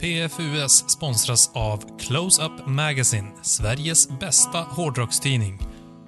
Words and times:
PFUS 0.00 0.90
sponsras 0.90 1.50
av 1.54 1.98
Close-Up 1.98 2.66
Magazine, 2.66 3.28
Sveriges 3.42 4.08
bästa 4.20 4.58
hårdrockstidning. 4.58 5.58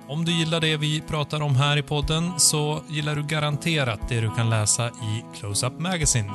Om 0.09 0.25
du 0.25 0.33
gillar 0.33 0.61
det 0.61 0.77
vi 0.77 1.01
pratar 1.01 1.43
om 1.43 1.57
här 1.57 1.77
i 1.77 1.83
podden 1.83 2.41
så 2.41 2.83
gillar 2.89 3.17
du 3.17 3.23
garanterat 3.23 4.09
det 4.09 4.21
du 4.21 4.31
kan 4.31 4.51
läsa 4.51 4.89
i 4.89 5.25
Close-Up 5.35 5.81
Magazine. 5.81 6.33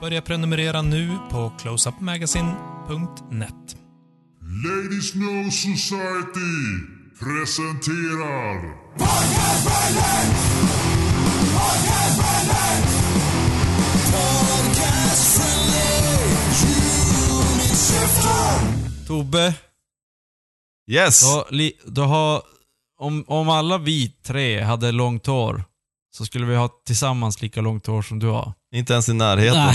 Börja 0.00 0.22
prenumerera 0.22 0.82
nu 0.82 1.18
på 1.30 1.52
closeupmagazine.net. 1.58 3.76
Ladies 4.64 5.14
No 5.14 5.50
Society 5.50 6.80
presenterar 7.18 8.82
Tobbe, 19.06 19.54
Yes! 20.90 21.20
du 21.20 21.26
har, 21.26 21.46
li- 21.50 21.76
du 21.86 22.00
har 22.00 22.42
om, 23.00 23.24
om 23.28 23.48
alla 23.48 23.78
vi 23.78 24.08
tre 24.26 24.62
hade 24.62 24.92
långt 24.92 25.26
hår 25.26 25.64
så 26.16 26.26
skulle 26.26 26.46
vi 26.46 26.56
ha 26.56 26.68
tillsammans 26.86 27.42
lika 27.42 27.60
långt 27.60 27.86
hår 27.86 28.02
som 28.02 28.18
du 28.18 28.26
har. 28.26 28.52
Inte 28.74 28.92
ens 28.92 29.08
i 29.08 29.12
närheten. 29.12 29.74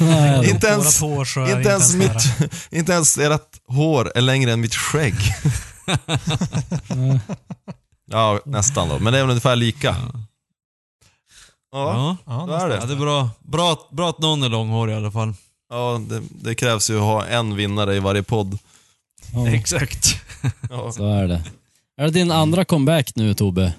Nej. 0.00 0.50
Inte 0.50 0.66
ens, 0.66 1.00
hår 1.00 1.38
är 1.38 1.46
det 1.46 1.52
inte 1.52 1.68
ens, 1.70 1.94
nära. 1.94 2.12
mitt, 2.14 2.62
inte 2.72 2.92
ens 2.92 3.18
ert 3.18 3.60
hår 3.66 4.12
är 4.14 4.20
längre 4.20 4.52
än 4.52 4.60
mitt 4.60 4.74
skägg. 4.74 5.14
ja, 8.10 8.40
nästan 8.44 8.88
då. 8.88 8.98
Men 8.98 9.12
det 9.12 9.18
är 9.18 9.22
väl 9.22 9.30
ungefär 9.30 9.56
lika. 9.56 9.96
Ja, 11.72 12.16
Ja. 12.26 12.46
så 12.46 12.52
är 12.52 12.68
ja, 12.70 12.76
det. 12.80 12.86
det 12.86 12.92
är 12.92 12.96
bra. 12.98 13.30
Bra, 13.40 13.88
bra 13.90 14.08
att 14.10 14.18
någon 14.18 14.42
är 14.42 14.48
långhårig 14.48 14.92
i 14.92 14.96
alla 14.96 15.10
fall. 15.10 15.34
Ja, 15.72 16.00
det, 16.08 16.22
det 16.30 16.54
krävs 16.54 16.90
ju 16.90 16.96
att 16.96 17.02
ha 17.02 17.26
en 17.26 17.56
vinnare 17.56 17.96
i 17.96 17.98
varje 18.00 18.22
podd. 18.22 18.58
Ja, 19.34 19.48
Exakt. 19.54 20.16
Ja. 20.70 20.92
så 20.92 21.06
är 21.06 21.28
det. 21.28 21.44
Är 21.96 22.04
det 22.04 22.10
din 22.10 22.30
andra 22.30 22.64
comeback 22.64 23.16
nu 23.16 23.34
Tobbe? 23.34 23.74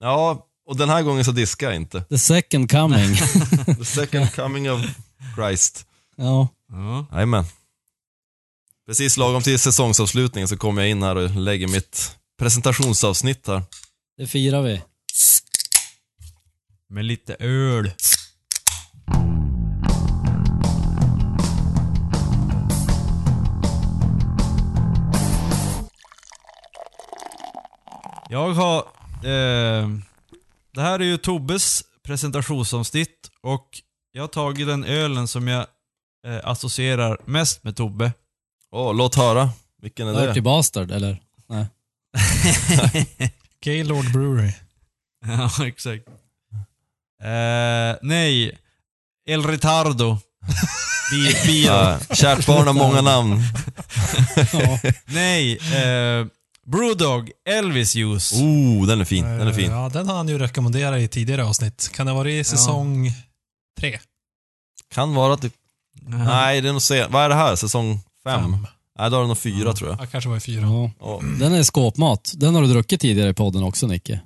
ja, 0.00 0.46
och 0.66 0.76
den 0.76 0.88
här 0.88 1.02
gången 1.02 1.24
så 1.24 1.32
diskar 1.32 1.66
jag 1.66 1.76
inte. 1.76 2.02
The 2.02 2.18
second 2.18 2.70
coming. 2.70 3.16
The 3.78 3.84
second 3.84 4.32
coming 4.36 4.70
of 4.70 4.80
Christ. 5.36 5.86
ja. 6.16 6.48
Ja. 6.72 7.06
Jajamän. 7.12 7.44
Precis 8.86 9.16
lagom 9.16 9.42
till 9.42 9.58
säsongsavslutningen 9.58 10.48
så 10.48 10.56
kommer 10.56 10.82
jag 10.82 10.90
in 10.90 11.02
här 11.02 11.16
och 11.16 11.30
lägger 11.30 11.68
mitt 11.68 12.16
presentationsavsnitt 12.38 13.46
här. 13.46 13.62
Det 14.16 14.26
firar 14.26 14.62
vi. 14.62 14.80
Med 16.88 17.04
lite 17.04 17.34
öl. 17.34 17.90
Jag 28.30 28.52
har... 28.52 28.78
Eh, 29.24 29.88
det 30.74 30.80
här 30.80 30.98
är 31.00 31.04
ju 31.04 31.16
Tobbes 31.16 31.82
presentationsavsnitt 32.02 33.30
och 33.42 33.68
jag 34.12 34.22
har 34.22 34.28
tagit 34.28 34.66
den 34.66 34.84
ölen 34.84 35.28
som 35.28 35.48
jag 35.48 35.66
eh, 36.26 36.38
associerar 36.44 37.18
mest 37.24 37.64
med 37.64 37.76
Tobbe. 37.76 38.12
Åh, 38.72 38.94
låt 38.94 39.14
höra. 39.14 39.50
Vilken 39.82 40.08
är 40.08 40.20
Dirty 40.20 40.32
det? 40.34 40.40
Bastard, 40.40 40.90
eller? 40.90 41.22
Nej. 41.48 41.66
Gaylord 43.64 44.12
Brewery. 44.12 44.52
ja, 45.26 45.66
exakt. 45.66 46.08
Eh, 47.22 47.98
nej. 48.02 48.58
El 49.28 49.42
Retardo. 49.42 50.18
Bi- 51.12 51.46
bio. 51.46 51.98
Kärt 52.14 52.46
barn 52.46 52.66
har 52.66 52.74
många 52.74 53.00
namn. 53.00 53.42
Nej, 55.06 55.52
eh, 55.56 56.26
Brewdog 56.66 57.30
Elvis 57.48 57.94
Juice. 57.94 58.32
Oh, 58.32 58.86
den 58.86 59.00
är 59.00 59.04
fin. 59.04 59.24
Den 59.24 59.48
är 59.48 59.52
fin. 59.52 59.70
Ja, 59.70 59.88
den 59.88 60.08
har 60.08 60.16
han 60.16 60.28
ju 60.28 60.38
rekommenderat 60.38 61.00
i 61.00 61.08
tidigare 61.08 61.44
avsnitt. 61.44 61.90
Kan 61.94 62.06
det 62.06 62.12
varit 62.12 62.40
i 62.40 62.44
säsong 62.44 63.12
tre? 63.80 63.98
Kan 64.94 65.14
vara 65.14 65.34
att 65.34 65.42
det... 65.42 65.52
Nej, 66.06 66.60
det 66.60 66.68
är 66.68 66.72
nog 66.72 66.82
se... 66.82 67.06
Vad 67.06 67.24
är 67.24 67.28
det 67.28 67.34
här? 67.34 67.56
Säsong 67.56 68.00
fem? 68.24 68.42
Fem. 68.42 68.66
Nej, 68.98 69.10
då 69.10 69.16
är 69.16 69.20
det 69.20 69.26
nog 69.26 69.38
fyra 69.38 69.72
tror 69.72 69.90
jag. 69.90 70.00
Ja, 70.00 70.06
kanske 70.06 70.30
var 70.30 70.36
i 70.36 70.40
fyra. 70.40 70.62
Ja. 70.62 70.90
Ja. 71.00 71.20
Den 71.38 71.52
är 71.52 71.62
skåpmat. 71.62 72.32
Den 72.36 72.54
har 72.54 72.62
du 72.62 72.68
druckit 72.68 73.00
tidigare 73.00 73.30
i 73.30 73.34
podden 73.34 73.62
också 73.62 73.86
Nicke. 73.86 74.20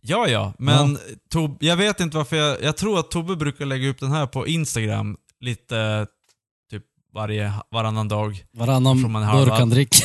Ja, 0.00 0.28
ja, 0.28 0.52
men 0.58 0.98
Tob, 1.30 1.56
jag 1.60 1.76
vet 1.76 2.00
inte 2.00 2.16
varför 2.16 2.36
jag... 2.36 2.62
Jag 2.62 2.76
tror 2.76 2.98
att 2.98 3.10
Tobbe 3.10 3.36
brukar 3.36 3.66
lägga 3.66 3.88
upp 3.88 4.00
den 4.00 4.12
här 4.12 4.26
på 4.26 4.46
Instagram 4.46 5.16
lite 5.40 6.06
typ 6.70 6.82
varje, 7.14 7.52
varannan 7.70 8.08
dag. 8.08 8.44
Varannan 8.52 9.02
burk 9.12 9.52
han 9.52 9.70
drick. 9.70 9.94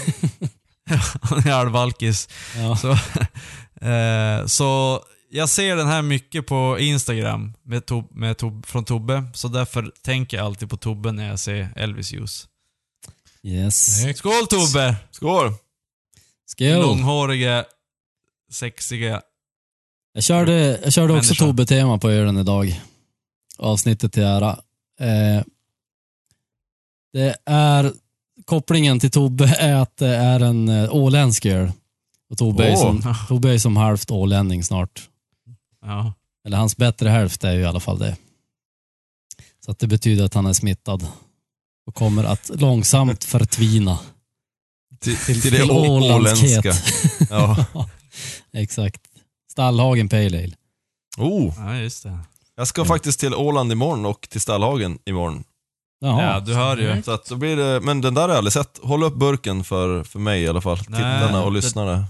Han 1.22 1.40
är 1.40 1.52
halvalkis. 1.52 2.30
Ja. 2.58 2.78
Så, 2.78 2.92
eh, 3.86 4.46
så 4.46 5.02
jag 5.30 5.50
ser 5.50 5.76
den 5.76 5.88
här 5.88 6.02
mycket 6.02 6.48
på 6.48 6.80
Instagram 6.80 7.54
med 7.64 7.86
Tob, 7.86 8.08
med 8.12 8.38
Tob, 8.38 8.66
från 8.66 8.86
Tobbe, 8.86 9.24
så 9.34 9.48
därför 9.48 9.92
tänker 10.02 10.38
jag 10.38 10.46
alltid 10.46 10.70
på 10.70 10.78
Tobbe 10.78 11.12
när 11.12 11.30
jag 11.30 11.40
ser 11.40 11.70
Elvis 11.76 12.14
Juice. 12.14 12.48
Yes. 13.44 14.02
Skål 14.18 14.48
Tobbe! 14.48 14.96
Skål! 15.12 15.54
Skål. 16.46 16.82
Långhåriga, 16.82 17.66
sexiga. 18.52 19.22
Jag 20.14 20.24
körde, 20.24 20.80
jag 20.84 20.94
körde 20.94 21.14
också. 21.14 21.36
Tobbe-tema 21.36 21.98
på 21.98 22.10
ölen 22.10 22.38
idag. 22.38 22.82
Avsnittet 23.58 24.14
till 24.14 24.24
ära. 24.24 24.50
Eh, 25.00 25.44
det 27.14 27.38
är, 27.46 27.94
kopplingen 28.46 29.00
till 29.00 29.12
Tobbe 29.12 29.56
är 29.60 29.76
att 29.76 29.98
det 29.98 30.16
är 30.16 30.40
en 30.40 30.70
eh, 30.70 30.96
åländsk 30.96 31.46
öl. 31.46 31.72
Och 32.30 32.38
Tobbe, 32.38 32.68
är 32.68 32.74
Åh. 32.76 32.82
som, 32.82 33.16
Tobbe 33.28 33.54
är 33.54 33.58
som 33.58 33.78
halvt 33.78 34.12
ålänning 34.12 34.64
snart. 34.64 35.10
Ja. 35.82 36.14
Eller 36.46 36.58
hans 36.58 36.78
bättre 36.78 37.10
hälft 37.10 37.44
är 37.44 37.52
ju 37.54 37.60
i 37.62 37.66
alla 37.66 37.80
fall 37.80 38.00
det. 38.00 38.18
Så 39.66 39.72
att 39.72 39.80
det 39.80 39.88
betyder 39.88 40.26
att 40.26 40.34
han 40.34 40.46
är 40.46 40.54
smittad. 40.54 41.08
Och 41.88 41.96
kommer 41.96 42.24
att 42.24 42.52
långsamt 42.54 43.24
förtvina. 43.24 44.00
Till, 45.00 45.18
Till- 45.18 45.42
till 45.42 45.52
det 45.52 45.64
åländska. 45.64 46.74
Ja. 47.30 47.66
Exakt. 48.54 49.02
Stallhagen 49.52 50.10
Pale 50.10 50.26
Ale. 50.44 50.54
Oh, 51.18 51.54
ja, 51.58 51.76
just 51.78 52.04
det. 52.04 52.20
jag 52.56 52.68
ska 52.68 52.86
faktiskt 52.86 53.20
till 53.20 53.34
Åland 53.36 53.72
imorgon 53.72 54.06
och 54.06 54.28
till 54.30 54.42
Stallhagen 54.42 55.00
imorgon. 55.06 55.44
Jaha. 56.02 56.24
Ja, 56.34 56.40
du 56.40 56.54
hör 56.54 56.78
ju. 56.78 57.04
Så 57.04 57.12
att 57.12 57.26
då 57.26 57.36
blir 57.36 57.56
det, 57.58 57.80
men 57.82 58.02
den 58.02 58.14
där 58.14 58.22
har 58.22 58.30
jag 58.30 58.38
aldrig 58.38 58.54
sett. 58.54 58.80
Håll 58.84 59.04
upp 59.04 59.16
burken 59.16 59.64
för, 59.64 60.04
för 60.04 60.20
mig 60.20 60.42
i 60.44 60.48
alla 60.48 60.62
fall. 60.62 60.78
Nej, 60.78 60.86
Tittarna 60.88 61.44
och 61.44 61.52
det- 61.52 61.56
lyssnarna. 61.56 62.06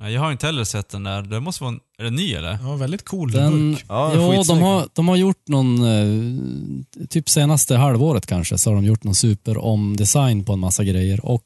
Ja, 0.00 0.10
Jag 0.10 0.20
har 0.20 0.32
inte 0.32 0.46
heller 0.46 0.64
sett 0.64 0.88
den 0.88 1.02
där. 1.04 1.22
Det 1.22 1.40
måste 1.40 1.62
vara 1.64 1.72
en, 1.74 1.80
Är 1.98 2.04
den 2.04 2.14
ny 2.14 2.32
eller? 2.32 2.58
Ja, 2.62 2.74
väldigt 2.76 3.04
cool 3.04 3.30
Den, 3.32 3.72
burk. 3.72 3.84
Ja, 3.88 4.14
ja, 4.14 4.20
de 4.20 4.36
skitsnygg. 4.36 4.62
har, 4.62 4.88
de 4.92 5.08
har 5.08 5.16
gjort 5.16 5.48
någon, 5.48 5.82
eh, 5.84 7.06
typ 7.08 7.28
senaste 7.28 7.76
halvåret 7.76 8.26
kanske, 8.26 8.58
så 8.58 8.70
har 8.70 8.74
de 8.74 8.84
gjort 8.84 9.04
någon 9.04 9.14
super 9.14 9.58
om 9.58 9.96
design 9.96 10.44
på 10.44 10.52
en 10.52 10.58
massa 10.58 10.84
grejer 10.84 11.26
och 11.26 11.42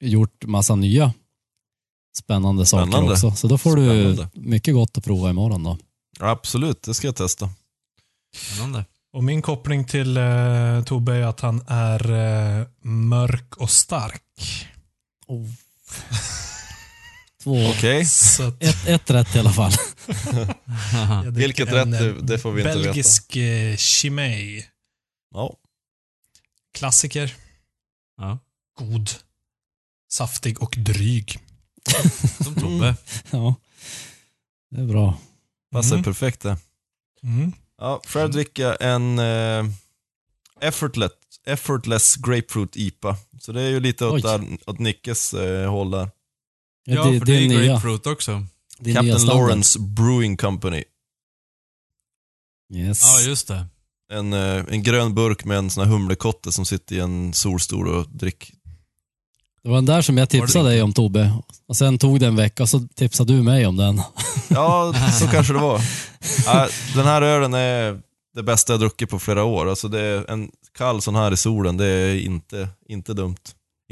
gjort 0.00 0.44
massa 0.46 0.74
nya 0.74 1.12
spännande 2.18 2.66
saker 2.66 2.86
Spännande. 2.90 3.12
också. 3.12 3.30
Så 3.30 3.48
då 3.48 3.58
får 3.58 3.70
Spännande. 3.70 4.28
du 4.34 4.40
mycket 4.40 4.74
gott 4.74 4.98
att 4.98 5.04
prova 5.04 5.30
imorgon 5.30 5.62
då. 5.64 5.78
Absolut, 6.20 6.82
det 6.82 6.94
ska 6.94 7.06
jag 7.08 7.16
testa. 7.16 7.50
Spännande. 8.36 8.84
Och 9.12 9.24
min 9.24 9.42
koppling 9.42 9.84
till 9.84 10.16
eh, 10.16 10.82
Tobbe 10.84 11.14
är 11.14 11.22
att 11.22 11.40
han 11.40 11.64
är 11.68 12.10
eh, 12.10 12.66
mörk 12.82 13.56
och 13.56 13.70
stark. 13.70 14.22
Två, 17.42 17.68
Okej, 17.70 18.02
att 18.40 18.62
ett, 18.62 18.86
ett 18.88 19.10
rätt 19.10 19.36
i 19.36 19.38
alla 19.38 19.52
fall. 19.52 19.72
vilket 21.32 21.68
en, 21.68 21.94
rätt 21.94 22.02
eh, 22.02 22.22
det, 22.22 22.38
får 22.38 22.52
vi 22.52 22.60
inte 22.62 22.78
veta. 22.78 22.88
Belgisk 22.88 23.36
eh, 23.36 23.76
Chimay. 23.76 24.64
Ja. 25.34 25.56
Klassiker. 26.74 27.34
Ja. 28.16 28.38
God. 28.78 29.10
Saftig 30.12 30.62
och 30.62 30.74
dryg. 30.78 31.38
Som 32.44 32.54
Tobbe. 32.54 32.96
Ja, 33.30 33.54
det 34.70 34.80
är 34.80 34.86
bra. 34.86 35.18
Passar 35.72 35.92
Mm. 35.92 36.04
perfekt 36.04 36.40
det. 36.40 36.56
Mm. 37.22 37.52
Ja, 37.80 38.00
dricker 38.28 38.62
jag 38.62 38.76
en 38.80 39.18
eh, 39.18 39.64
effortless, 40.60 41.12
effortless 41.46 42.16
Grapefruit 42.16 42.76
IPA. 42.76 43.16
Så 43.40 43.52
det 43.52 43.62
är 43.62 43.68
ju 43.68 43.80
lite 43.80 44.06
åt, 44.06 44.22
där, 44.22 44.58
åt 44.66 44.78
Nickes 44.78 45.34
eh, 45.34 45.70
håll 45.70 45.90
där. 45.90 46.10
Ja, 46.84 47.04
det, 47.04 47.18
för 47.18 47.26
det 47.26 47.32
det 47.32 47.44
är 47.44 47.48
nya, 47.48 47.64
grapefruit 47.64 48.06
också. 48.06 48.46
nya 48.78 48.94
Captain. 48.94 49.26
Lawrence 49.26 49.78
Brewing 49.78 50.36
Company. 50.36 50.84
Yes. 52.74 53.02
Ja, 53.02 53.28
just 53.28 53.48
det. 53.48 53.66
En, 54.12 54.32
eh, 54.32 54.64
en 54.68 54.82
grön 54.82 55.14
burk 55.14 55.44
med 55.44 55.58
en 55.58 55.70
sån 55.70 55.84
här 55.84 55.92
humlekotte 55.92 56.52
som 56.52 56.66
sitter 56.66 56.96
i 56.96 57.00
en 57.00 57.32
solstol 57.32 57.88
och 57.88 58.08
drick. 58.10 58.52
Det 59.62 59.68
var 59.68 59.76
den 59.76 59.86
där 59.86 60.02
som 60.02 60.18
jag 60.18 60.28
tipsade 60.28 60.68
dig 60.68 60.82
om 60.82 60.92
Tobbe. 60.92 61.32
Och 61.68 61.76
sen 61.76 61.98
tog 61.98 62.20
det 62.20 62.26
en 62.26 62.36
vecka 62.36 62.62
och 62.62 62.68
så 62.68 62.80
tipsade 62.94 63.32
du 63.32 63.42
mig 63.42 63.66
om 63.66 63.76
den. 63.76 64.02
Ja, 64.48 64.94
så 65.20 65.26
kanske 65.26 65.52
det 65.52 65.58
var. 65.58 65.80
Den 66.96 67.06
här 67.06 67.22
ölen 67.22 67.54
är 67.54 68.00
det 68.34 68.42
bästa 68.42 68.72
jag 68.72 68.80
druckit 68.80 69.10
på 69.10 69.18
flera 69.18 69.44
år. 69.44 69.68
Alltså 69.70 69.88
det 69.88 70.00
är 70.00 70.30
en 70.30 70.50
kall 70.78 71.02
sån 71.02 71.14
här 71.14 71.32
i 71.32 71.36
solen, 71.36 71.76
det 71.76 71.86
är 71.86 72.20
inte, 72.20 72.68
inte 72.88 73.14
dumt. 73.14 73.36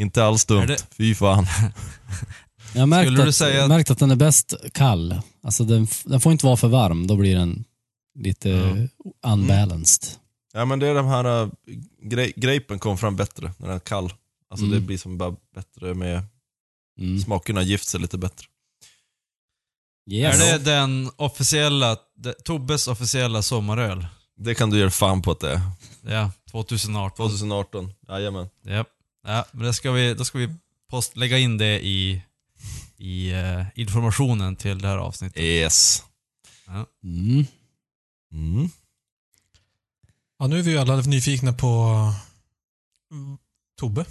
Inte 0.01 0.25
alls 0.25 0.45
dumt. 0.45 0.67
Det- 0.67 0.87
Fy 0.97 1.15
fan. 1.15 1.47
Jag 2.73 2.81
har 2.83 2.87
märkt, 2.87 3.13
Skulle 3.13 3.29
att, 3.29 3.35
säga 3.35 3.63
att- 3.63 3.69
märkt 3.69 3.91
att 3.91 3.99
den 3.99 4.11
är 4.11 4.17
bäst 4.17 4.55
kall. 4.73 5.21
Alltså 5.43 5.65
den, 5.65 5.89
den 6.05 6.21
får 6.21 6.33
inte 6.33 6.47
vara 6.47 6.57
för 6.57 6.69
varm, 6.69 7.07
då 7.07 7.17
blir 7.17 7.37
den 7.37 7.65
lite 8.19 8.49
Ja. 9.23 9.33
unbalanced. 9.33 10.05
Ja 10.53 10.65
men 10.65 10.79
det 10.79 10.87
är 10.89 10.95
de 10.95 11.07
här, 11.07 11.43
uh, 11.43 11.49
gre 12.03 12.31
grapen 12.37 12.79
kom 12.79 12.99
fram 12.99 13.17
bättre 13.17 13.53
när 13.59 13.67
den 13.67 13.77
är 13.77 13.81
kall. 13.81 14.13
Alltså 14.51 14.67
Mm. 14.67 14.81
det 14.81 14.87
blir 14.87 14.99
som 14.99 15.19
bara 15.19 15.37
bättre 15.55 15.95
med, 15.95 16.23
Mm. 16.99 17.21
smakerna 17.21 17.63
gift 17.63 17.89
sig 17.89 18.01
lite 18.01 18.19
bättre. 18.19 18.47
Yes. 20.11 20.41
Är 20.41 20.59
det 20.59 20.65
den 20.65 21.11
officiella, 21.17 21.97
de, 22.15 22.35
Tobbes 22.45 22.89
officiella 22.89 23.43
sommaröl? 23.43 24.07
Det 24.37 24.55
kan 24.55 24.71
du 24.71 24.79
göra 24.79 24.91
fan 24.91 25.23
på 25.23 25.31
att 25.31 25.41
det 25.41 25.53
är. 25.53 25.61
Ja, 26.03 26.33
2018. 26.51 27.17
2018, 27.29 27.93
jajamän. 28.09 28.49
Japp. 28.65 28.89
Ja, 29.27 29.45
men 29.53 29.67
det 29.67 29.75
ska 29.75 29.91
vi, 29.93 30.15
då 30.15 30.25
ska 30.25 30.39
vi 30.39 30.55
post, 30.91 31.17
lägga 31.17 31.39
in 31.39 31.59
det 31.59 31.87
i, 31.87 32.23
i 32.97 33.31
eh, 33.33 33.65
informationen 33.75 34.57
till 34.57 34.79
det 34.79 34.89
här 34.89 34.99
avsnittet. 34.99 35.43
Yes. 35.43 36.03
Mm. 37.05 37.45
Mm. 38.33 38.71
Ja, 40.39 40.47
nu 40.47 40.59
är 40.59 40.63
vi 40.63 40.71
ju 40.71 40.79
alla 40.79 40.97
nyfikna 40.97 41.53
på 41.53 41.69
mm, 43.13 43.39
Tobbe. 43.79 44.05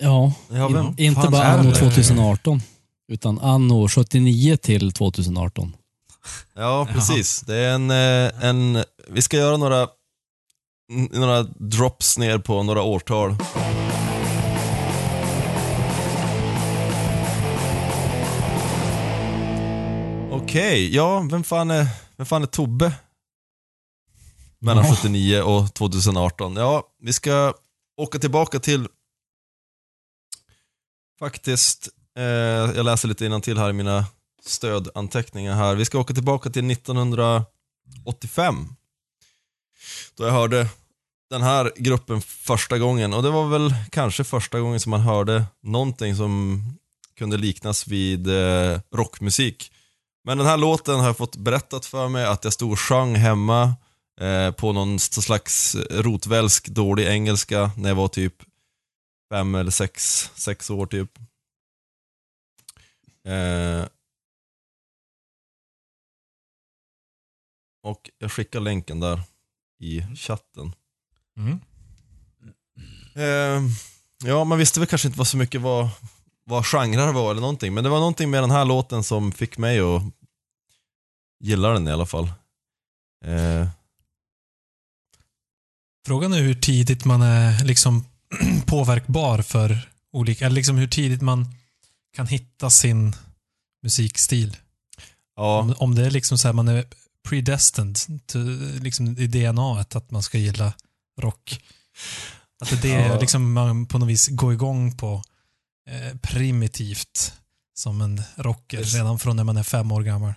Ja, 0.00 0.32
Ja, 0.48 0.66
in, 0.68 0.74
vem 0.74 0.94
inte 0.96 1.28
bara 1.28 1.44
anno 1.44 1.70
det? 1.70 1.76
2018, 1.76 2.62
utan 3.12 3.38
anno 3.38 3.88
79 3.88 4.56
till 4.56 4.92
2018. 4.92 5.76
Ja, 6.54 6.88
precis. 6.92 7.40
Det 7.40 7.56
är 7.56 7.74
en, 7.74 7.90
eh, 7.90 8.44
en, 8.44 8.84
vi 9.08 9.22
ska 9.22 9.36
göra 9.36 9.56
några, 9.56 9.88
några 11.10 11.42
drops 11.42 12.18
ner 12.18 12.38
på 12.38 12.62
några 12.62 12.82
årtal. 12.82 13.36
Okej, 20.32 20.94
ja, 20.94 21.26
vem 21.30 21.44
fan 21.44 21.70
är, 21.70 21.86
vem 22.16 22.26
fan 22.26 22.42
är 22.42 22.46
Tobbe? 22.46 22.92
Mellan 24.60 24.84
Ja. 24.84 24.96
79 24.96 25.40
och 25.42 25.74
2018. 25.74 26.56
Ja, 26.56 26.82
vi 27.02 27.12
ska 27.12 27.54
åka 28.00 28.18
tillbaka 28.18 28.58
till 28.60 28.88
faktiskt, 31.20 31.88
eh, 32.18 32.24
jag 32.76 32.84
läser 32.84 33.08
lite 33.08 33.40
till 33.40 33.58
här 33.58 33.70
i 33.70 33.72
mina 33.72 34.04
stödanteckningar 34.44 35.54
här. 35.54 35.74
Vi 35.74 35.84
ska 35.84 35.98
åka 35.98 36.14
tillbaka 36.14 36.50
till 36.50 36.70
1985. 36.70 38.68
Då 40.16 40.24
jag 40.24 40.32
hörde 40.32 40.66
den 41.30 41.42
här 41.42 41.72
gruppen 41.76 42.20
första 42.22 42.78
gången 42.78 43.12
och 43.12 43.22
det 43.22 43.30
var 43.30 43.48
väl 43.48 43.74
kanske 43.90 44.24
första 44.24 44.60
gången 44.60 44.80
som 44.80 44.90
man 44.90 45.00
hörde 45.00 45.44
någonting 45.62 46.16
som 46.16 46.62
kunde 47.18 47.36
liknas 47.36 47.88
vid 47.88 48.26
eh, 48.28 48.80
rockmusik. 48.94 49.72
Men 50.24 50.38
den 50.38 50.46
här 50.46 50.56
låten 50.56 51.00
har 51.00 51.06
jag 51.06 51.16
fått 51.16 51.36
berättat 51.36 51.86
för 51.86 52.08
mig 52.08 52.24
att 52.24 52.44
jag 52.44 52.52
stod 52.52 52.72
och 52.72 52.80
sjöng 52.80 53.14
hemma 53.14 53.74
eh, 54.20 54.50
på 54.50 54.72
någon 54.72 54.98
slags 54.98 55.76
rotvälsk 55.90 56.68
dålig 56.68 57.06
engelska 57.06 57.70
när 57.76 57.90
jag 57.90 57.96
var 57.96 58.08
typ 58.08 58.34
fem 59.30 59.54
eller 59.54 59.70
sex, 59.70 60.30
sex 60.34 60.70
år 60.70 60.86
typ. 60.86 61.18
Eh, 63.24 63.86
och 67.82 68.10
jag 68.18 68.32
skickar 68.32 68.60
länken 68.60 69.00
där 69.00 69.22
i 69.80 70.02
chatten. 70.16 70.74
Mm. 71.36 71.60
Eh, 73.14 73.70
ja, 74.24 74.44
man 74.44 74.58
visste 74.58 74.80
väl 74.80 74.86
kanske 74.86 75.08
inte 75.08 75.18
vad 75.18 75.26
så 75.26 75.36
mycket 75.36 75.60
vad, 75.60 75.88
vad 76.44 76.66
genrer 76.66 77.12
var 77.12 77.30
eller 77.30 77.40
någonting, 77.40 77.74
men 77.74 77.84
det 77.84 77.90
var 77.90 77.98
någonting 77.98 78.30
med 78.30 78.42
den 78.42 78.50
här 78.50 78.64
låten 78.64 79.04
som 79.04 79.32
fick 79.32 79.58
mig 79.58 79.80
att 79.80 80.02
gilla 81.44 81.68
den 81.68 81.88
i 81.88 81.92
alla 81.92 82.06
fall. 82.06 82.32
Eh, 83.24 83.68
Frågan 86.06 86.32
är 86.32 86.40
hur 86.40 86.54
tidigt 86.54 87.04
man 87.04 87.22
är 87.22 87.64
liksom 87.64 88.04
påverkbar 88.66 89.42
för 89.42 89.88
olika, 90.12 90.46
eller 90.46 90.56
liksom 90.56 90.76
hur 90.76 90.86
tidigt 90.88 91.20
man 91.22 91.54
kan 92.16 92.26
hitta 92.26 92.70
sin 92.70 93.16
musikstil. 93.82 94.56
ja, 95.36 95.58
Om, 95.60 95.74
om 95.78 95.94
det 95.94 96.06
är 96.06 96.10
liksom 96.10 96.38
så 96.38 96.48
här, 96.48 96.52
man 96.52 96.68
är 96.68 96.84
predestined 97.28 97.98
to, 98.26 98.38
liksom 98.80 99.18
i 99.18 99.26
DNA 99.26 99.80
att 99.80 100.10
man 100.10 100.22
ska 100.22 100.38
gilla 100.38 100.72
rock. 101.20 101.60
Att 102.62 102.82
det 102.82 102.92
är 102.92 102.98
det 103.02 103.06
Ja. 103.14 103.20
liksom 103.20 103.52
man 103.52 103.86
på 103.86 103.98
något 103.98 104.08
vis 104.08 104.28
går 104.28 104.52
igång 104.52 104.96
på 104.96 105.22
eh, 105.90 106.16
primitivt 106.22 107.32
som 107.74 108.00
en 108.00 108.22
rocker 108.36 108.76
Precis. 108.78 108.94
redan 108.94 109.18
från 109.18 109.36
när 109.36 109.44
man 109.44 109.56
är 109.56 109.62
fem 109.62 109.92
år 109.92 110.02
gammal. 110.02 110.32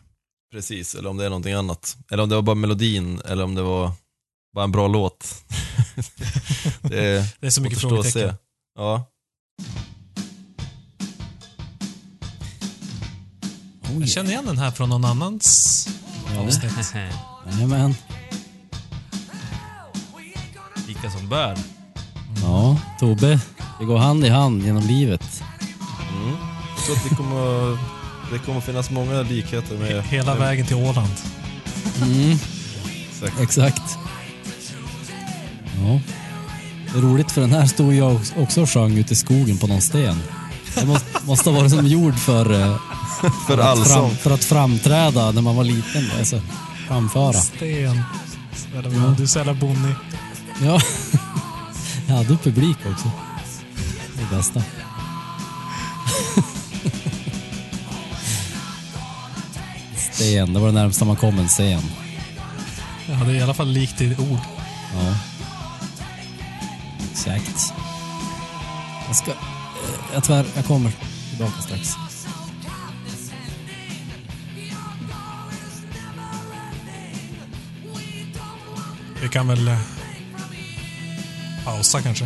precis. 0.52 0.96
Eller 0.96 1.10
om 1.10 1.18
det 1.18 1.26
är 1.26 1.30
någonting 1.30 1.54
annat. 1.54 1.98
Eller 2.12 2.24
om 2.24 2.30
det 2.30 2.36
var 2.36 2.42
bara 2.42 2.56
melodin, 2.56 3.20
eller 3.26 3.44
om 3.44 3.56
det 3.56 3.62
var 3.62 3.92
bara 4.56 4.64
en 4.66 4.72
bra 4.72 4.88
låt. 4.88 5.44
det 6.90 7.06
är 7.06 7.26
Det 7.40 7.48
är 7.48 7.50
så 7.50 7.62
mycket 7.62 7.80
frågetecken. 7.80 8.36
Ja. 8.76 9.06
Jag 14.00 14.10
känner 14.10 14.30
igen 14.30 14.46
den 14.46 14.58
här 14.58 14.72
från 14.72 14.90
någon 14.90 15.06
annans 15.06 15.88
avsnitt. 16.40 16.94
Jajamän. 17.52 17.96
Lika 20.88 21.12
som 21.12 21.30
bär. 21.30 21.58
Ja, 22.42 22.78
Tobbe, 23.00 23.40
vi 23.80 23.86
går 23.86 23.98
hand 23.98 24.26
i 24.26 24.30
hand 24.30 24.64
genom 24.64 24.84
livet. 24.84 25.44
Mm. 26.12 26.36
Jag 26.76 26.86
tror 26.86 26.96
att 26.96 27.10
det 27.10 27.16
kommer, 27.16 27.78
det 28.32 28.40
kommer 28.46 28.62
finnas 28.62 28.90
många 28.92 29.22
likheter 29.22 29.78
med... 29.78 30.04
Hela 30.04 30.36
vägen 30.36 30.66
till 30.66 30.76
Åland. 30.76 31.14
Mm, 32.02 32.38
Exakt. 33.10 33.40
exakt. 33.42 33.98
Ja. 35.86 36.00
Roligt 36.94 37.32
för 37.32 37.42
den 37.42 37.52
här 37.52 37.66
stod 37.66 37.94
jag 37.94 38.20
också 38.38 38.62
och 38.62 38.70
sjöng 38.70 38.98
ute 38.98 39.14
i 39.14 39.16
skogen 39.16 39.58
på 39.58 39.68
någon 39.68 39.82
sten. 39.82 40.20
Det 40.76 40.86
måste, 40.86 41.26
måste 41.26 41.50
ha 41.50 41.58
varit 41.58 41.72
som 41.72 41.88
gjord 41.88 42.16
för, 42.16 42.62
eh, 42.62 42.78
För 43.48 43.58
att, 43.58 43.88
fram, 43.88 44.10
för 44.10 44.32
att 44.32 44.44
framträda 44.44 45.32
när 45.32 45.42
man 45.42 45.56
var 45.56 45.64
liten. 45.64 46.12
Alltså, 46.20 46.42
framföra. 46.88 47.34
Sten. 47.34 48.02
Bra. 48.72 49.16
Du 49.18 49.24
är 49.24 49.28
så 49.28 49.40
jävla 49.40 49.54
bonnig. 49.54 49.96
Ja. 50.62 50.82
Jag 52.08 52.16
hade 52.16 52.38
publik 52.38 52.78
också. 52.92 53.12
Det 54.18 54.36
bästa. 54.36 54.64
Sten, 60.14 60.54
det 60.54 60.60
var 60.60 60.68
det 60.68 60.74
närmsta 60.74 61.06
man 61.06 61.16
kom 61.16 61.40
en 61.40 61.48
scen. 61.48 61.82
Ja, 63.08 63.14
det 63.26 63.32
är 63.32 63.36
i 63.36 63.42
alla 63.42 63.54
fall 63.54 63.68
likt 63.68 64.02
i 64.02 64.16
ord. 64.20 64.40
Ja. 64.94 65.16
Exakt. 67.26 67.74
Jag 69.08 69.16
ska... 69.16 69.32
eh, 69.32 69.38
Jag 70.14 70.24
tvär, 70.24 70.46
jag 70.56 70.66
kommer 70.66 70.92
tillbaka 71.30 71.62
strax. 71.62 71.90
Vi 79.22 79.30
kan 79.30 79.48
väl 79.48 79.68
eh, 79.68 79.80
pausa 81.66 82.02
kanske. 82.02 82.26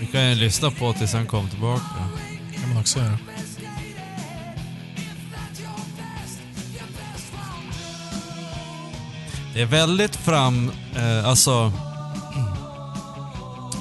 Vi 0.00 0.06
kan 0.06 0.28
ju 0.28 0.34
lyssna 0.34 0.70
på 0.70 0.92
tills 0.92 1.12
han 1.12 1.26
kommer 1.26 1.50
tillbaka. 1.50 2.08
kan 2.60 2.68
man 2.68 2.78
också 2.80 2.98
göra. 2.98 3.18
Det 9.54 9.62
är 9.62 9.66
väldigt 9.66 10.16
fram... 10.16 10.72
Eh, 10.96 11.28
alltså... 11.28 11.72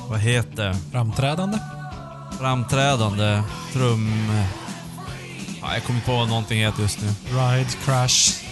Vad 0.09 0.19
heter? 0.19 0.75
Framträdande. 0.91 1.57
Framträdande 2.39 3.43
trum... 3.73 4.31
Ja, 5.61 5.73
jag 5.73 5.83
kommer 5.83 5.99
på 6.01 6.15
vad 6.15 6.27
någonting 6.29 6.59
heter 6.59 6.81
just 6.81 6.99
nu. 7.01 7.07
Ride, 7.29 7.69
crash, 7.85 8.43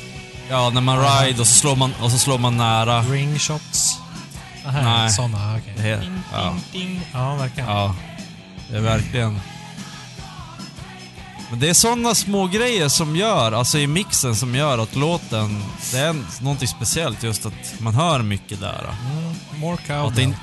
Ja, 0.50 0.70
när 0.70 0.82
man 0.82 0.98
ride 1.00 1.42
och 1.42 1.48
så 1.48 1.54
slår 1.54 1.76
man, 1.76 1.94
och 2.02 2.12
så 2.12 2.18
slår 2.18 2.38
man 2.38 2.58
nära. 2.58 3.02
ring 3.02 3.40
shots. 3.40 3.98
Aha, 4.68 4.82
Nej. 4.82 5.10
Sådana, 5.10 5.58
okej. 5.58 5.74
Heter, 5.84 6.22
ja, 6.34 6.56
Ding. 6.72 7.02
Ja, 7.14 7.36
verkligen. 7.36 7.70
ja, 7.70 7.96
det 8.70 8.78
är 8.78 8.82
verkligen... 8.82 9.40
Men 11.52 11.60
det 11.60 11.70
är 11.70 11.74
sådana 11.74 12.16
små 12.16 12.48
grejer 12.48 12.90
som 12.90 13.16
gör, 13.16 13.52
alltså 13.52 13.78
i 13.78 13.88
mixen 13.88 14.36
som 14.36 14.56
gör 14.56 14.78
att 14.78 14.96
låten, 14.96 15.64
det 15.92 15.98
är 15.98 16.16
någonting 16.44 16.68
speciellt 16.68 17.24
just 17.24 17.46
att 17.46 17.80
man 17.80 17.96
hör 17.96 18.22
mycket 18.22 18.60
där. 18.60 18.96
Mm, 19.12 19.36
more 19.60 19.74
Och 19.74 19.80
att 19.80 19.88
cowbell. 19.88 20.24
in... 20.24 20.36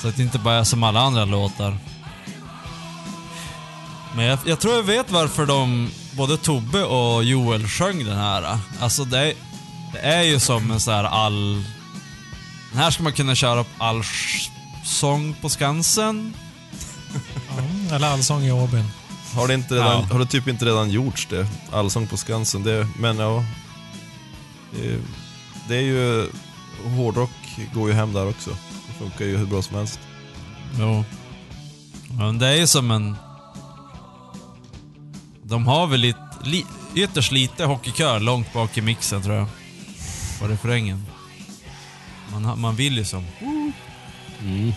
Så 0.00 0.08
att 0.08 0.16
det 0.16 0.22
inte 0.22 0.38
bara 0.38 0.54
är 0.54 0.64
som 0.64 0.82
alla 0.82 1.00
andra 1.00 1.24
låtar. 1.24 1.76
Men 4.16 4.24
jag, 4.24 4.38
jag 4.46 4.60
tror 4.60 4.74
jag 4.74 4.82
vet 4.82 5.10
varför 5.10 5.46
de, 5.46 5.90
både 6.12 6.36
Tobbe 6.36 6.84
och 6.84 7.24
Joel 7.24 7.68
sjöng 7.68 8.04
den 8.04 8.18
här. 8.18 8.58
Alltså 8.80 9.04
det 9.04 9.34
Det 9.92 9.98
är 9.98 10.22
ju 10.22 10.40
som 10.40 10.70
en 10.70 10.80
sån 10.80 10.94
här 10.94 11.04
all... 11.04 11.64
Den 12.72 12.82
här 12.82 12.90
ska 12.90 13.02
man 13.02 13.12
kunna 13.12 13.34
köra 13.34 13.60
upp 13.60 13.70
all 13.78 14.02
sång 14.84 15.34
på 15.40 15.48
Skansen. 15.48 16.34
Eller 17.92 18.06
Allsång 18.08 18.42
i 18.42 18.52
Åbyn. 18.52 18.84
Har 19.34 19.48
det, 19.48 19.54
inte 19.54 19.74
redan, 19.74 19.86
Ja. 20.00 20.06
har 20.12 20.18
det 20.18 20.26
typ 20.26 20.48
inte 20.48 20.64
redan 20.64 20.90
gjorts 20.90 21.26
det? 21.30 21.46
Allsång 21.72 22.06
på 22.06 22.16
Skansen, 22.16 22.62
det, 22.62 22.88
men 22.98 23.18
ja. 23.18 23.44
Det, 24.70 24.98
det 25.68 25.76
är 25.76 25.80
ju... 25.80 26.28
Hårdrock 26.96 27.30
går 27.74 27.88
ju 27.88 27.94
hem 27.94 28.12
där 28.12 28.28
också. 28.28 28.50
Det 28.86 28.92
funkar 28.98 29.24
ju 29.24 29.36
hur 29.36 29.46
bra 29.46 29.62
som 29.62 29.76
helst. 29.76 30.00
Jo. 30.78 31.04
Men 32.18 32.38
det 32.38 32.46
är 32.46 32.54
ju 32.56 32.66
som 32.66 32.90
en... 32.90 33.16
De 35.42 35.66
har 35.66 35.86
väl 35.86 36.00
lite, 36.00 36.18
li, 36.44 36.66
ytterst 36.94 37.32
lite 37.32 37.64
hockeykör 37.64 38.20
långt 38.20 38.52
bak 38.52 38.78
i 38.78 38.80
mixen 38.80 39.22
tror 39.22 39.36
jag. 39.36 39.46
På 40.40 40.46
refrängen. 40.48 41.06
Man, 42.32 42.60
man 42.60 42.76
vill 42.76 42.96
ju 42.98 43.04
som. 43.04 43.26
Mm. 44.40 44.72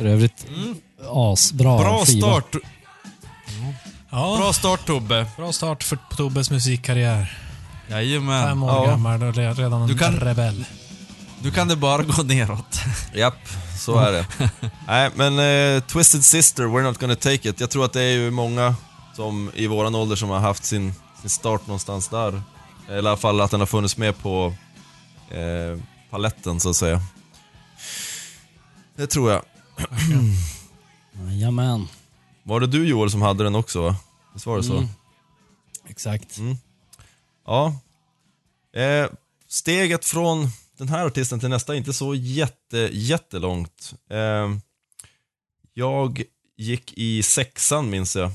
För 0.00 0.06
övrigt, 0.06 0.46
asbra 1.10 1.78
Bra 1.78 2.04
skiva. 2.04 2.26
start. 2.40 2.56
Ja, 4.10 4.36
Bra 4.38 4.52
start 4.52 4.86
Tobbe. 4.86 5.26
bra 5.36 5.52
start 5.52 5.82
för 5.82 5.98
Tobbes 6.16 6.50
musikkarriär. 6.50 7.38
Fem 7.88 7.96
Jajamän. 7.96 8.62
år 8.62 8.70
Ja. 8.70 8.86
gammal 8.86 9.22
och 9.22 9.34
re- 9.34 9.54
redan 9.54 9.82
en 9.82 9.88
Du 9.88 9.98
kan- 9.98 10.16
rebell. 10.20 10.64
Nu 11.42 11.50
kan 11.50 11.68
det 11.68 11.76
bara 11.76 12.02
gå 12.02 12.22
neråt. 12.22 12.80
Japp, 13.14 13.48
så 13.78 13.98
är 13.98 14.12
det. 14.12 14.26
Nej, 14.86 15.10
men 15.14 15.38
eh, 15.76 15.82
Twisted 15.82 16.24
Sister, 16.24 16.62
We're 16.62 16.82
Not 16.82 16.98
Gonna 16.98 17.14
Take 17.16 17.48
It. 17.48 17.60
Jag 17.60 17.70
tror 17.70 17.84
att 17.84 17.92
det 17.92 18.02
är 18.02 18.12
ju 18.12 18.30
många 18.30 18.74
som 19.16 19.50
i 19.54 19.66
våran 19.66 19.94
ålder 19.94 20.16
som 20.16 20.30
har 20.30 20.38
haft 20.40 20.64
sin, 20.64 20.94
sin 21.20 21.30
start 21.30 21.66
någonstans 21.66 22.08
där. 22.08 22.42
Eller 22.88 22.96
i 22.96 22.98
alla 22.98 23.16
fall 23.16 23.40
att 23.40 23.50
den 23.50 23.60
har 23.60 23.66
funnits 23.66 23.96
med 23.96 24.18
på 24.18 24.54
eh, 25.30 25.82
paletten 26.10 26.60
så 26.60 26.70
att 26.70 26.76
säga. 26.76 27.00
Det 28.96 29.06
tror 29.06 29.32
jag. 29.32 29.42
Jajamän. 31.12 31.88
Var 32.42 32.60
det 32.60 32.66
du 32.66 32.88
Joel 32.88 33.10
som 33.10 33.22
hade 33.22 33.44
den 33.44 33.54
också 33.54 33.82
va? 33.82 33.96
Visst 34.34 34.46
var 34.46 34.56
det 34.56 34.62
så? 34.62 34.76
Mm. 34.76 34.88
Exakt. 35.88 36.38
Ja. 37.46 37.74
Eh, 38.80 39.10
steget 39.48 40.04
från 40.04 40.48
den 40.78 40.88
här 40.88 41.06
artisten 41.06 41.40
till 41.40 41.48
nästa 41.48 41.72
är 41.74 41.78
inte 41.78 41.92
så 41.92 42.14
jätte, 42.14 42.78
jättelångt. 42.92 43.94
Eh, 44.10 44.50
jag 45.74 46.22
gick 46.56 46.92
i 46.96 47.22
sexan 47.22 47.90
minns 47.90 48.16
jag. 48.16 48.30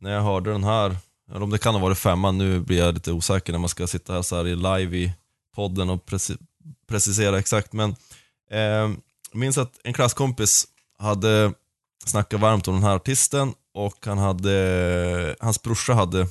När 0.00 0.10
jag 0.10 0.22
hörde 0.22 0.52
den 0.52 0.64
här. 0.64 0.96
Eller 1.30 1.42
om 1.42 1.50
det 1.50 1.58
kan 1.58 1.74
ha 1.74 1.80
varit 1.82 1.98
femman, 1.98 2.38
nu 2.38 2.60
blir 2.60 2.78
jag 2.78 2.94
lite 2.94 3.12
osäker 3.12 3.52
när 3.52 3.58
man 3.60 3.68
ska 3.68 3.86
sitta 3.86 4.12
här 4.12 4.22
så 4.22 4.36
här 4.36 4.46
i 4.46 4.56
live 4.56 4.96
i 4.96 5.12
podden 5.54 5.90
och 5.90 6.04
preci- 6.04 6.38
precisera 6.86 7.38
exakt. 7.38 7.72
Men 7.72 7.90
eh, 8.50 8.90
jag 9.38 9.40
minns 9.40 9.58
att 9.58 9.78
en 9.84 9.92
klasskompis 9.92 10.66
hade 10.98 11.52
snackat 12.04 12.40
varmt 12.40 12.68
om 12.68 12.74
den 12.74 12.82
här 12.82 12.96
artisten 12.96 13.54
och 13.74 14.06
han 14.06 14.18
hade, 14.18 15.36
hans 15.40 15.62
brorsa 15.62 15.94
hade 15.94 16.26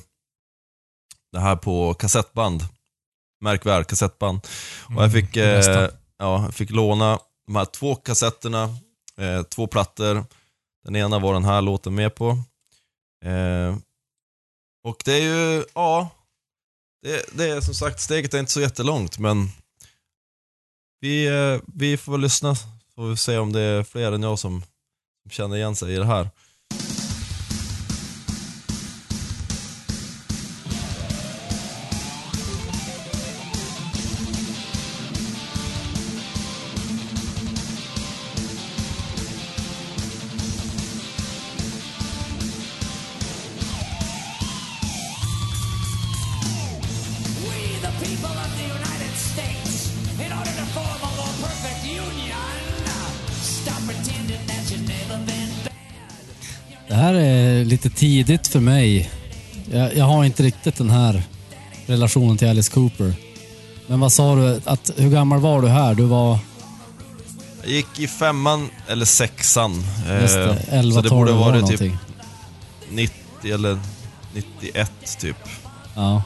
det 1.32 1.38
här 1.38 1.56
på 1.56 1.94
kassettband. 1.94 2.62
Märk 3.40 3.66
väl, 3.66 3.84
kassettband. 3.84 4.40
Och 4.96 5.02
jag 5.02 5.12
fick, 5.12 5.34
det 5.34 5.56
bästa. 5.56 5.84
eh, 5.84 5.90
ja, 6.18 6.42
jag 6.44 6.54
fick 6.54 6.70
låna 6.70 7.18
de 7.46 7.56
här 7.56 7.64
två 7.64 7.94
kassetterna, 7.94 8.62
eh, 9.16 9.42
två 9.42 9.66
plattor. 9.66 10.24
Den 10.84 10.96
ena 10.96 11.18
var 11.18 11.34
den 11.34 11.44
här 11.44 11.62
låten 11.62 11.94
med 11.94 12.14
på. 12.14 12.30
Eh, 13.24 13.76
och 14.84 15.02
det 15.04 15.12
är 15.12 15.22
ju, 15.22 15.64
ja, 15.74 16.10
det, 17.02 17.24
det 17.32 17.50
är 17.50 17.60
som 17.60 17.74
sagt, 17.74 18.00
steget 18.00 18.34
är 18.34 18.38
inte 18.38 18.52
så 18.52 18.60
jättelångt, 18.60 19.18
men 19.18 19.48
vi, 21.00 21.26
eh, 21.26 21.60
vi 21.66 21.96
får 21.96 22.12
väl 22.12 22.20
lyssna, 22.20 22.56
får 22.98 23.08
vi 23.08 23.16
se 23.16 23.38
om 23.38 23.52
det 23.52 23.60
är 23.60 23.82
fler 23.82 24.12
än 24.12 24.22
jag 24.22 24.38
som, 24.38 24.62
känner 25.30 25.56
igen 25.56 25.76
sig 25.76 25.94
i 25.94 25.96
det 25.96 26.04
här. 26.04 26.30
Tidigt 58.08 58.46
för 58.48 58.60
mig. 58.60 59.10
Jag, 59.70 59.96
jag 59.96 60.04
har 60.04 60.24
inte 60.24 60.42
riktigt 60.42 60.76
den 60.76 60.90
här 60.90 61.22
relationen 61.86 62.36
till 62.36 62.48
Alice 62.48 62.72
Cooper. 62.72 63.14
Men 63.86 64.00
vad 64.00 64.12
sa 64.12 64.34
du? 64.34 64.60
Att, 64.64 64.90
hur 64.96 65.10
gammal 65.10 65.40
var 65.40 65.62
du 65.62 65.68
här? 65.68 65.94
Du 65.94 66.04
var... 66.04 66.38
Jag 67.62 67.70
gick 67.70 67.98
i 67.98 68.08
femman 68.08 68.68
eller 68.88 69.04
sexan. 69.04 69.84
Just 70.22 70.36
Eh, 70.36 70.42
det, 70.42 70.58
11, 70.70 70.94
så 70.94 71.00
det 71.02 71.08
12 71.08 71.18
borde 71.18 71.32
var 71.32 71.38
vara 71.38 71.52
typ 71.66 71.80
någonting. 71.80 71.98
90 72.90 73.54
eller 73.54 73.78
91 74.34 74.92
typ. 75.18 75.36
Ja. 75.94 76.22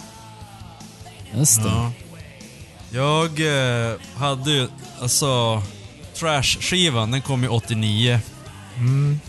Just 1.37 1.63
det. 1.63 1.69
Ja. 1.69 1.93
Jag 2.91 3.41
eh, 3.91 3.95
hade 4.17 4.51
ju, 4.51 4.69
alltså, 5.01 5.63
Trash-skivan, 6.15 7.11
den 7.11 7.23
kom 7.23 7.43
ju 7.43 7.49
89. 7.49 8.21
Mm. 8.83 9.21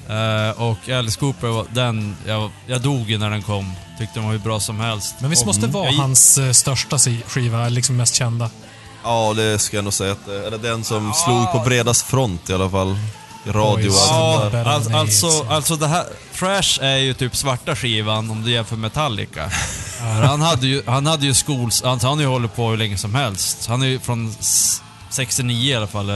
Eh, 0.50 0.62
och 0.62 0.90
Alice 0.90 1.20
Cooper, 1.20 1.48
var- 1.48 1.66
den, 1.74 2.16
jag, 2.28 2.52
jag 2.68 2.82
dog 2.82 3.10
ju 3.10 3.18
när 3.18 3.30
den 3.30 3.42
kom. 3.42 3.74
Tyckte 4.00 4.14
den 4.20 4.24
var 4.26 4.32
hur 4.32 4.40
bra 4.40 4.60
som 4.60 4.80
helst. 4.80 5.16
Men 5.20 5.30
visst 5.30 5.46
måste 5.46 5.68
vara 5.68 5.86
jag- 5.86 5.94
hans 5.94 6.38
eh, 6.38 6.52
största 6.52 6.98
skiva, 7.28 7.70
liksom 7.70 7.98
mest 7.98 8.16
kända? 8.16 8.50
Ja, 9.04 9.34
det 9.36 9.60
ska 9.60 9.78
jag 9.78 9.84
nog 9.84 9.94
säga 9.94 10.12
att 10.12 10.26
det 10.26 10.36
är. 10.36 10.42
Eller 10.42 10.58
den 10.58 10.84
som 10.84 11.14
slog 11.14 11.52
på 11.52 11.60
bredast 11.60 12.06
front 12.06 12.50
i 12.50 12.54
alla 12.54 12.70
fall. 12.70 12.96
I 13.46 13.50
radio 13.50 13.90
och 13.90 13.96
allt 14.16 14.42
sånt 14.42 14.52
där. 14.52 14.66
Alltså, 14.66 14.94
alltså, 14.98 15.46
alltså 15.50 15.76
det 15.76 15.88
här... 15.88 16.06
Trash 16.40 16.80
är 16.86 16.98
ju 16.98 17.14
typ 17.14 17.36
svarta 17.36 17.76
skivan 17.76 18.32
om 18.32 18.44
du 18.44 18.52
jämför 18.52 18.76
Metallica. 18.76 19.50
Han 20.28 20.42
hade 20.42 20.68
ju, 20.68 20.84
han 20.86 21.06
hade 21.06 21.26
ju 21.26 21.34
skols... 21.34 21.82
Alltså 21.84 22.08
han 22.08 22.18
har 22.18 22.22
ju 22.24 22.30
hållit 22.30 22.56
på 22.56 22.70
hur 22.70 22.78
länge 22.78 22.98
som 22.98 23.16
helst. 23.16 23.66
Han 23.68 23.82
är 23.82 23.86
ju 23.88 24.00
från 24.00 24.36
s- 24.40 24.82
69 25.10 25.72
i 25.72 25.76
alla 25.76 25.88
fall. 25.88 26.10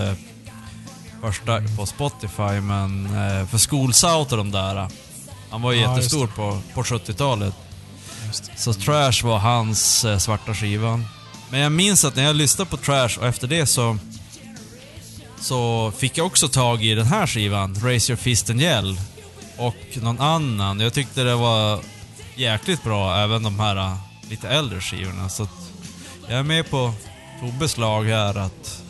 Första 1.21 1.61
på 1.77 1.85
Spotify, 1.85 2.61
men 2.61 3.05
eh, 3.05 3.47
för 3.47 3.57
Schoolsout 3.57 4.31
och 4.31 4.37
de 4.37 4.51
där. 4.51 4.75
eh, 4.75 4.87
Han 5.49 5.61
var 5.61 5.71
ju 5.71 5.81
Ja, 5.81 5.95
jättestor 5.95 6.27
på, 6.27 6.59
på 6.73 6.83
70-talet. 6.83 7.53
Just 8.27 8.45
det. 8.45 8.51
Så 8.61 8.73
Trash 8.73 9.23
var 9.23 9.37
hans 9.37 10.05
eh, 10.05 10.17
svarta 10.17 10.53
skivan. 10.53 11.05
Men 11.49 11.59
jag 11.59 11.71
minns 11.71 12.05
att 12.05 12.15
när 12.15 12.23
jag 12.23 12.35
lyssnade 12.35 12.69
på 12.69 12.77
Trash 12.77 13.17
och 13.19 13.25
efter 13.27 13.47
det 13.47 13.65
så... 13.65 13.97
Så 15.39 15.91
fick 15.97 16.17
jag 16.17 16.25
också 16.27 16.47
tag 16.47 16.83
i 16.83 16.95
den 16.95 17.05
här 17.05 17.27
skivan, 17.27 17.75
Raise 17.83 18.11
Your 18.11 18.17
Fist 18.21 18.49
and 18.49 18.61
Yell. 18.61 19.01
Och 19.57 19.75
någon 19.95 20.19
annan. 20.19 20.79
Jag 20.79 20.93
tyckte 20.93 21.23
det 21.23 21.35
var 21.35 21.79
jäkligt 22.35 22.83
bra, 22.83 23.17
även 23.17 23.43
de 23.43 23.59
här 23.59 23.75
eh, 23.75 23.97
lite 24.29 24.49
äldre 24.49 24.81
skivorna. 24.81 25.29
Så 25.29 25.43
att 25.43 25.49
jag 26.29 26.39
är 26.39 26.43
med 26.43 26.69
på 26.69 26.93
Tobbes 27.41 27.77
lag 27.77 28.03
här 28.03 28.37
att... 28.37 28.81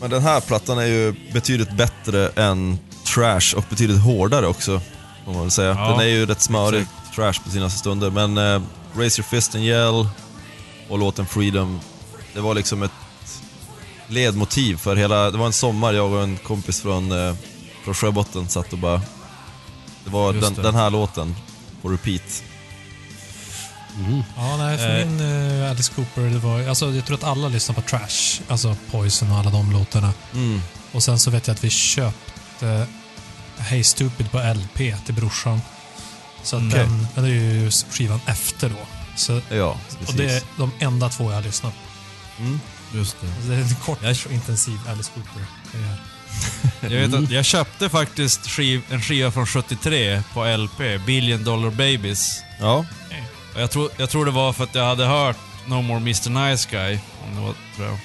Men 0.00 0.10
den 0.10 0.22
här 0.22 0.40
plattan 0.40 0.78
är 0.78 0.86
ju 0.86 1.14
betydligt 1.32 1.72
bättre 1.72 2.28
än 2.28 2.78
Trash 3.14 3.56
och 3.56 3.64
betydligt 3.70 4.02
hårdare 4.02 4.46
också. 4.46 4.80
Får 5.24 5.32
man 5.32 5.42
väl 5.42 5.50
säga. 5.50 5.68
Ja, 5.68 5.88
den 5.90 6.00
är 6.00 6.04
ju 6.04 6.26
rätt 6.26 6.40
smörig, 6.40 6.86
Trash 7.14 7.32
på 7.44 7.50
sina 7.50 7.70
stunder. 7.70 8.10
Men 8.10 8.38
eh, 8.38 8.62
Raise 8.96 9.20
Your 9.20 9.28
Fist 9.28 9.54
and 9.54 9.64
Yell 9.64 10.08
och 10.88 10.98
låten 10.98 11.26
Freedom, 11.26 11.80
det 12.34 12.40
var 12.40 12.54
liksom 12.54 12.82
ett 12.82 12.90
ledmotiv 14.06 14.76
för 14.76 14.96
hela... 14.96 15.30
Det 15.30 15.38
var 15.38 15.46
en 15.46 15.52
sommar, 15.52 15.92
jag 15.92 16.12
och 16.12 16.22
en 16.22 16.36
kompis 16.36 16.80
från, 16.80 17.12
eh, 17.12 17.34
från 17.84 17.94
Sjöbotten 17.94 18.48
satt 18.48 18.72
och 18.72 18.78
bara... 18.78 19.00
Det 20.04 20.10
var 20.10 20.32
den, 20.32 20.54
den 20.54 20.74
här 20.74 20.90
låten 20.90 21.36
på 21.82 21.88
repeat. 21.88 22.42
Ja, 24.36 24.56
nej, 24.56 24.78
för 24.78 24.98
Eh. 25.00 25.06
min 25.06 25.20
uh, 25.20 25.70
Alice 25.70 25.92
Cooper, 25.94 26.20
det 26.22 26.38
var, 26.38 26.68
alltså, 26.68 26.90
jag 26.94 27.04
tror 27.06 27.16
att 27.16 27.24
alla 27.24 27.48
lyssnar 27.48 27.74
på 27.74 27.80
Trash, 27.82 28.40
alltså 28.48 28.76
Poison 28.90 29.30
och 29.32 29.38
alla 29.38 29.50
de 29.50 29.72
låtarna. 29.72 30.12
Mm. 30.34 30.62
Och 30.92 31.02
sen 31.02 31.18
så 31.18 31.30
vet 31.30 31.46
jag 31.46 31.54
att 31.54 31.64
vi 31.64 31.70
köpte 31.70 32.86
Hey 33.58 33.84
Stupid 33.84 34.30
på 34.30 34.38
LP 34.54 35.04
till 35.04 35.14
brorsan. 35.14 35.60
Så 36.42 36.56
att 36.56 36.62
Okej. 36.62 36.78
den, 36.78 37.06
den 37.14 37.24
är 37.24 37.28
ju 37.28 37.70
skivan 37.70 38.20
efter 38.26 38.68
då. 38.68 38.76
Så, 39.16 39.40
Ja, 39.50 39.76
precis. 39.90 40.08
och 40.08 40.14
det 40.14 40.30
är 40.36 40.42
de 40.56 40.70
enda 40.78 41.08
två 41.08 41.30
jag 41.30 41.36
har 41.36 41.42
lyssnat 41.42 41.72
på. 41.72 42.42
Mm. 42.42 42.60
Just 42.94 43.16
det. 43.20 43.26
Alltså, 43.26 43.48
det 43.48 43.54
är 43.54 43.60
en 43.60 43.74
kort 43.74 43.98
Jag- 44.02 44.16
och 44.26 44.32
intensiv 44.32 44.78
Alice 44.88 45.10
Cooper. 45.14 45.42
Jag, 46.80 46.90
vet 47.08 47.14
att 47.14 47.30
jag 47.30 47.44
köpte 47.44 47.88
faktiskt 47.88 48.46
skiv, 48.50 48.82
en 48.90 49.02
skiva 49.02 49.30
från 49.30 49.46
73 49.46 50.22
på 50.34 50.44
LP, 50.56 50.98
Billion 51.06 51.44
Dollar 51.44 51.70
Babies. 51.70 52.40
Ja, 52.60 52.84
Och 53.58 53.62
jag, 53.62 53.70
tror, 53.70 53.90
jag 53.96 54.10
tror 54.10 54.24
det 54.24 54.30
var 54.30 54.52
för 54.52 54.64
att 54.64 54.74
jag 54.74 54.84
hade 54.84 55.04
hört 55.06 55.36
No 55.66 55.74
More 55.82 55.96
Mr 55.98 56.30
Nice 56.50 56.68
Guy. 56.70 56.98
Om 57.28 57.34
det 57.36 57.40
var, 57.40 57.54
tror 57.76 57.86
jag. 57.88 57.98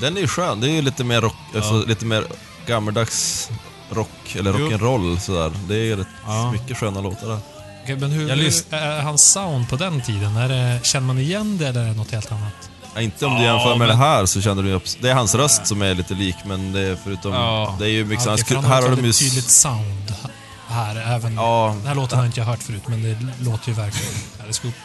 Den 0.00 0.16
är 0.16 0.20
ju 0.20 0.28
skön. 0.28 0.60
Det 0.60 0.68
är 0.70 0.72
ju 0.72 0.82
lite 0.82 1.04
mer 1.04 1.20
rock, 1.20 1.34
alltså, 1.54 1.84
lite 1.86 2.04
mer 2.06 2.24
gammaldags 2.66 3.50
rock, 3.90 4.36
eller 4.38 4.52
rock'n'roll 4.52 5.18
sådär. 5.18 5.52
Det 5.68 5.76
är 5.92 5.96
rätt 5.96 6.06
Ja. 6.26 6.52
mycket 6.52 6.76
sköna 6.76 7.00
låtar 7.00 7.28
där. 7.28 7.38
Okej, 7.82 7.96
men 7.96 8.10
hur, 8.10 8.28
Jag 8.28 8.36
hur 8.36 8.52
är 8.70 9.02
hans 9.02 9.32
sound 9.32 9.68
på 9.68 9.76
den 9.76 10.02
tiden? 10.02 10.36
Är 10.36 10.48
det, 10.48 10.80
känner 10.84 11.06
man 11.06 11.18
igen 11.18 11.58
det 11.58 11.68
eller 11.68 11.80
är 11.80 11.86
det 11.86 11.92
något 11.94 12.10
helt 12.10 12.32
annat? 12.32 12.70
Ja, 12.94 13.00
inte 13.00 13.26
om 13.26 13.32
Ja, 13.32 13.38
du 13.38 13.44
jämför 13.44 13.68
med 13.68 13.78
men- 13.78 13.88
det 13.88 13.94
här 14.04 14.26
så 14.26 14.42
känner 14.42 14.62
du 14.62 14.68
ju... 14.68 14.80
Det 15.00 15.10
är 15.10 15.14
hans 15.14 15.34
röst 15.34 15.66
som 15.66 15.82
är 15.82 15.94
lite 15.94 16.14
lik, 16.14 16.36
men 16.44 16.72
det 16.72 16.80
är 16.80 16.96
förutom... 17.04 17.32
Ja. 17.32 17.76
Det 17.78 17.84
är 17.84 17.88
ju 17.90 18.04
mycket... 18.04 18.26
Ja, 18.26 18.36
han 18.48 18.56
han 18.56 18.72
här 18.72 18.82
har 18.82 18.96
de 18.96 19.04
ju... 19.04 19.12
tydligt 19.12 19.50
sound 19.50 20.14
här. 20.74 21.14
Även, 21.16 21.34
Ja, 21.34 21.74
Den 21.78 21.86
här 21.86 21.94
låten 21.94 22.18
har 22.18 22.26
inte 22.26 22.40
jag 22.40 22.46
hört 22.46 22.62
förut, 22.62 22.82
men 22.86 23.02
det 23.02 23.16
låter 23.44 23.68
ju 23.68 23.74
verkligen 23.74 24.12
Alice 24.44 24.62
Cooper. 24.62 24.80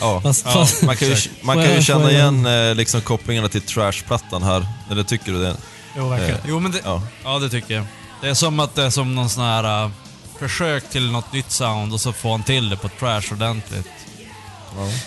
ja. 0.00 0.20
Fast, 0.20 0.46
Ja. 0.46 0.66
Man 0.86 0.96
kan 0.96 1.08
ju, 1.08 1.16
man 1.42 1.56
kan 1.56 1.74
ju 1.74 1.82
känna 1.82 2.10
igen 2.10 2.46
eh, 2.46 2.74
liksom 2.74 3.00
kopplingarna 3.00 3.48
till 3.48 3.62
Trash-plattan 3.62 4.42
här. 4.42 4.66
Eller 4.90 5.02
tycker 5.02 5.32
du 5.32 5.42
det? 5.42 5.56
Jo, 5.96 6.08
verkligen. 6.08 6.34
Eh, 6.34 6.40
Jo, 6.48 6.60
men 6.60 6.72
det, 6.72 6.80
Ja. 6.84 7.02
ja, 7.24 7.38
det 7.38 7.48
tycker 7.50 7.74
jag. 7.74 7.84
Det 8.20 8.28
är 8.28 8.34
som 8.34 8.60
att 8.60 8.74
det 8.74 8.82
är 8.82 8.90
som 8.90 9.14
någon 9.14 9.28
sån 9.30 9.44
här 9.44 9.84
uh, 9.84 9.90
försök 10.38 10.90
till 10.90 11.10
något 11.10 11.32
nytt 11.32 11.50
sound 11.50 11.92
och 11.92 12.00
så 12.00 12.12
får 12.12 12.30
han 12.30 12.42
till 12.42 12.68
det 12.70 12.76
på 12.76 12.88
trash 12.88 13.22
ordentligt. 13.32 13.88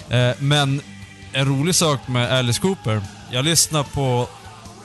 ja. 0.09 0.15
Eh, 0.17 0.36
men 0.39 0.81
en 1.33 1.45
rolig 1.48 1.75
sak 1.75 2.00
med 2.07 2.31
Alice 2.31 2.62
Cooper. 2.62 3.01
Jag 3.31 3.45
lyssnade 3.45 3.83
på 3.93 4.27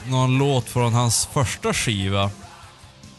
någon 0.06 0.38
låt 0.38 0.68
från 0.68 0.92
hans 0.94 1.28
första 1.32 1.74
skiva. 1.74 2.30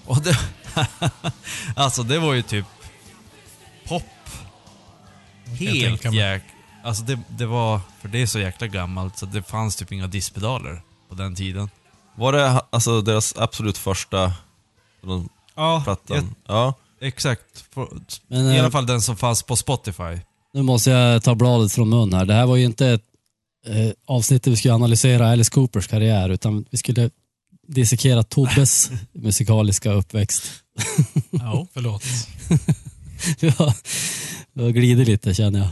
Och 0.06 0.22
det... 0.22 0.38
alltså 1.76 2.04
det 2.04 2.20
var 2.20 2.34
ju 2.34 2.42
typ 2.42 2.66
pop. 3.88 4.04
Helt 5.60 5.82
tänka 5.82 6.10
mig. 6.12 6.20
jäk... 6.20 6.44
Alltså 6.84 7.04
det, 7.04 7.20
det 7.28 7.46
var... 7.46 7.80
För 8.02 8.08
det 8.08 8.22
är 8.22 8.26
så 8.26 8.40
jäkla 8.40 8.68
gammalt 8.68 9.18
så 9.18 9.26
det 9.26 9.44
fanns 9.44 9.76
typ 9.76 9.92
inga 9.92 10.08
diskpedaler 10.08 10.82
på 11.10 11.16
den 11.16 11.36
tiden. 11.36 11.70
Var 12.16 12.32
det 12.34 12.62
alltså 12.70 13.02
deras 13.02 13.38
absolut 13.38 13.78
första 13.78 14.34
de, 15.02 15.30
Ja, 15.56 15.82
plattan? 15.84 16.36
Ja. 16.48 16.74
exakt. 17.02 17.66
För, 17.74 17.88
Men, 18.28 18.46
I 18.52 18.56
eh, 18.56 18.60
alla 18.62 18.72
fall 18.72 18.86
den 18.86 19.02
som 19.02 19.18
fanns 19.18 19.44
på 19.44 19.56
Spotify. 19.56 20.20
nu 20.54 20.62
måste 20.62 20.90
jag 20.90 21.24
ta 21.24 21.36
bladet 21.36 21.72
från 21.72 21.90
mun 21.90 22.14
här. 22.14 22.26
Det 22.26 22.34
här 22.34 22.46
var 22.46 22.56
ju 22.56 22.66
inte 22.66 22.88
ett 22.88 23.04
eh, 23.68 23.92
avsnitt 24.06 24.44
där 24.44 24.52
vi 24.52 24.58
skulle 24.58 24.74
analysera 24.74 25.32
Alice 25.32 25.52
Coopers 25.52 25.88
karriär, 25.88 26.30
utan 26.30 26.66
vi 26.70 26.78
skulle 26.78 27.10
dissekera 27.68 28.24
Tobbes 28.24 28.92
musikaliska 29.14 29.92
uppväxt. 29.92 30.44
Ja, 31.32 31.68
förlåt. 31.74 32.04
Vi 33.40 33.50
har, 34.64 34.72
glidit 34.72 35.08
lite 35.08 35.34
känner 35.34 35.60
jag. 35.60 35.70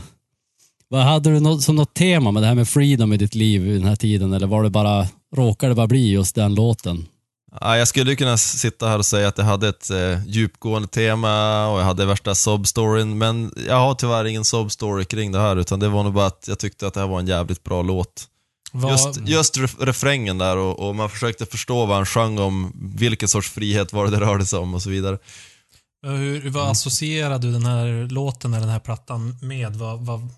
Vad 0.88 1.02
Hade 1.02 1.30
du 1.30 1.40
något, 1.40 1.62
som 1.62 1.76
något 1.76 1.94
tema 1.94 2.30
med 2.30 2.42
det 2.42 2.46
här 2.46 2.54
med 2.54 2.68
freedom 2.68 3.12
i 3.12 3.16
ditt 3.16 3.34
liv 3.34 3.68
i 3.68 3.72
den 3.74 3.84
här 3.84 3.96
tiden 3.96 4.32
eller 4.32 4.46
var 4.46 4.62
det 4.62 4.70
bara, 4.70 5.08
råkade 5.36 5.70
det 5.70 5.76
bara 5.76 5.86
bli 5.86 6.10
just 6.10 6.34
den 6.34 6.54
låten? 6.54 7.06
Ja, 7.60 7.76
jag 7.78 7.88
skulle 7.88 8.16
kunna 8.16 8.36
sitta 8.36 8.88
här 8.88 8.98
och 8.98 9.06
säga 9.06 9.28
att 9.28 9.38
jag 9.38 9.44
hade 9.44 9.68
ett 9.68 9.90
eh, 9.90 10.26
djupgående 10.26 10.88
tema 10.88 11.66
och 11.68 11.80
jag 11.80 11.84
hade 11.84 12.06
värsta 12.06 12.34
sob-storyn, 12.34 13.18
men 13.18 13.52
jag 13.68 13.76
har 13.76 13.94
tyvärr 13.94 14.24
ingen 14.24 14.42
sob-story 14.42 15.04
kring 15.04 15.32
det 15.32 15.38
här, 15.38 15.56
utan 15.56 15.80
det 15.80 15.88
var 15.88 16.02
nog 16.02 16.12
bara 16.12 16.26
att 16.26 16.44
jag 16.48 16.58
tyckte 16.58 16.86
att 16.86 16.94
det 16.94 17.00
här 17.00 17.06
var 17.06 17.20
en 17.20 17.26
jävligt 17.26 17.64
bra 17.64 17.82
låt. 17.82 18.28
Vad, 18.76 18.92
Just, 18.92 19.28
just 19.28 19.56
ref 19.56 19.76
refrängen 19.80 20.38
där 20.38 20.56
och, 20.56 20.88
och 20.88 20.94
man 20.96 21.10
försökte 21.10 21.46
förstå 21.46 21.86
vad 21.86 21.96
han 21.96 22.06
sjöng 22.06 22.38
om, 22.38 22.72
vilken 22.96 23.28
sorts 23.28 23.50
frihet 23.50 23.92
var 23.92 24.04
det 24.04 24.10
det 24.10 24.20
rörde 24.20 24.46
sig 24.46 24.58
om 24.58 24.74
och 24.74 24.82
så 24.82 24.90
vidare. 24.90 25.18
hur, 26.06 26.40
Mm. 26.40 26.52
vad 26.52 26.70
associerar 26.70 27.38
du 27.38 27.52
den 27.52 27.66
här 27.66 28.08
låten 28.10 28.52
eller 28.54 28.60
den 28.60 28.70
här 28.72 28.80
plattan 28.80 29.36
med? 29.42 29.76
Vad, 29.76 30.00
vad, 30.06 30.28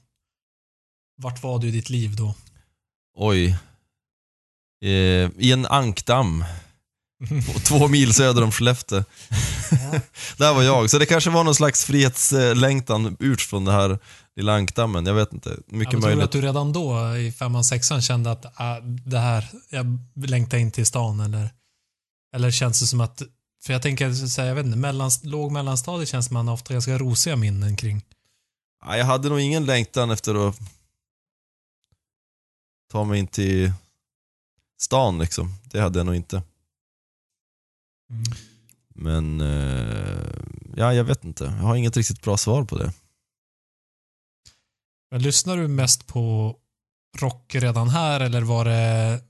vart 1.22 1.42
var 1.42 1.58
du 1.58 1.68
i 1.68 1.70
ditt 1.70 1.90
liv 1.90 2.16
då? 2.16 2.34
Oj. 3.18 3.46
Eh, 4.84 5.30
I 5.38 5.52
en 5.52 5.66
ankdamm. 5.66 6.44
Två- 7.28 7.60
Två 7.60 7.88
mil 7.88 8.14
söder 8.14 8.42
om 8.42 8.52
Skellefteå. 8.52 9.04
Där 10.36 10.54
var 10.54 10.62
jag. 10.62 10.90
Så 10.90 10.98
det 10.98 11.06
kanske 11.06 11.30
var 11.30 11.44
någon 11.44 11.54
slags 11.54 11.84
frihetslängtan 11.84 13.16
ut 13.20 13.40
från 13.42 13.64
det 13.64 13.72
här 13.72 13.98
lilla 14.36 14.54
ankdammen. 14.54 15.06
Jag 15.06 15.14
vet 15.14 15.32
inte. 15.32 15.48
Ja, 15.48 15.56
Mycket 15.66 15.76
men 15.76 15.86
tror 15.86 16.00
du 16.00 16.06
möjligt. 16.06 16.24
att 16.24 16.32
du 16.32 16.40
redan 16.40 16.72
då 16.72 17.16
i 17.16 17.32
femman, 17.32 17.64
sexan 17.64 18.02
kände 18.02 18.30
att 18.30 18.44
äh, 18.44 18.76
det 19.06 19.18
här, 19.18 19.48
jag 19.70 19.98
längtar 20.14 20.58
in 20.58 20.70
till 20.70 20.86
stan 20.86 21.20
eller? 21.20 21.50
Eller 22.34 22.50
känns 22.50 22.80
det 22.80 22.86
som 22.86 23.00
att, 23.00 23.22
för 23.64 23.72
jag 23.72 23.82
tänker 23.82 24.12
säga, 24.12 24.48
jag 24.48 24.54
vet 24.54 24.66
inte, 24.66 24.78
mellan, 24.78 25.10
låg 25.22 25.52
mellanstadiet 25.52 26.08
känns 26.08 26.30
man 26.30 26.48
haft 26.48 26.68
ganska 26.68 26.98
rosiga 26.98 27.36
minnen 27.36 27.76
kring. 27.76 28.02
Ja, 28.84 28.96
jag 28.96 29.04
hade 29.06 29.28
nog 29.28 29.40
ingen 29.40 29.64
längtan 29.64 30.10
efter 30.10 30.48
att 30.48 30.58
ta 32.92 33.04
mig 33.04 33.18
in 33.18 33.26
till 33.26 33.72
stan 34.80 35.18
liksom. 35.18 35.54
Det 35.64 35.80
hade 35.80 35.98
jag 35.98 36.06
nog 36.06 36.14
inte. 36.14 36.42
Men, 38.94 39.40
eh, 39.40 40.30
ja 40.76 40.94
jag 40.94 41.04
vet 41.04 41.24
inte. 41.24 41.44
Jag 41.44 41.50
har 41.66 41.76
inget 41.76 41.96
riktigt 41.96 42.22
bra 42.22 42.36
svar 42.36 42.64
på 42.64 42.78
det. 42.78 42.92
Men 45.16 45.22
lyssnar 45.22 45.56
du 45.56 45.68
mest 45.68 46.06
på 46.06 46.54
rock 47.18 47.54
redan 47.54 47.88
här 47.88 48.20
eller 48.20 48.42
var 48.42 48.64
det, 48.64 49.20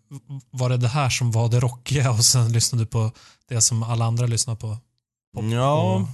var 0.51 0.71
det 0.71 0.77
det 0.77 0.89
här 0.89 1.11
som 1.11 1.33
var 1.33 1.49
det 1.49 1.61
rockiga 1.61 2.11
och 2.11 2.25
sen 2.25 2.53
lyssnade 2.53 2.85
du 2.85 2.87
på 2.87 3.13
det 3.49 3.61
som 3.61 3.83
alla 3.83 4.05
andra 4.05 4.27
lyssnar 4.27 4.55
på? 4.55 4.77
Pop 5.35 5.45
Ja, 5.45 6.09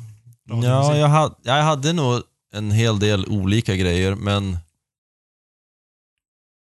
ja 0.44 0.96
jag, 0.96 1.08
hade, 1.08 1.34
jag 1.42 1.62
hade 1.62 1.92
nog 1.92 2.22
en 2.54 2.70
hel 2.70 2.98
del 2.98 3.26
olika 3.26 3.76
grejer, 3.76 4.14
men 4.14 4.58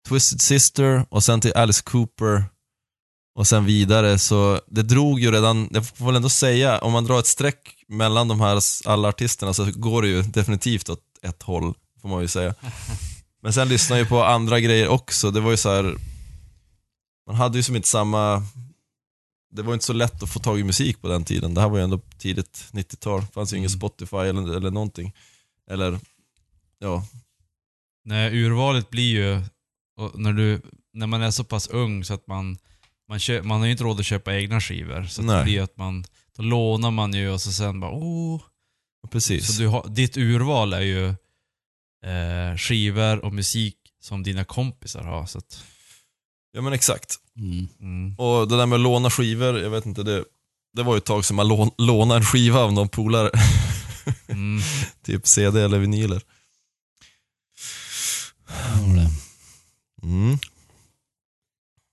Twisted 0.07 0.41
Sister 0.41 1.05
och 1.09 1.23
sen 1.23 1.41
till 1.41 1.53
Alice 1.53 1.83
Cooper 1.83 2.45
och 3.35 3.47
sen 3.47 3.65
vidare, 3.65 4.19
så 4.19 4.61
det 4.67 4.83
drog 4.83 5.19
ju 5.19 5.31
redan, 5.31 5.69
jag 5.71 5.87
får 5.87 6.05
väl 6.05 6.15
ändå 6.15 6.29
säga, 6.29 6.79
om 6.79 6.91
man 6.91 7.05
drar 7.05 7.19
ett 7.19 7.27
streck 7.27 7.83
mellan 7.87 8.27
de 8.27 8.41
här 8.41 8.59
alla 8.85 9.07
artisterna 9.07 9.53
så 9.53 9.71
går 9.71 10.01
det 10.01 10.07
ju 10.07 10.21
definitivt 10.21 10.89
åt 10.89 11.03
ett 11.21 11.43
håll, 11.43 11.73
får 12.01 12.09
man 12.09 12.21
ju 12.21 12.27
säga. 12.27 12.55
Men 13.41 13.53
sen 13.53 13.69
lyssnade 13.69 13.99
jag 13.99 14.05
ju 14.05 14.09
på 14.09 14.23
andra 14.23 14.59
grejer 14.59 14.87
också, 14.87 15.31
det 15.31 15.39
var 15.39 15.51
ju 15.51 15.57
så 15.57 15.69
här. 15.69 15.95
man 17.27 17.35
hade 17.35 17.57
ju 17.57 17.63
som 17.63 17.75
inte 17.75 17.87
samma 17.87 18.43
det 19.51 19.61
var 19.61 19.73
inte 19.73 19.85
så 19.85 19.93
lätt 19.93 20.23
att 20.23 20.29
få 20.29 20.39
tag 20.39 20.59
i 20.59 20.63
musik 20.63 21.01
på 21.01 21.07
den 21.07 21.23
tiden. 21.23 21.53
Det 21.53 21.61
här 21.61 21.69
var 21.69 21.77
ju 21.77 21.83
ändå 21.83 21.99
tidigt 22.17 22.69
90-tal. 22.71 23.21
Det 23.21 23.27
fanns 23.27 23.53
ju 23.53 23.57
ingen 23.57 23.69
Mm. 23.69 23.79
Spotify 23.79 24.17
eller, 24.17 24.57
eller 24.57 24.71
någonting. 24.71 25.13
Eller, 25.69 25.99
ja. 26.79 27.05
Nej, 28.05 28.43
urvalet 28.43 28.89
blir 28.89 29.11
ju... 29.11 29.41
När, 30.13 30.33
du, 30.33 30.61
när 30.93 31.07
man 31.07 31.21
är 31.21 31.31
så 31.31 31.43
pass 31.43 31.67
ung 31.67 32.03
så 32.03 32.13
att 32.13 32.27
man... 32.27 32.57
Man, 33.09 33.19
kö, 33.19 33.43
man 33.43 33.59
har 33.59 33.65
ju 33.65 33.71
inte 33.71 33.83
råd 33.83 33.99
att 33.99 34.05
köpa 34.05 34.35
egna 34.35 34.61
skivor. 34.61 35.03
Så 35.03 35.21
det 35.21 35.43
blir 35.43 35.53
ju 35.53 35.59
att 35.59 35.77
man... 35.77 36.05
Då 36.35 36.43
lånar 36.43 36.91
man 36.91 37.13
ju 37.13 37.29
och 37.29 37.41
så 37.41 37.51
sen 37.51 37.79
bara 37.79 37.91
oh. 37.91 38.41
Precis. 39.11 39.55
Så 39.55 39.61
du 39.61 39.67
har, 39.67 39.87
ditt 39.87 40.17
urval 40.17 40.73
är 40.73 40.81
ju 40.81 41.15
eh, 42.05 42.57
skivor 42.57 43.25
och 43.25 43.33
musik 43.33 43.75
som 44.01 44.23
dina 44.23 44.43
kompisar 44.45 45.03
har. 45.03 45.25
Så 45.25 45.37
att, 45.37 45.63
Ja 46.51 46.61
men 46.61 46.73
exakt. 46.73 47.15
Mm. 47.37 47.67
mm. 47.79 48.15
Och 48.17 48.47
det 48.47 48.57
där 48.57 48.65
med 48.65 48.75
att 48.75 48.81
låna 48.81 49.09
skivor, 49.09 49.59
jag 49.59 49.69
vet 49.69 49.85
inte, 49.85 50.03
det, 50.03 50.23
det 50.73 50.83
var 50.83 50.93
ju 50.93 50.97
ett 50.97 51.05
tag 51.05 51.25
sedan 51.25 51.35
man 51.35 51.47
lån, 51.47 51.71
lånade 51.77 52.19
en 52.19 52.25
skiva 52.25 52.59
av 52.59 52.73
någon 52.73 52.89
polare. 52.89 53.31
Mm. 54.29 54.61
typ 55.03 55.27
CD 55.27 55.61
eller 55.61 55.79
vinyler. 55.79 56.21
Mm. 60.03 60.37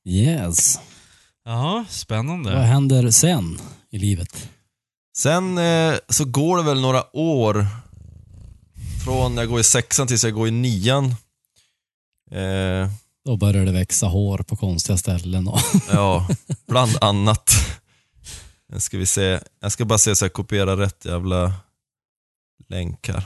Yes. 0.08 0.78
Ja, 1.44 1.72
Vad 1.74 1.90
spännande. 1.90 2.58
händer 2.58 3.10
sen 3.10 3.58
i 3.90 3.98
livet? 3.98 4.48
Sen 5.16 5.58
eh, 5.58 5.94
så 6.08 6.24
går 6.24 6.56
det 6.56 6.62
väl 6.62 6.80
några 6.80 7.16
år 7.16 7.66
från 9.06 9.36
jag 9.36 9.48
går 9.48 9.60
i 9.60 9.64
sexan 9.64 10.06
tills 10.06 10.24
jag 10.24 10.34
går 10.34 10.48
i 10.48 10.50
nian. 10.50 11.04
Eh, 12.30 12.90
Då 13.24 13.36
börjar 13.36 13.64
det 13.64 13.72
växa 13.72 14.06
hår 14.06 14.38
på 14.38 14.56
konstiga 14.56 14.96
ställen. 14.98 15.48
Och 15.48 15.60
Ja, 15.92 16.28
bland 16.66 16.96
annat. 17.00 17.50
Nu 18.68 18.80
ska 18.80 18.98
vi 18.98 19.06
se. 19.06 19.40
Jag 19.60 19.72
ska 19.72 19.84
bara 19.84 19.98
se 19.98 20.16
så 20.16 20.24
jag 20.24 20.32
kopierar 20.32 20.76
rätt 20.76 21.04
jävla 21.04 21.52
länk 22.68 23.08
här. 23.08 23.22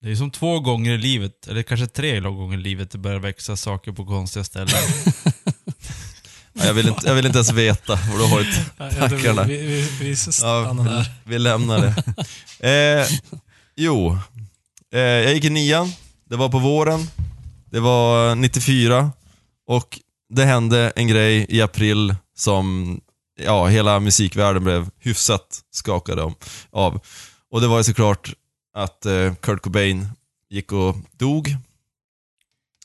Det 0.00 0.10
är 0.10 0.16
som 0.16 0.30
två 0.30 0.60
gånger 0.60 0.92
i 0.92 0.98
livet, 0.98 1.46
eller 1.48 1.62
kanske 1.62 1.86
tre 1.86 2.20
gånger 2.20 2.58
i 2.58 2.60
livet, 2.60 2.90
det 2.90 2.98
börjar 2.98 3.18
växa 3.20 3.56
saker 3.56 3.92
på 3.92 4.06
konstiga 4.06 4.44
ställen. 4.44 4.68
Ja, 6.64 6.68
Jag 6.68 6.74
vill 6.74 6.88
inte, 6.88 7.06
jag 7.06 7.14
vill 7.14 7.26
inte 7.26 7.38
ens 7.38 7.52
veta 7.52 7.98
vad 8.10 8.18
du 8.18 8.22
har 8.24 8.30
varit. 8.36 8.60
Ja, 8.78 8.90
ja, 9.24 9.42
vi, 9.42 9.56
vi, 9.56 9.88
vi 10.00 10.10
Ja, 10.10 10.16
stannar 10.16 10.84
där. 10.84 11.00
vi, 11.24 11.30
vi 11.32 11.38
lämnar 11.38 11.78
det. 11.80 11.94
Eh, 13.00 13.06
jo, 13.76 14.18
eh, 14.94 15.00
jag 15.00 15.34
gick 15.34 15.44
i 15.44 15.50
nian. 15.50 15.92
Det 16.30 16.36
var 16.36 16.48
på 16.48 16.58
våren. 16.58 17.06
Det 17.70 17.80
var 17.80 18.34
94. 18.34 19.12
Och 19.66 20.00
det 20.34 20.44
hände 20.44 20.92
en 20.96 21.08
grej 21.08 21.46
i 21.48 21.62
april 21.62 22.14
som 22.36 23.00
ja, 23.40 23.66
hela 23.66 24.00
musikvärlden 24.00 24.64
blev 24.64 24.90
hyfsat 24.98 25.60
skakade 25.70 26.22
om, 26.22 26.34
av. 26.70 27.00
Och 27.50 27.60
det 27.60 27.66
var 27.66 27.78
ju 27.78 27.84
såklart 27.84 28.32
att 28.76 29.06
eh, 29.06 29.34
Kurt 29.34 29.62
Cobain 29.62 30.08
gick 30.50 30.72
och 30.72 30.96
dog. 31.18 31.56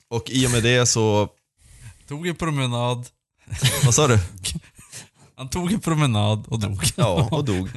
Och 0.09 0.29
i 0.29 0.47
och 0.47 0.51
med 0.51 0.63
det 0.63 0.85
så, 0.85 1.29
Tog 2.07 2.27
en 2.27 2.35
promenad. 2.35 3.07
vad 3.85 3.93
sa 3.93 4.07
du? 4.07 4.19
Han 5.35 5.49
tog 5.49 5.71
en 5.71 5.79
promenad 5.79 6.47
och 6.47 6.59
dog. 6.59 6.83
Ja, 6.95 7.29
och 7.31 7.45
dog. 7.45 7.69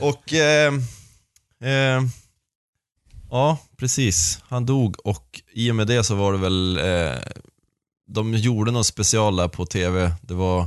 Och, 0.00 0.34
eh, 0.34 0.74
eh, 1.64 2.02
ja 3.30 3.58
precis. 3.76 4.42
Han 4.48 4.66
dog 4.66 4.96
och 5.06 5.42
i 5.52 5.70
och 5.70 5.76
med 5.76 5.86
det 5.86 6.04
så 6.04 6.14
var 6.14 6.32
det 6.32 6.38
väl, 6.38 6.78
eh, 6.78 7.22
de 8.08 8.34
gjorde 8.34 8.70
något 8.70 8.86
special 8.86 9.36
där 9.36 9.48
på 9.48 9.66
TV. 9.66 10.12
Det 10.22 10.34
var 10.34 10.66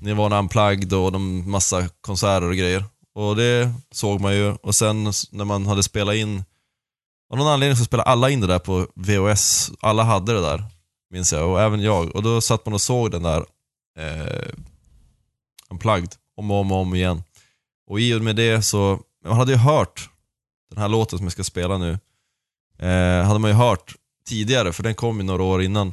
Nirvana 0.00 0.38
Unplugged 0.38 0.92
och 0.92 1.12
de 1.12 1.50
massa 1.50 1.88
konserter 2.00 2.48
och 2.48 2.56
grejer. 2.56 2.84
Och 3.14 3.36
det 3.36 3.72
såg 3.90 4.20
man 4.20 4.34
ju. 4.34 4.52
Och 4.52 4.74
sen 4.74 5.04
när 5.30 5.44
man 5.44 5.66
hade 5.66 5.82
spelat 5.82 6.14
in, 6.14 6.44
av 7.32 7.38
någon 7.38 7.48
anledning 7.48 7.76
så 7.76 7.84
spelade 7.84 8.10
alla 8.10 8.30
in 8.30 8.40
det 8.40 8.46
där 8.46 8.58
på 8.58 8.86
VHS. 8.94 9.70
Alla 9.80 10.02
hade 10.02 10.32
det 10.32 10.40
där, 10.40 10.64
minns 11.14 11.32
jag. 11.32 11.50
Och 11.50 11.60
även 11.60 11.80
jag. 11.80 12.16
Och 12.16 12.22
då 12.22 12.40
satt 12.40 12.66
man 12.66 12.74
och 12.74 12.80
såg 12.80 13.10
den 13.10 13.22
där 13.22 13.44
eh, 13.98 14.52
Unplugged 15.70 16.14
om 16.36 16.50
och 16.50 16.60
om 16.60 16.72
och 16.72 16.78
om 16.78 16.94
igen. 16.94 17.22
Och 17.90 18.00
i 18.00 18.14
och 18.14 18.22
med 18.22 18.36
det 18.36 18.62
så, 18.62 19.00
man 19.24 19.36
hade 19.36 19.52
ju 19.52 19.58
hört 19.58 20.10
den 20.70 20.78
här 20.78 20.88
låten 20.88 21.18
som 21.18 21.26
jag 21.26 21.32
ska 21.32 21.44
spela 21.44 21.78
nu, 21.78 21.98
eh, 22.78 23.26
hade 23.26 23.38
man 23.38 23.50
ju 23.50 23.56
hört 23.56 23.94
tidigare, 24.26 24.72
för 24.72 24.82
den 24.82 24.94
kom 24.94 25.18
ju 25.18 25.22
några 25.22 25.42
år 25.42 25.62
innan. 25.62 25.92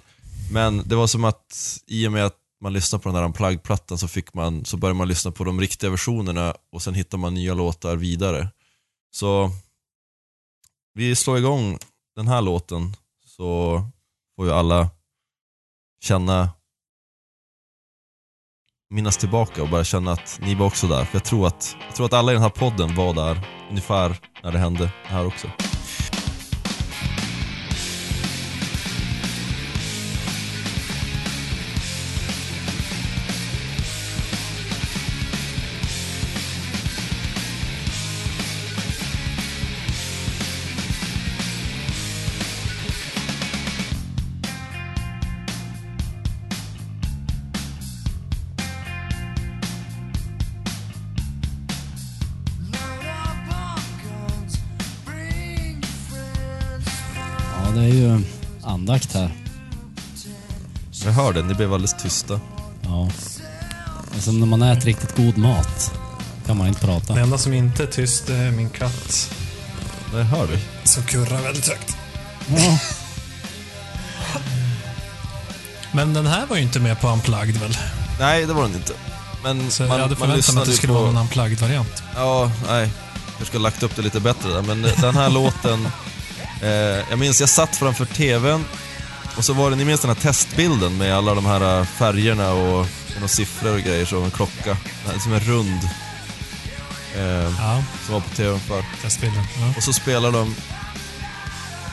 Men 0.52 0.84
det 0.86 0.96
var 0.96 1.08
som 1.08 1.24
att 1.24 1.80
i 1.88 2.08
och 2.08 2.12
med 2.12 2.26
att 2.26 2.38
man 2.62 2.74
lyssnade 2.74 3.04
på 3.04 3.10
den 3.10 3.16
där 3.16 3.24
Unplugged-plattan 3.24 3.98
så, 3.98 4.08
fick 4.08 4.34
man, 4.34 4.66
så 4.66 4.78
började 4.78 4.98
man 4.98 5.08
lyssna 5.08 5.32
på 5.32 5.44
de 5.44 5.62
riktiga 5.62 5.90
versionerna 5.90 6.56
och 6.72 6.82
sen 6.82 6.94
hittar 6.94 7.18
man 7.18 7.34
nya 7.34 7.54
låtar 7.54 7.96
vidare. 7.96 8.48
Så 9.12 9.52
vi 10.94 11.16
slår 11.16 11.38
igång 11.38 11.80
den 12.16 12.28
här 12.28 12.42
låten 12.42 12.96
så 13.26 13.82
får 14.36 14.46
ju 14.46 14.52
alla 14.52 14.90
känna 16.02 16.50
minnas 18.90 19.18
tillbaka 19.18 19.64
och 19.64 19.70
bara 19.70 19.84
känna 19.84 20.12
att 20.12 20.40
ni 20.42 20.56
var 20.56 20.66
också 20.66 20.88
där. 20.88 21.06
För 21.06 21.16
jag 21.16 21.24
tror 21.24 21.48
att, 21.48 21.76
jag 21.88 21.96
tror 21.96 22.06
att 22.06 22.14
alla 22.14 22.32
i 22.32 22.36
den 22.36 22.44
här 22.44 22.50
podden 22.50 22.96
var 22.96 23.14
där 23.14 23.48
ungefär 23.70 24.16
när 24.44 24.52
det 24.52 24.60
hände 24.60 24.90
här 25.04 25.26
också. 25.26 25.48
Andakt 58.92 59.14
här. 59.14 59.32
Jag 61.06 61.12
hör 61.12 61.34
det, 61.34 61.42
ni 61.44 61.54
blev 61.54 61.74
alldeles 61.74 61.94
tysta. 61.94 62.40
Ja. 62.82 63.10
Det 64.12 64.18
är 64.18 64.22
som 64.22 64.40
när 64.40 64.48
man 64.48 64.62
äter 64.62 64.86
riktigt 64.86 65.16
god 65.16 65.38
mat. 65.38 65.92
kan 66.46 66.58
man 66.58 66.68
inte 66.68 66.80
prata. 66.86 67.14
Det 67.14 67.22
enda 67.22 67.38
som 67.38 67.54
inte 67.54 67.84
är 67.84 67.88
tyst 67.88 68.28
det 68.28 68.36
är 68.36 68.52
min 68.52 68.70
katt 68.70 69.30
Jag 70.14 70.24
hör 70.24 70.48
det. 70.48 70.60
som 70.90 71.04
kurrar 71.04 71.42
väldigt 71.42 71.68
högt. 71.68 71.98
Ja. 72.48 72.80
Men 75.92 76.14
den 76.14 76.28
här 76.28 76.46
var 76.46 76.56
ju 76.56 76.62
inte 76.62 76.80
med 76.80 77.00
på 77.02 77.08
Unplugged 77.10 77.58
väl? 77.58 77.78
Nej, 78.20 78.46
det 78.46 78.54
var 78.54 78.64
den 78.64 78.76
inte. 78.76 78.94
Men 79.44 79.72
Så 79.72 79.84
jag 79.84 79.90
hade 79.90 80.16
förväntat 80.16 80.54
mig 80.54 80.62
att 80.62 80.68
det 80.68 80.74
skulle 80.74 80.94
vara 80.94 81.06
någon 81.12 81.18
Unplugged-variant. 81.18 82.04
Ja, 82.16 82.52
nej. 82.68 82.90
Jag 83.38 83.48
skulle 83.48 83.60
ha 83.60 83.64
lagt 83.70 83.84
upp 83.84 83.96
det 83.96 84.02
lite 84.02 84.20
bättre 84.20 84.50
där, 84.54 84.62
men 84.62 84.82
den 84.82 85.16
här 85.16 85.30
låten... 85.40 85.88
Eh, 86.62 86.70
jag 87.10 87.20
minns, 87.20 87.40
jag 87.40 87.50
satt 87.50 87.76
framför 87.76 88.06
TVn 88.06 88.66
och 89.38 89.46
så 89.46 89.54
var 89.54 89.70
det, 89.70 89.76
ni 89.76 89.86
minns 89.86 90.02
den 90.02 90.10
här 90.10 90.16
testbilden 90.22 90.98
med 90.98 91.16
alla 91.18 91.34
de 91.36 91.46
här 91.46 91.80
eh, 91.80 91.86
färgerna 91.86 92.52
och 92.54 92.88
några 93.16 93.28
siffror 93.28 93.74
och 93.74 93.82
grejer 93.82 94.06
som 94.06 94.24
en 94.24 94.32
klocka. 94.32 94.78
Som 95.24 95.34
en 95.34 95.40
rund. 95.40 95.80
Eh, 97.18 97.54
Ja, 97.60 97.84
som 98.06 98.14
var 98.14 98.22
på 98.22 98.30
TVn 98.30 98.60
för. 98.60 98.84
testbilden. 99.02 99.44
Ja. 99.60 99.74
Och 99.78 99.84
så 99.84 99.94
spelar 99.94 100.32
de... 100.32 100.42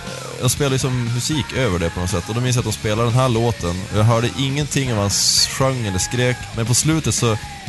eh, 0.06 0.40
De 0.42 0.50
spelar 0.50 0.72
ju 0.72 0.78
som 0.78 1.04
musik 1.14 1.52
över 1.56 1.78
det 1.78 1.90
på 1.90 2.00
något 2.00 2.10
sätt. 2.10 2.28
Och 2.28 2.34
då 2.34 2.40
minns 2.40 2.56
jag 2.56 2.60
att 2.60 2.72
de 2.72 2.78
spelade 2.78 3.08
den 3.10 3.18
här 3.18 3.28
låten. 3.28 3.82
Och 3.92 3.98
jag 3.98 4.04
hörde 4.04 4.30
ingenting 4.38 4.92
om 4.92 4.98
han 4.98 5.10
sjöng 5.58 5.86
eller 5.86 5.98
skrek. 5.98 6.36
Men 6.56 6.66
på 6.66 6.74
slutet 6.74 7.14
så, 7.14 7.26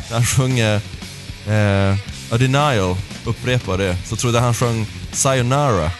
när 0.08 0.12
han 0.12 0.26
sjunger 0.26 0.74
eh, 1.48 1.94
A 2.32 2.36
Denial, 2.38 2.96
upprepar 3.24 3.78
det, 3.78 3.96
så 4.06 4.16
trodde 4.16 4.38
jag 4.38 4.42
han 4.44 4.54
sjöng 4.54 4.86
Sayonara. 5.12 5.90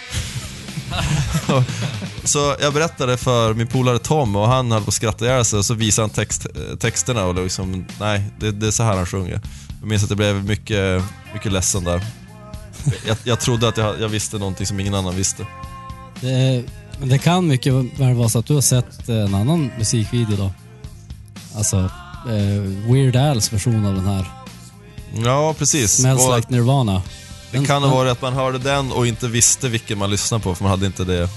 så 2.24 2.56
jag 2.60 2.74
berättade 2.74 3.16
för 3.16 3.54
min 3.54 3.66
polare 3.66 3.98
Tom 3.98 4.36
och 4.36 4.48
han 4.48 4.72
höll 4.72 4.82
på 4.82 4.88
att 4.88 4.94
skratta 4.94 5.24
ihjäl 5.24 5.44
sig 5.44 5.58
och 5.58 5.64
så 5.64 5.74
visade 5.74 6.02
han 6.02 6.10
text, 6.10 6.46
eh, 6.46 6.76
texterna 6.76 7.24
och 7.24 7.34
liksom, 7.34 7.86
nej, 8.00 8.24
det, 8.40 8.52
det 8.52 8.66
är 8.66 8.70
så 8.70 8.82
här 8.82 8.96
han 8.96 9.06
sjunger. 9.06 9.40
Jag 9.80 9.88
minns 9.88 10.04
att 10.04 10.10
jag 10.10 10.16
blev 10.16 10.44
mycket, 10.44 11.02
mycket 11.34 11.52
ledsen 11.52 11.84
där. 11.84 12.06
Jag, 13.06 13.16
jag 13.24 13.40
trodde 13.40 13.68
att 13.68 13.76
jag, 13.76 14.00
jag 14.00 14.08
visste 14.08 14.38
någonting 14.38 14.66
som 14.66 14.80
ingen 14.80 14.94
annan 14.94 15.16
visste. 15.16 15.46
Det, 16.20 16.64
det 17.04 17.18
kan 17.18 17.46
mycket 17.46 17.74
väl 17.74 18.14
vara 18.14 18.28
så 18.28 18.38
att 18.38 18.46
du 18.46 18.54
har 18.54 18.60
sett 18.60 19.08
eh, 19.08 19.16
en 19.16 19.34
annan 19.34 19.70
musikvideo 19.78 20.36
då. 20.36 20.52
Alltså, 21.56 21.76
eh, 22.26 22.90
Weird 22.92 23.16
Al's 23.16 23.52
version 23.52 23.86
av 23.86 23.94
den 23.94 24.06
här. 24.06 24.26
Ja, 25.24 25.54
precis. 25.58 25.92
Smells 25.92 26.26
Och 26.26 26.36
like 26.36 26.48
Nirvana. 26.50 27.02
Det 27.52 27.66
kan 27.66 27.82
ha 27.82 27.94
varit 27.94 28.12
att 28.12 28.22
man 28.22 28.32
hörde 28.32 28.58
den 28.58 28.92
och 28.92 29.06
inte 29.06 29.28
visste 29.28 29.68
vilken 29.68 29.98
man 29.98 30.10
lyssnade 30.10 30.42
på, 30.44 30.54
för 30.54 30.64
man 30.64 30.70
hade 30.70 30.86
inte 30.86 31.04
det. 31.04 31.28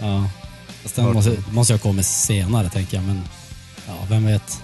Ja. 0.00 0.30
Fast 0.82 0.96
den 0.96 1.12
måste, 1.12 1.36
måste 1.50 1.72
jag 1.72 1.82
komma 1.82 2.02
senare 2.02 2.70
tänker 2.70 2.96
jag, 2.96 3.04
men 3.04 3.22
ja, 3.86 3.94
vem 4.08 4.26
vet. 4.26 4.62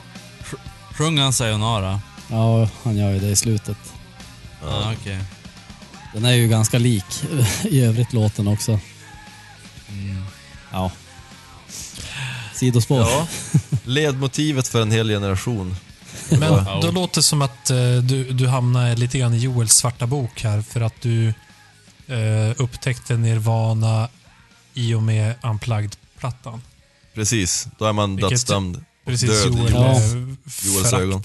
Sjöng 0.93 1.19
han 1.19 1.33
Sayonara? 1.33 2.01
Ja, 2.31 2.69
han 2.83 2.97
gör 2.97 3.11
ju 3.11 3.21
det 3.21 3.29
i 3.29 3.37
slutet. 3.37 3.79
Ja, 4.63 4.95
okej. 5.01 5.19
Den 6.15 6.25
är 6.25 6.33
ju 6.33 6.49
ganska 6.49 6.79
lik 6.79 7.25
i 7.63 7.81
övrigt 7.85 8.13
låten 8.13 8.49
också. 8.49 8.79
Ja. 10.73 10.91
Sidospår. 12.55 13.01
Ja. 13.01 13.27
Ledmotivet 13.85 14.69
för 14.69 14.83
en 14.83 14.91
hel 14.91 15.09
generation. 15.09 15.77
Men 16.39 16.81
då 16.81 16.91
låter 16.91 17.15
det 17.15 17.23
som 17.23 17.43
att 17.43 17.71
eh, 17.71 17.77
du, 18.03 18.33
du 18.33 18.49
hamnar 18.49 18.97
lite 18.97 19.19
grann 19.19 19.35
i 19.35 19.39
Joels 19.39 19.73
svarta 19.73 20.07
bok 20.07 20.43
här 20.43 20.63
för 20.63 20.81
att 20.81 21.01
du 21.03 21.29
eh, 22.07 22.55
upptäckte 22.57 23.17
Nirvana 23.17 24.09
i 24.75 24.95
och 24.95 25.03
med 25.03 25.35
Unplugged-plattan. 25.43 26.63
Precis, 27.15 27.69
då 27.79 27.85
är 27.85 27.93
man 27.93 28.17
Vilket- 28.17 28.31
dödsdömd. 28.31 28.85
Precis, 29.07 29.31
Död 29.31 29.55
i 29.55 29.59
Joel 29.59 29.73
Ja. 29.73 29.93
eh, 29.93 30.75
Joels 30.75 30.93
ögon. 30.93 31.23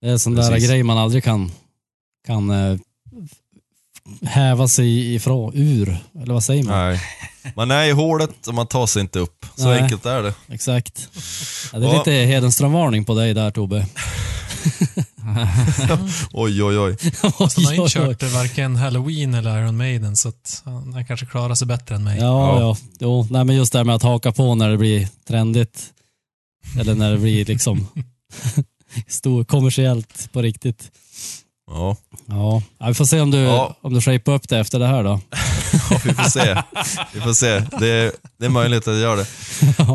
Det 0.00 0.06
är 0.08 0.12
en 0.12 0.18
sån 0.18 0.34
där 0.34 0.50
Precis. 0.50 0.68
grej 0.68 0.82
man 0.82 0.98
aldrig 0.98 1.24
kan, 1.24 1.52
kan 2.26 2.50
eh, 2.50 2.78
häva 4.22 4.68
sig 4.68 5.14
ifrån, 5.14 5.52
ur. 5.54 5.96
Eller 6.22 6.34
vad 6.34 6.44
säger 6.44 6.64
man? 6.64 6.78
Nej. 6.78 7.00
Man 7.56 7.70
är 7.70 7.84
i 7.84 7.90
hålet 7.90 8.46
och 8.46 8.54
man 8.54 8.66
tar 8.66 8.86
sig 8.86 9.00
inte 9.02 9.18
upp. 9.18 9.46
Så 9.56 9.68
Nej. 9.68 9.82
enkelt 9.82 10.06
är 10.06 10.22
det. 10.22 10.34
Exakt. 10.48 11.08
Ja, 11.72 11.78
det 11.78 11.86
är 11.86 11.90
Ja. 11.92 11.98
lite 11.98 12.10
Hedenström-varning 12.12 13.04
på 13.04 13.14
dig 13.14 13.34
där 13.34 13.50
Tobbe. 13.50 13.86
Oj, 16.32 16.62
oj, 16.62 16.78
oj. 16.78 16.96
Han 17.22 17.32
har 17.36 17.72
inte 17.74 17.98
kört 17.98 18.22
varken 18.22 18.76
Halloween 18.76 19.34
eller 19.34 19.58
Iron 19.58 19.76
Maiden 19.76 20.16
så 20.16 20.28
att 20.28 20.62
han, 20.64 21.04
kanske 21.08 21.26
klarar 21.26 21.54
sig 21.54 21.66
bättre 21.66 21.94
än 21.94 22.04
mig. 22.04 22.18
Ja, 22.20 22.60
ja. 22.60 22.76
Jo, 23.00 23.26
nej, 23.30 23.44
men 23.44 23.56
just 23.56 23.72
det 23.72 23.78
här 23.78 23.84
med 23.84 23.94
att 23.94 24.02
haka 24.02 24.32
på 24.32 24.54
när 24.54 24.70
det 24.70 24.76
blir 24.76 25.08
trendigt. 25.28 25.84
Eller 26.80 26.94
när 26.94 27.12
det 27.12 27.18
blir 27.18 27.44
liksom 27.44 27.86
stor, 29.08 29.44
kommersiellt 29.44 30.28
på 30.32 30.42
riktigt. 30.42 30.90
Ja, 31.74 31.96
Ja, 32.26 32.62
ja 32.78 32.86
vi 32.88 32.94
får 32.94 33.04
se 33.04 33.20
om 33.20 33.30
du, 33.30 33.38
Ja. 33.38 33.76
om 33.80 33.94
du 33.94 34.00
shapar 34.00 34.32
upp 34.32 34.48
det 34.48 34.58
efter 34.58 34.78
det 34.78 34.86
här 34.86 35.04
då. 35.04 35.20
ja 35.90 36.00
vi 36.04 36.14
får 36.14 36.30
se. 36.30 36.62
Vi 37.12 37.20
får 37.20 37.32
se. 37.32 37.60
Det 37.78 37.88
är, 37.88 38.12
det 38.38 38.44
är 38.46 38.50
möjligt 38.50 38.88
att 38.88 38.94
jag 38.94 39.00
gör 39.00 39.16
det. 39.16 39.26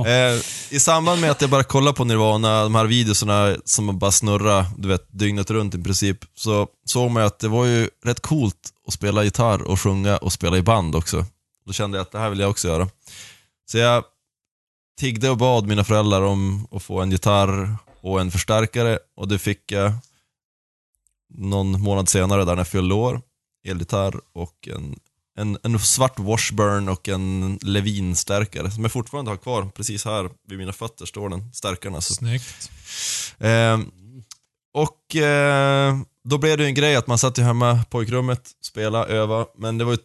Eh, 0.07 0.41
I 0.69 0.79
samband 0.79 1.21
med 1.21 1.31
att 1.31 1.41
jag 1.41 1.49
bara 1.49 1.63
kollar 1.63 1.93
på 1.93 2.03
Nirvana, 2.03 2.63
de 2.63 2.75
här 2.75 2.85
videorna 2.85 3.55
som 3.65 3.99
bara 3.99 4.11
snurrar, 4.11 4.65
du 4.77 4.87
vet, 4.87 5.07
dygnet 5.19 5.51
runt 5.51 5.75
i 5.75 5.83
princip, 5.83 6.17
så 6.35 6.67
såg 6.85 7.11
man 7.11 7.23
att 7.23 7.39
det 7.39 7.47
var 7.47 7.65
ju 7.65 7.89
rätt 8.05 8.19
coolt 8.19 8.55
att 8.87 8.93
spela 8.93 9.23
gitarr 9.23 9.61
och 9.61 9.79
sjunga 9.81 10.17
och 10.17 10.33
spela 10.33 10.57
i 10.57 10.61
band 10.61 10.95
också. 10.95 11.25
Då 11.65 11.73
kände 11.73 11.97
jag 11.97 12.01
att 12.01 12.11
det 12.11 12.19
här 12.19 12.29
vill 12.29 12.39
jag 12.39 12.49
också 12.49 12.67
göra. 12.67 12.87
Så 13.71 13.77
jag 13.77 14.03
tiggde 14.99 15.29
och 15.29 15.37
bad 15.37 15.67
mina 15.67 15.83
föräldrar 15.83 16.21
om 16.21 16.67
att 16.71 16.83
få 16.83 17.01
en 17.01 17.11
gitarr 17.11 17.77
och 18.01 18.21
en 18.21 18.31
förstärkare 18.31 18.99
och 19.17 19.27
det 19.27 19.39
fick 19.39 19.71
jag 19.71 19.91
någon 21.38 21.82
månad 21.82 22.10
senare 22.10 22.45
där 22.45 22.52
när 22.52 22.60
jag 22.60 22.67
fyllde 22.67 22.95
år. 22.95 23.21
Elgitarr 23.67 24.21
och 24.34 24.67
en 24.67 24.95
en, 25.39 25.58
en 25.63 25.80
svart 25.80 26.19
Washburn 26.19 26.89
och 26.89 27.10
en 27.10 27.58
Levin-stärkare 27.62 28.71
som 28.71 28.84
jag 28.84 28.91
fortfarande 28.91 29.32
har 29.32 29.38
kvar. 29.38 29.69
Precis 29.76 30.06
här 30.06 30.30
vid 30.47 30.58
mina 30.58 30.73
fötter 30.73 31.06
står 31.06 31.30
den, 31.30 31.54
stärkaren 31.54 31.95
alltså. 31.95 32.13
Snyggt. 32.13 32.71
Eh, 33.38 33.80
och 34.73 35.15
eh, 35.15 35.97
då 36.23 36.38
blev 36.38 36.58
det 36.58 36.63
ju 36.63 36.67
en 36.67 36.76
grej 36.76 36.95
att 36.95 37.08
man 37.08 37.17
satt 37.17 37.38
ju 37.38 37.43
hemma 37.43 37.73
i 37.76 37.86
pojkrummet, 37.89 38.52
spela, 38.62 39.06
öva, 39.06 39.45
men 39.58 39.78
det 39.78 39.86
var 39.86 39.91
ju 39.91 39.97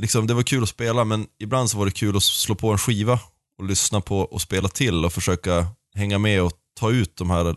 liksom, 0.00 0.26
det 0.26 0.34
var 0.34 0.42
kul 0.42 0.62
att 0.62 0.68
spela, 0.68 1.04
men 1.04 1.26
ibland 1.38 1.70
så 1.70 1.78
var 1.78 1.84
det 1.84 1.92
kul 1.92 2.16
att 2.16 2.22
slå 2.22 2.54
på 2.54 2.70
en 2.72 2.78
skiva 2.78 3.20
och 3.58 3.64
lyssna 3.64 4.00
på 4.00 4.18
och 4.18 4.40
spela 4.40 4.68
till 4.68 5.04
och 5.04 5.12
försöka 5.12 5.66
hänga 5.94 6.18
med 6.18 6.42
och 6.42 6.52
ta 6.80 6.90
ut 6.90 7.16
de 7.16 7.30
här 7.30 7.56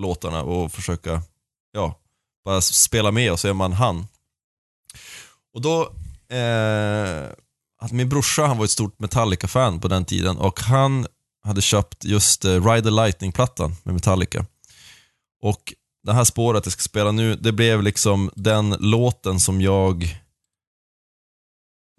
låtarna 0.00 0.42
och 0.42 0.72
försöka, 0.72 1.22
ja, 1.72 1.98
bara 2.44 2.60
spela 2.60 3.10
med 3.10 3.32
och 3.32 3.40
så 3.40 3.48
är 3.48 3.52
man 3.52 3.72
han. 3.72 4.06
Och 5.54 5.60
då, 5.60 5.82
eh, 6.36 7.30
att 7.80 7.92
min 7.92 8.08
brorsa 8.08 8.46
han 8.46 8.58
var 8.58 8.64
ett 8.64 8.70
stort 8.70 8.98
Metallica-fan 8.98 9.80
på 9.80 9.88
den 9.88 10.04
tiden 10.04 10.36
och 10.38 10.60
han 10.60 11.06
hade 11.42 11.62
köpt 11.62 12.04
just 12.04 12.44
eh, 12.44 12.64
Ride 12.64 12.82
the 12.82 12.90
Lightning-plattan 12.90 13.76
med 13.82 13.94
Metallica. 13.94 14.46
Och 15.42 15.74
det 16.02 16.12
här 16.12 16.24
spåret 16.24 16.66
jag 16.66 16.72
ska 16.72 16.82
spela 16.82 17.12
nu, 17.12 17.36
det 17.36 17.52
blev 17.52 17.82
liksom 17.82 18.30
den 18.34 18.70
låten 18.70 19.40
som 19.40 19.60
jag... 19.60 20.02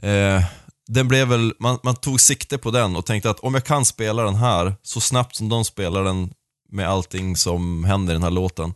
Eh, 0.01 0.43
den 0.87 1.07
blev 1.07 1.27
väl, 1.27 1.53
man, 1.59 1.79
man 1.83 1.95
tog 1.95 2.21
sikte 2.21 2.57
på 2.57 2.71
den 2.71 2.95
och 2.95 3.05
tänkte 3.05 3.29
att 3.29 3.39
om 3.39 3.53
jag 3.53 3.63
kan 3.63 3.85
spela 3.85 4.23
den 4.23 4.35
här 4.35 4.75
så 4.81 5.01
snabbt 5.01 5.35
som 5.35 5.49
de 5.49 5.65
spelar 5.65 6.03
den 6.03 6.33
med 6.69 6.89
allting 6.89 7.35
som 7.35 7.83
händer 7.83 8.13
i 8.13 8.15
den 8.15 8.23
här 8.23 8.31
låten, 8.31 8.73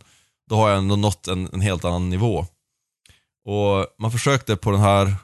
då 0.50 0.56
har 0.56 0.68
jag 0.68 0.78
ändå 0.78 0.96
nått 0.96 1.28
en, 1.28 1.48
en 1.52 1.60
helt 1.60 1.84
annan 1.84 2.10
nivå. 2.10 2.46
Och 3.44 3.86
man 3.98 4.12
försökte 4.12 4.56
på 4.56 4.70
den 4.70 4.80
här, 4.80 5.14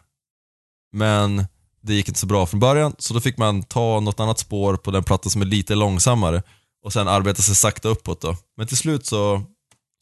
men 0.92 1.46
det 1.80 1.94
gick 1.94 2.08
inte 2.08 2.20
så 2.20 2.26
bra 2.26 2.46
från 2.46 2.60
början, 2.60 2.94
så 2.98 3.14
då 3.14 3.20
fick 3.20 3.38
man 3.38 3.62
ta 3.62 4.00
något 4.00 4.20
annat 4.20 4.38
spår 4.38 4.76
på 4.76 4.90
den 4.90 5.04
platta 5.04 5.30
som 5.30 5.42
är 5.42 5.46
lite 5.46 5.74
långsammare 5.74 6.42
och 6.84 6.92
sen 6.92 7.08
arbeta 7.08 7.42
sig 7.42 7.54
sakta 7.54 7.88
uppåt 7.88 8.20
då. 8.20 8.36
Men 8.56 8.66
till 8.66 8.76
slut 8.76 9.06
så, 9.06 9.42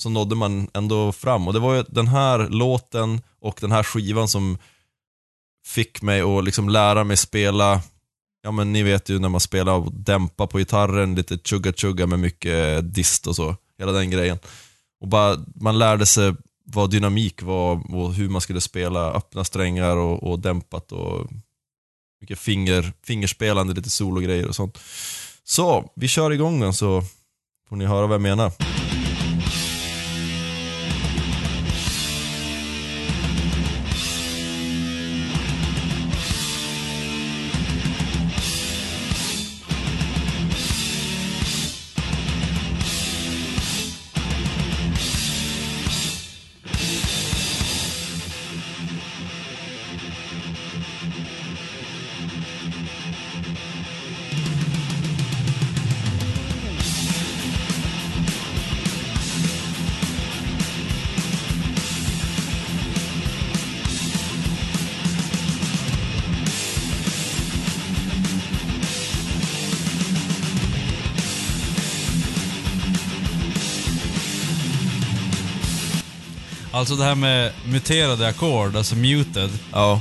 så 0.02 0.08
nådde 0.08 0.34
man 0.34 0.68
ändå 0.74 1.12
fram 1.12 1.46
och 1.46 1.54
det 1.54 1.58
var 1.58 1.74
ju 1.74 1.84
den 1.88 2.08
här 2.08 2.48
låten 2.48 3.22
och 3.40 3.58
den 3.60 3.72
här 3.72 3.82
skivan 3.82 4.28
som 4.28 4.58
fick 5.66 6.02
mig 6.02 6.20
att 6.20 6.44
liksom 6.44 6.68
lära 6.68 7.04
mig 7.04 7.16
spela, 7.16 7.82
ja 8.42 8.50
men 8.50 8.72
ni 8.72 8.82
vet 8.82 9.08
ju 9.08 9.18
när 9.18 9.28
man 9.28 9.40
spelar 9.40 9.72
och 9.72 9.92
dämpa 9.92 10.46
på 10.46 10.58
gitarren, 10.58 11.14
lite 11.14 11.36
chugga-chugga 11.36 12.06
med 12.06 12.18
mycket 12.18 12.94
dist 12.94 13.26
och 13.26 13.36
så, 13.36 13.56
hela 13.78 13.92
den 13.92 14.10
grejen. 14.10 14.38
Och 15.00 15.08
bara, 15.08 15.44
man 15.54 15.78
lärde 15.78 16.06
sig 16.06 16.34
vad 16.64 16.90
dynamik 16.90 17.42
var 17.42 17.94
och 17.94 18.14
hur 18.14 18.28
man 18.28 18.40
skulle 18.40 18.60
spela 18.60 19.12
öppna 19.12 19.44
strängar 19.44 19.96
och, 19.96 20.30
och 20.30 20.38
dämpat 20.38 20.92
och 20.92 21.30
mycket 22.20 22.38
finger, 22.38 22.92
fingerspelande, 23.02 23.74
lite 23.74 23.90
sologrejer 23.90 24.48
och 24.48 24.54
sånt. 24.54 24.78
Så, 25.44 25.92
vi 25.96 26.08
kör 26.08 26.30
igång 26.32 26.60
den 26.60 26.74
så 26.74 27.02
får 27.68 27.76
ni 27.76 27.84
höra 27.84 28.06
vad 28.06 28.14
jag 28.14 28.22
menar. 28.22 28.52
Alltså 76.90 77.02
det 77.02 77.08
här 77.08 77.14
med 77.14 77.52
muterade 77.64 78.28
ackord, 78.28 78.76
alltså 78.76 78.94
muted. 78.96 79.50
Ja, 79.72 80.00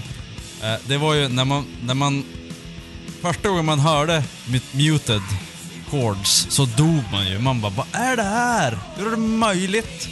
Eh, 0.64 0.74
det 0.88 0.98
var 0.98 1.14
ju 1.14 1.28
när 1.28 1.46
man, 1.46 1.66
när 1.84 1.94
man... 1.94 2.24
Första 3.22 3.50
gången 3.50 3.66
man 3.66 3.80
hörde 3.80 4.24
mut- 4.46 4.74
muted 4.74 5.22
chords 5.90 6.48
så 6.50 6.66
dog 6.66 7.04
man 7.12 7.28
ju. 7.28 7.40
Man 7.40 7.62
bara, 7.62 7.72
vad 7.76 7.86
är 7.92 8.16
det 8.16 8.24
här? 8.24 8.80
Hur 8.98 9.08
är 9.08 9.12
det 9.12 9.18
möjligt? 9.18 10.08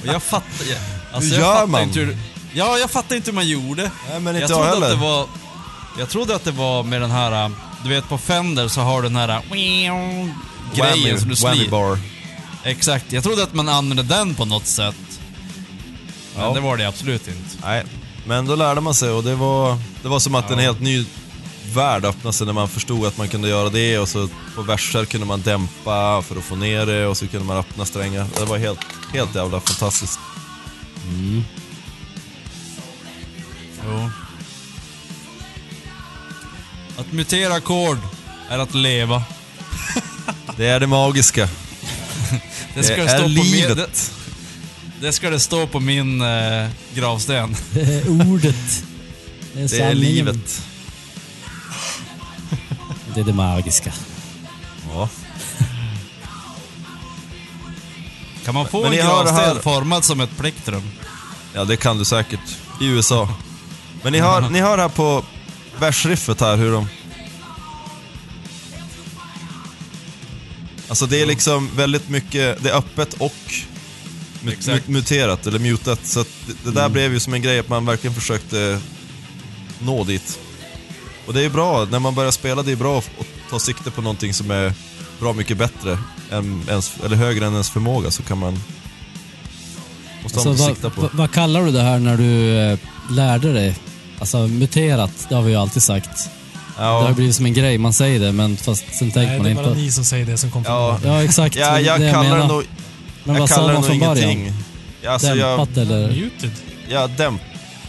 Och 0.00 0.06
jag 0.06 0.22
fattar 0.22 0.66
jag, 0.70 0.78
alltså 1.12 1.34
Hur 1.34 1.40
jag 1.40 1.48
gör 1.48 1.54
fattar 1.54 1.66
man? 1.66 1.82
Inte 1.82 2.00
hur, 2.00 2.16
ja, 2.54 2.78
jag 2.78 2.90
fattar 2.90 3.16
inte 3.16 3.30
hur 3.30 3.34
man 3.34 3.48
gjorde. 3.48 3.90
Nej, 4.10 4.20
men 4.20 4.36
inte 4.36 4.40
jag 4.40 4.42
jag 4.42 4.48
trodde 4.48 4.68
heller. 4.68 4.86
att 4.86 4.92
det 5.00 5.06
var... 5.06 5.26
Jag 5.98 6.08
trodde 6.08 6.34
att 6.36 6.44
det 6.44 6.50
var 6.52 6.82
med 6.82 7.00
den 7.00 7.10
här... 7.10 7.50
Du 7.82 7.88
vet 7.88 8.08
på 8.08 8.18
Fender 8.18 8.68
så 8.68 8.80
har 8.80 9.02
du 9.02 9.08
den 9.08 9.16
här... 9.16 9.40
Grejen 10.74 11.20
som 11.20 11.28
du 11.28 11.34
whammy 11.34 11.68
bar. 11.68 11.98
Exakt. 12.64 13.12
Jag 13.12 13.22
trodde 13.22 13.42
att 13.42 13.54
man 13.54 13.68
använde 13.68 14.02
den 14.02 14.34
på 14.34 14.44
något 14.44 14.66
sätt. 14.66 14.94
Men 16.36 16.44
Ja. 16.44 16.54
det 16.54 16.60
var 16.60 16.76
det 16.76 16.88
absolut 16.88 17.28
inte. 17.28 17.40
Nej, 17.62 17.84
men 18.26 18.46
då 18.46 18.56
lärde 18.56 18.80
man 18.80 18.94
sig 18.94 19.10
och 19.10 19.24
det 19.24 19.34
var, 19.34 19.78
det 20.02 20.08
var 20.08 20.18
som 20.18 20.34
att 20.34 20.50
en 20.50 20.58
helt 20.58 20.80
ny 20.80 21.04
värld 21.74 22.04
öppnade 22.04 22.36
sig 22.36 22.46
när 22.46 22.52
man 22.52 22.68
förstod 22.68 23.06
att 23.06 23.18
man 23.18 23.28
kunde 23.28 23.48
göra 23.48 23.68
det 23.68 23.98
och 23.98 24.08
så 24.08 24.28
på 24.54 24.62
verser 24.62 25.04
kunde 25.04 25.26
man 25.26 25.42
dämpa 25.42 26.22
för 26.22 26.36
att 26.36 26.44
få 26.44 26.56
ner 26.56 26.86
det 26.86 27.06
och 27.06 27.16
så 27.16 27.28
kunde 27.28 27.46
man 27.46 27.56
öppna 27.56 27.84
strängar. 27.84 28.26
Det 28.38 28.44
var 28.44 28.58
helt, 28.58 28.80
helt 29.12 29.34
jävla 29.34 29.60
fantastiskt. 29.60 30.18
Jo. 33.86 34.10
Att 36.98 37.12
mutera 37.12 37.54
ackord 37.54 37.98
är 38.50 38.58
att 38.58 38.74
leva. 38.74 39.22
Det 40.56 40.66
är 40.66 40.80
det 40.80 40.86
magiska. 40.86 41.48
Det 42.74 42.82
ska 42.82 42.96
Det 42.96 43.02
är 43.10 43.22
på 43.22 43.28
min, 43.28 43.36
det, 43.36 43.68
livet. 43.68 44.12
Det 45.02 45.12
ska 45.12 45.30
det 45.30 45.40
stå 45.40 45.66
på 45.66 45.80
min 45.80 46.20
eh, 46.22 46.68
gravsten. 46.94 47.56
Det 47.70 47.80
är 47.94 48.08
ordet. 48.32 48.84
Det 49.54 49.58
är, 49.58 49.58
Det 49.58 49.62
är 49.62 49.68
sanningen. 49.68 49.98
livet. 49.98 50.62
Det 53.14 53.20
är 53.20 53.24
det 53.24 53.32
magiska. 53.32 53.92
Ja. 54.94 55.08
Kan 58.44 58.54
man 58.54 58.68
få 58.68 58.76
Men 58.82 58.86
en 58.86 58.92
ni 58.92 59.00
hör 59.02 59.24
det 59.24 59.30
gravsten 59.30 59.56
här- 59.56 59.62
formad 59.62 60.04
som 60.04 60.20
ett 60.20 60.36
plektrum? 60.38 60.82
ja, 61.54 61.64
det 61.64 61.76
kan 61.76 61.98
du 61.98 62.04
säkert. 62.04 62.40
I 62.80 62.86
USA. 62.86 63.28
Men 64.02 64.12
ni 64.12 64.20
hör, 64.20 64.50
ni 64.50 64.60
hör 64.60 64.78
här 64.78 64.88
på 64.88 65.24
versriffet 65.78 66.40
här 66.40 66.56
hur 66.56 66.72
de... 66.72 66.88
Alltså 70.88 71.06
det 71.06 71.22
är 71.22 71.26
liksom 71.26 71.70
väldigt 71.76 72.08
mycket, 72.08 72.62
det 72.62 72.70
är 72.70 72.74
öppet 72.74 73.14
och 73.14 73.34
Exakt. 74.48 74.86
mu- 74.86 74.90
muterat, 74.92 75.46
eller 75.46 75.58
mutat. 75.58 76.06
Så 76.06 76.20
att 76.20 76.28
det, 76.46 76.70
det 76.70 76.80
där 76.80 76.88
blev 76.88 77.12
ju 77.12 77.20
som 77.20 77.34
en 77.34 77.42
grej 77.42 77.58
att 77.58 77.68
man 77.68 77.86
verkligen 77.86 78.14
försökte 78.14 78.78
nå 79.78 80.04
dit. 80.04 80.38
Och 81.26 81.32
det 81.34 81.40
är 81.40 81.44
ju 81.44 81.50
bra, 81.50 81.86
när 81.90 81.98
man 81.98 82.14
börjar 82.14 82.30
spela, 82.30 82.62
det 82.62 82.72
är 82.72 82.76
bra 82.76 82.98
att 82.98 83.06
ta 83.50 83.58
sikte 83.58 83.90
på 83.90 84.02
någonting 84.02 84.34
som 84.34 84.50
är 84.50 84.72
bra 85.20 85.32
mycket 85.32 85.56
bättre, 85.58 85.98
än 86.30 86.62
ens, 86.68 86.92
eller 87.04 87.16
högre 87.16 87.46
än 87.46 87.52
ens 87.52 87.70
förmåga, 87.70 88.10
så 88.10 88.22
kan 88.22 88.38
man... 88.38 88.52
Måste 90.22 90.38
Alltså, 90.38 90.48
man 90.48 90.56
vad, 90.58 90.68
sikta 90.68 90.90
på. 90.90 91.00
vad, 91.00 91.10
vad 91.14 91.32
kallar 91.32 91.64
du 91.64 91.70
det 91.72 91.82
här 91.82 91.98
när 91.98 92.16
du 92.16 92.56
eh, 92.58 92.78
lärde 93.10 93.52
dig? 93.52 93.76
Alltså 94.18 94.38
muterat, 94.48 95.26
det 95.28 95.34
har 95.34 95.42
vi 95.42 95.50
ju 95.50 95.56
alltid 95.56 95.82
sagt. 95.82 96.30
Det 96.76 96.82
har 96.82 97.08
Ja, 97.08 97.12
blivit 97.12 97.34
som 97.36 97.46
en 97.46 97.54
grej, 97.54 97.78
man 97.78 97.92
säger 97.92 98.20
det 98.20 98.32
men 98.32 98.56
fast 98.56 98.84
sen 98.94 99.10
tänker 99.10 99.20
Nej, 99.20 99.36
man 99.38 99.44
det 99.44 99.48
är 99.48 99.50
inte 99.50 99.62
bara 99.62 99.74
på... 99.74 99.80
ni 99.80 99.92
som 99.92 100.04
säger 100.04 100.26
det 100.26 100.36
som 100.38 100.50
kom 100.50 100.64
från 100.64 100.74
Ja. 100.74 100.98
Ja 101.04 101.22
exakt, 101.24 101.56
ja 101.56 101.72
det 101.74 101.80
jag 101.80 102.00
det 102.00 102.10
kallar 102.10 102.24
det 102.24 102.30
menar. 102.30 102.48
nog, 102.48 102.64
Men 103.24 103.34
jag 103.34 103.40
vad 103.40 103.50
sa 103.50 103.72
man 103.72 103.82
från 103.84 103.98
början? 103.98 104.30
ingenting. 104.30 104.52
Ja, 105.02 105.10
Alltså 105.10 105.26
jag, 105.28 105.58
Dämpat 105.58 105.76
eller? 105.76 106.08
Muted. 106.08 106.50
ja, 106.88 107.06
dämp. 107.06 107.40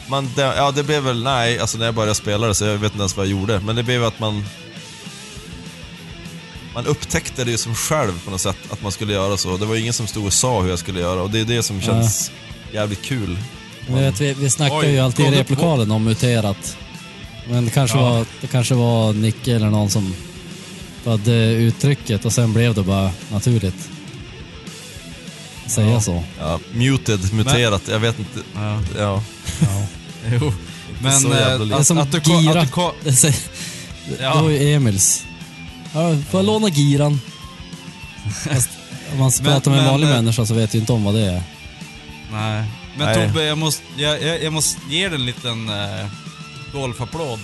Man, 0.10 0.30
däm, 0.36 0.54
ja, 0.58 0.72
det 0.72 0.84
blev 0.84 1.04
väl, 1.04 1.24
nej, 1.24 1.60
alltså 1.60 1.78
när 1.78 1.86
jag 1.86 1.96
började 1.96 2.16
spela 2.16 2.48
det 2.48 2.56
så 2.56 2.66
jag 2.66 2.74
vet 2.78 2.84
inte 2.92 2.98
ens 2.98 3.18
vad 3.18 3.26
jag 3.26 3.32
gjorde. 3.32 3.60
Men 3.60 3.76
det 3.76 3.84
blev 3.84 4.04
att 4.06 4.20
man... 4.20 4.44
Man 6.74 6.86
upptäckte 6.86 7.44
det 7.44 7.52
ju 7.52 7.58
som 7.58 7.76
själv 7.76 8.24
på 8.26 8.32
något 8.32 8.42
sätt, 8.42 8.58
att 8.70 8.82
man 8.82 8.92
skulle 8.92 9.14
göra 9.14 9.38
så. 9.38 9.58
Det 9.58 9.66
var 9.66 9.76
ingen 9.76 9.94
som 9.94 10.08
stod 10.08 10.26
och 10.26 10.34
sa 10.34 10.62
hur 10.62 10.70
jag 10.70 10.80
skulle 10.80 11.00
göra 11.00 11.22
och 11.22 11.30
det 11.30 11.40
är 11.40 11.46
det 11.46 11.64
som 11.64 11.82
känns 11.82 12.32
jävligt 12.74 13.02
kul. 13.02 13.38
Jag 13.88 13.96
vet, 13.96 14.22
vi, 14.22 14.34
vi 14.34 14.50
snackar 14.50 14.78
Oj, 14.80 14.90
ju 14.92 15.00
alltid 15.00 15.26
i 15.26 15.32
replokalen 15.32 15.92
om 15.92 16.04
muterat. 16.04 16.78
Men 17.50 17.66
det 17.66 17.72
kanske, 17.72 17.98
Ja. 17.98 18.10
var, 18.10 18.26
det 18.42 18.48
kanske 18.48 18.74
var 18.76 19.14
Nicke 19.14 19.56
eller 19.56 19.70
någon 19.70 19.90
som 19.90 20.14
hade 21.06 21.34
uttrycket 21.52 22.26
och 22.26 22.34
sen 22.34 22.54
blev 22.54 22.74
det 22.74 22.84
bara 22.84 23.12
naturligt. 23.32 23.90
Säga 25.68 25.90
Ja. 25.92 26.02
så. 26.02 26.24
Ja, 26.40 26.60
muted, 26.74 27.34
muterat, 27.34 27.82
jag 27.88 28.00
vet 28.00 28.20
inte. 28.20 28.40
Ja. 28.56 28.82
Ja. 28.98 29.24
Jo. 30.42 30.54
Men 31.02 31.20
så 31.20 31.30
jävla 31.30 31.54
eh. 31.66 31.70
Det 31.70 31.76
är 31.76 31.80
att, 31.80 31.88
som 31.88 31.98
att 31.98 32.12
du, 32.12 32.22
gira. 32.26 32.62
att 32.62 32.76
du, 32.76 32.92
Det, 33.10 33.14
säger- 33.14 33.36
Ja. 34.20 34.36
det 34.36 34.42
var 34.42 34.50
ju 34.50 34.74
Emils. 34.74 35.26
Ja, 35.94 36.16
får 36.32 36.40
jag 36.40 36.46
låna 36.46 36.70
giran? 36.70 37.22
Fast 38.50 38.70
om 39.12 39.20
man 39.20 39.32
Men- 39.42 39.46
pratar 39.52 39.72
med 39.72 39.78
en 39.80 39.84
men, 39.84 39.92
vanlig 39.94 40.08
eh, 40.08 40.14
människa 40.14 40.46
så 40.46 40.54
vet 40.54 40.76
ju 40.76 40.80
inte 40.80 40.94
om 40.94 41.04
vad 41.04 41.14
det 41.14 41.22
är. 41.26 41.44
Nej. 42.32 42.64
Men 42.98 43.06
Nej. 43.18 43.28
Tobbe, 43.28 43.44
jag 43.44 43.58
måste, 43.58 43.84
jag, 43.98 44.24
jag, 44.24 44.44
jag 44.44 44.54
måste 44.54 44.80
ge 44.90 45.10
dig 45.10 45.16
en 45.20 45.26
liten 45.26 45.70
eh, 45.70 46.08
golfapplåd. 46.74 47.40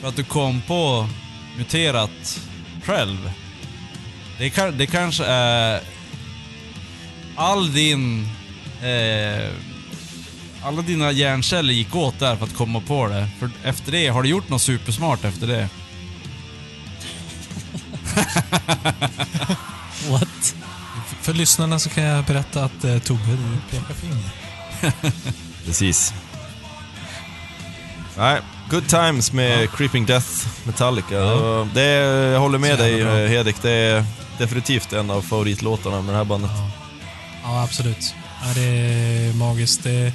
För 0.00 0.08
att 0.08 0.16
du 0.16 0.24
kom 0.24 0.60
på 0.66 1.08
muterat 1.58 2.40
själv. 2.84 3.30
Det, 4.38 4.50
kan, 4.50 4.78
det 4.78 4.86
kanske 4.86 5.24
är... 5.24 5.80
All 7.36 7.72
din... 7.72 8.28
Eh, 8.82 9.48
alla 10.62 10.82
dina 10.82 11.12
hjärnceller 11.12 11.72
gick 11.72 11.94
åt 11.96 12.18
där 12.18 12.36
för 12.36 12.44
att 12.44 12.56
komma 12.56 12.80
på 12.80 13.08
det. 13.08 13.28
För 13.38 13.50
efter 13.64 13.92
det, 13.92 14.08
har 14.08 14.22
du 14.22 14.28
gjort 14.28 14.48
något 14.48 14.62
supersmart 14.62 15.24
efter 15.24 15.46
det? 15.46 15.68
What? 20.10 20.54
För 21.20 21.34
lyssnarna 21.34 21.78
så 21.78 21.88
kan 21.90 22.04
jag 22.04 22.24
berätta 22.24 22.64
att 22.64 22.84
eh, 22.84 22.98
Tobbe, 22.98 23.38
pekar 23.70 23.94
finger. 23.94 24.30
Precis. 25.66 26.14
Nej, 28.16 28.40
Good 28.70 28.88
Times 28.88 29.32
med 29.32 29.70
Creeping 29.70 30.06
Death 30.06 30.46
Metallica. 30.64 31.24
Och 31.24 31.66
Det 31.66 31.84
jag 32.32 32.40
håller 32.40 32.58
med 32.58 32.78
dig 32.78 33.00
eh, 33.00 33.28
Hedik, 33.28 33.62
det 33.62 33.70
är 33.70 34.04
definitivt 34.38 34.92
en 34.92 35.10
av 35.10 35.22
favoritlåtarna 35.22 36.02
med 36.02 36.14
det 36.14 36.18
här 36.18 36.24
bandet. 36.24 36.50
Ja, 36.54 36.70
ja 37.42 37.62
absolut. 37.62 38.14
Ja, 38.42 38.54
det 38.54 38.60
är 38.60 39.34
magiskt. 39.34 39.82
Det, 39.82 40.12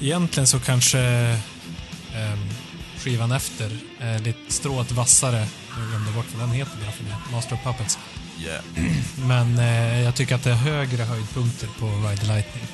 egentligen 0.00 0.46
så 0.46 0.60
kanske 0.60 1.00
ehm, 2.14 2.48
skivan 2.98 3.32
efter 3.32 3.70
är 4.00 4.18
lite 4.18 4.52
strået 4.52 4.92
vassare. 4.92 5.46
Jag 5.78 5.88
glömde 5.88 6.12
bort 6.12 6.26
vad 6.32 6.42
den 6.42 6.52
heter 6.52 6.76
det. 6.80 7.32
Master 7.32 7.54
of 7.54 7.62
Puppets. 7.64 7.98
Yeah. 8.40 8.64
Men 9.26 9.58
eh, 9.58 10.02
jag 10.02 10.14
tycker 10.14 10.34
att 10.34 10.44
det 10.44 10.50
är 10.50 10.54
högre 10.54 11.02
höjdpunkter 11.02 11.68
på 11.78 11.86
Ride 11.86 12.16
the 12.16 12.26
Lightning. 12.26 12.64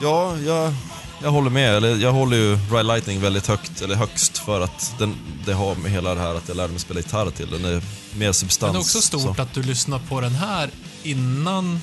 Ja, 0.00 0.36
jag, 0.38 0.74
jag 1.22 1.30
håller 1.30 1.50
med. 1.50 1.74
Eller 1.74 1.96
jag 1.96 2.12
håller 2.12 2.36
ju 2.36 2.56
Ride 2.56 2.82
Lightning 2.82 3.20
väldigt 3.20 3.46
högt, 3.46 3.82
eller 3.82 3.94
högst, 3.94 4.38
för 4.38 4.60
att 4.60 4.94
den, 4.98 5.16
det 5.46 5.52
har 5.52 5.74
med 5.74 5.90
hela 5.90 6.14
det 6.14 6.20
här 6.20 6.34
att 6.34 6.48
jag 6.48 6.56
lärde 6.56 6.72
mig 6.72 6.80
spela 6.80 7.00
gitarr 7.00 7.30
till. 7.30 7.50
Den 7.50 7.64
är 7.64 7.82
mer 8.14 8.32
substans. 8.32 8.72
Men 8.72 8.72
det 8.72 8.78
är 8.78 8.80
också 8.80 9.00
stort 9.00 9.36
så. 9.36 9.42
att 9.42 9.54
du 9.54 9.62
lyssnar 9.62 9.98
på 9.98 10.20
den 10.20 10.34
här 10.34 10.70
innan 11.02 11.80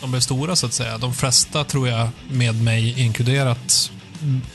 de 0.00 0.10
blev 0.10 0.20
stora 0.20 0.56
så 0.56 0.66
att 0.66 0.72
säga. 0.72 0.98
De 0.98 1.14
flesta 1.14 1.64
tror 1.64 1.88
jag, 1.88 2.08
med 2.30 2.62
mig 2.62 3.00
inkluderat, 3.00 3.90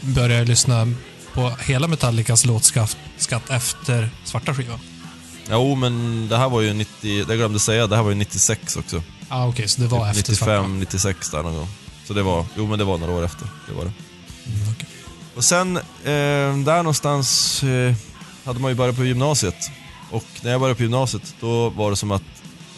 började 0.01 0.45
lyssna 0.45 0.87
på 1.33 1.49
hela 1.49 1.87
Metallicas 1.87 2.45
låtskatt 2.45 2.97
skatt 3.17 3.49
efter 3.49 4.09
svarta 4.23 4.53
skivan. 4.53 4.79
Jo, 5.51 5.75
men 5.75 6.27
det 6.27 6.37
här 6.37 6.49
var 6.49 6.61
ju 6.61 6.73
90, 6.73 7.25
det 7.25 7.35
glömde 7.35 7.59
säga, 7.59 7.87
det 7.87 7.95
här 7.95 8.03
var 8.03 8.09
ju 8.09 8.15
96 8.15 8.77
också. 8.77 9.03
Ah, 9.29 9.47
okej, 9.47 9.67
så 9.67 9.81
det 9.81 9.87
var 9.87 10.13
Typ 10.13 10.19
efter 10.19 10.35
svarta. 10.35 10.61
95, 10.61 10.79
96 10.79 11.29
där 11.29 11.43
någon 11.43 11.55
gång. 11.55 11.67
Så 12.07 12.13
det 12.13 12.23
var, 12.23 12.45
jo 12.57 12.67
men 12.67 12.79
det 12.79 12.85
var 12.85 12.97
några 12.97 13.13
år 13.13 13.25
efter. 13.25 13.47
Det 13.67 13.73
var 13.73 13.85
det. 13.85 13.91
Mm, 14.45 14.73
okej. 14.73 14.87
Och 15.35 15.43
sen, 15.43 15.77
eh, 15.77 15.83
där 16.65 16.77
någonstans 16.77 17.63
eh, 17.63 17.95
hade 18.43 18.59
man 18.59 18.71
ju 18.71 18.75
börjat 18.75 18.95
på 18.95 19.05
gymnasiet. 19.05 19.55
Och 20.11 20.25
när 20.41 20.51
jag 20.51 20.59
började 20.59 20.77
på 20.77 20.83
gymnasiet, 20.83 21.35
då 21.39 21.69
var 21.69 21.89
det 21.89 21.95
som 21.95 22.11
att 22.11 22.23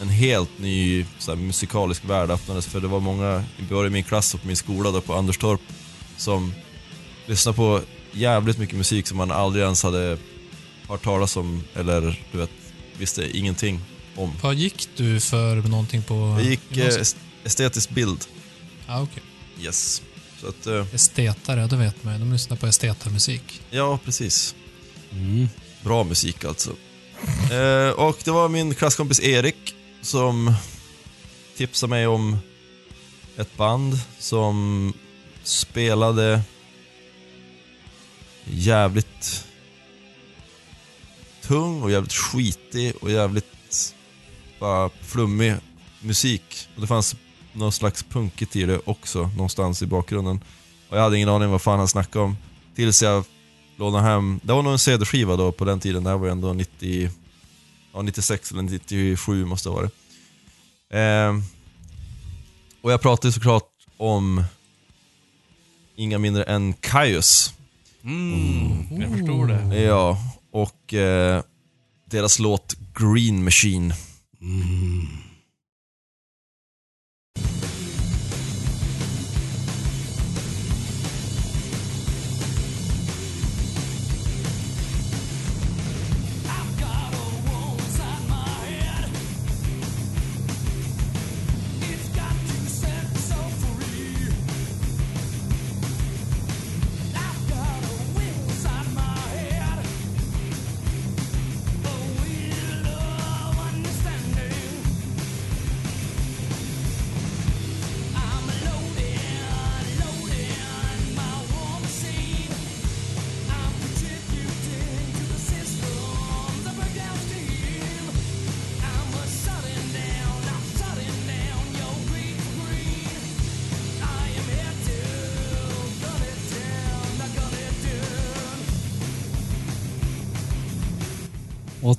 en 0.00 0.08
helt 0.08 0.58
ny 0.58 1.06
så 1.18 1.30
här, 1.30 1.38
musikalisk 1.38 2.04
värld 2.04 2.30
öppnades. 2.30 2.66
För 2.66 2.80
det 2.80 2.88
var 2.88 3.00
många, 3.00 3.44
både 3.68 3.86
i 3.86 3.90
min 3.90 4.04
klass 4.04 4.34
och 4.34 4.40
på 4.40 4.46
min 4.46 4.56
skola 4.56 4.90
då 4.90 5.00
på 5.00 5.14
Anderstorp, 5.14 5.60
som 6.16 6.54
lyssnade 7.26 7.56
på 7.56 7.80
jävligt 8.12 8.58
mycket 8.58 8.76
musik 8.76 9.06
som 9.06 9.16
man 9.16 9.30
aldrig 9.30 9.64
ens 9.64 9.82
hade 9.82 10.18
hört 10.88 11.04
talas 11.04 11.36
om, 11.36 11.62
eller 11.74 12.22
du 12.32 12.38
vet, 12.38 12.50
visste 12.98 13.38
ingenting 13.38 13.80
om. 14.16 14.32
Vad 14.42 14.54
gick 14.54 14.88
du 14.96 15.20
för 15.20 15.56
någonting 15.56 16.02
på 16.02 16.14
Jag 16.14 16.42
gick 16.42 16.76
eh, 16.76 17.04
estetisk 17.44 17.90
bild. 17.90 18.26
Ja, 18.90 19.02
okej. 19.02 19.22
Yes. 19.60 20.02
Så 20.40 20.48
att, 20.48 20.66
eh, 20.66 20.94
Estetare, 20.94 21.66
det 21.66 21.76
vet 21.76 22.04
man 22.04 22.12
ju. 22.12 22.18
De 22.20 22.32
lyssnar 22.32 22.56
på 22.56 22.66
estetarmusik. 22.66 23.62
ja 23.70 23.98
precis. 24.04 24.54
Mm. 25.12 25.48
Bra 25.84 26.04
musik 26.04 26.44
alltså. 26.44 26.70
Eh, 27.52 27.90
och 27.90 28.18
det 28.24 28.30
var 28.30 28.48
min 28.48 28.74
klasskompis 28.74 29.20
Erik 29.20 29.74
som 30.02 30.54
tipsade 31.56 31.90
mig 31.90 32.06
om 32.06 32.38
ett 33.36 33.56
band 33.56 34.00
som 34.18 34.92
spelade 35.42 36.42
jävligt 38.44 39.44
tung 41.42 41.82
och 41.82 41.90
jävligt 41.90 42.12
skitig 42.12 42.94
och 43.00 43.10
jävligt 43.10 43.94
bara 44.58 44.90
flummig 45.02 45.54
musik. 46.00 46.68
Och 46.74 46.80
det 46.80 46.86
fanns 46.86 47.16
någon 47.52 47.72
slags 47.72 48.02
punkigt 48.02 48.56
i 48.56 48.62
det 48.62 48.80
också, 48.84 49.30
någonstans 49.36 49.82
i 49.82 49.86
bakgrunden. 49.86 50.40
Och 50.88 50.96
jag 50.96 51.02
hade 51.02 51.16
ingen 51.16 51.28
aning 51.28 51.50
vad 51.50 51.62
fan 51.62 51.78
han 51.78 51.88
snackade 51.88 52.24
om. 52.24 52.36
Tills 52.74 53.02
jag 53.02 53.24
lånade 53.76 54.04
hem, 54.04 54.40
det 54.42 54.52
var 54.52 54.62
nog 54.62 54.72
en 54.72 54.78
CD-skiva 54.78 55.36
då 55.36 55.52
på 55.52 55.64
den 55.64 55.80
tiden, 55.80 56.04
det 56.04 56.10
här 56.10 56.16
var 56.16 56.26
ju 56.26 56.32
ändå 56.32 56.52
90, 56.52 57.10
ja, 57.92 58.02
96 58.02 58.52
eller 58.52 58.62
97 58.62 59.44
måste 59.44 59.68
det 59.68 59.72
ha 59.72 59.80
varit. 59.80 59.94
Ehm, 60.92 61.42
och 62.82 62.92
jag 62.92 63.00
pratade 63.00 63.32
såklart 63.32 63.68
om 63.96 64.44
inga 65.96 66.18
mindre 66.18 66.42
än 66.42 66.72
Kaius. 66.72 67.54
Mm, 68.04 69.00
jag 69.00 69.10
förstår 69.10 69.46
det. 69.46 69.80
Ja, 69.80 70.18
och 70.52 70.94
eh, 70.94 71.42
deras 72.04 72.38
låt 72.38 72.76
Green 72.94 73.44
Machine. 73.44 73.94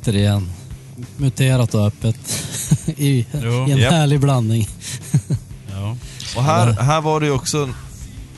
Återigen. 0.02 0.52
Muterat 1.18 1.76
och 1.76 1.88
öppet. 1.88 2.16
I, 2.98 3.26
Jo. 3.44 3.68
I 3.68 3.72
en 3.72 3.78
Japp. 3.78 3.94
härlig 3.94 4.20
blandning. 4.20 4.68
Ja. 5.72 5.98
Och 6.36 6.44
här, 6.44 6.72
här 6.72 7.02
var 7.02 7.20
det 7.20 7.26
ju 7.26 7.32
också 7.32 7.70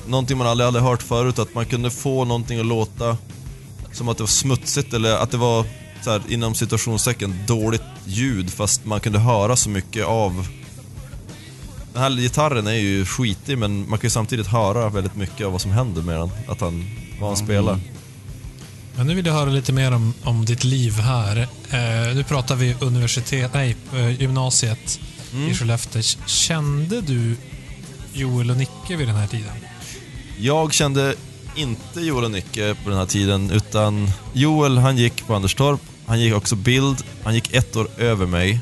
någonting 0.08 0.38
man 0.38 0.48
aldrig 0.48 0.66
hade 0.66 0.80
hört 0.80 1.04
förut, 1.04 1.40
att 1.40 1.56
man 1.56 1.66
kunde 1.66 1.90
få 1.90 2.26
någonting 2.26 2.60
att 2.60 2.66
låta 2.66 3.18
som 3.92 4.10
att 4.10 4.18
det 4.18 4.24
var 4.24 4.28
smutsigt 4.28 4.94
eller 4.94 5.16
att 5.16 5.32
det 5.32 5.38
var 5.38 5.66
så 6.02 6.12
här, 6.12 6.22
inom 6.30 6.56
situationstecken 6.56 7.36
dåligt 7.48 7.82
ljud 8.06 8.50
fast 8.54 8.86
man 8.86 9.00
kunde 9.00 9.20
höra 9.20 9.56
så 9.56 9.70
mycket 9.70 10.06
av... 10.06 10.48
Den 11.94 12.02
här 12.02 12.10
gitarren 12.10 12.68
är 12.68 12.72
ju 12.72 13.06
skitig 13.06 13.58
men 13.58 13.90
man 13.90 14.00
kan 14.00 14.06
ju 14.06 14.10
samtidigt 14.10 14.48
höra 14.48 14.90
väldigt 14.90 15.16
mycket 15.16 15.46
av 15.46 15.52
vad 15.52 15.62
som 15.62 15.72
händer 15.72 16.02
med 16.02 16.20
den. 16.20 16.30
Att 16.48 16.62
han, 16.62 16.90
vad 17.20 17.30
han 17.30 17.38
spelar. 17.38 17.80
Men 18.96 19.08
nu 19.08 19.16
vill 19.16 19.26
jag 19.26 19.34
höra 19.34 19.50
lite 19.50 19.74
mer 19.74 19.92
om, 19.92 20.14
om 20.24 20.46
ditt 20.46 20.64
liv 20.64 21.00
här. 21.00 21.38
Eh, 21.70 22.16
nu 22.16 22.24
pratar 22.24 22.56
vi 22.56 22.76
universitet, 22.80 23.54
nej, 23.54 23.76
eh, 23.96 24.22
gymnasiet 24.22 25.00
i 25.50 25.54
Skellefteå. 25.54 26.02
Kände 26.26 27.02
du 27.02 27.36
Joel 28.14 28.52
och 28.52 28.58
Nicke 28.58 28.96
vid 28.96 29.08
den 29.08 29.16
här 29.16 29.28
tiden? 29.28 29.54
Jag 30.40 30.74
kände 30.74 31.16
inte 31.56 32.02
Joel 32.02 32.24
och 32.24 32.32
Nicke 32.32 32.76
på 32.84 32.90
den 32.90 33.00
här 33.00 33.06
tiden, 33.06 33.52
utan 33.52 34.12
Joel 34.34 34.78
han 34.78 34.98
gick 34.98 35.28
på 35.28 35.36
Anderstorp, 35.36 35.82
han 36.06 36.20
gick 36.20 36.36
också 36.36 36.56
bild, 36.56 37.04
han 37.24 37.36
gick 37.36 37.54
ett 37.54 37.76
år 37.76 37.88
över 37.98 38.26
mig. 38.26 38.60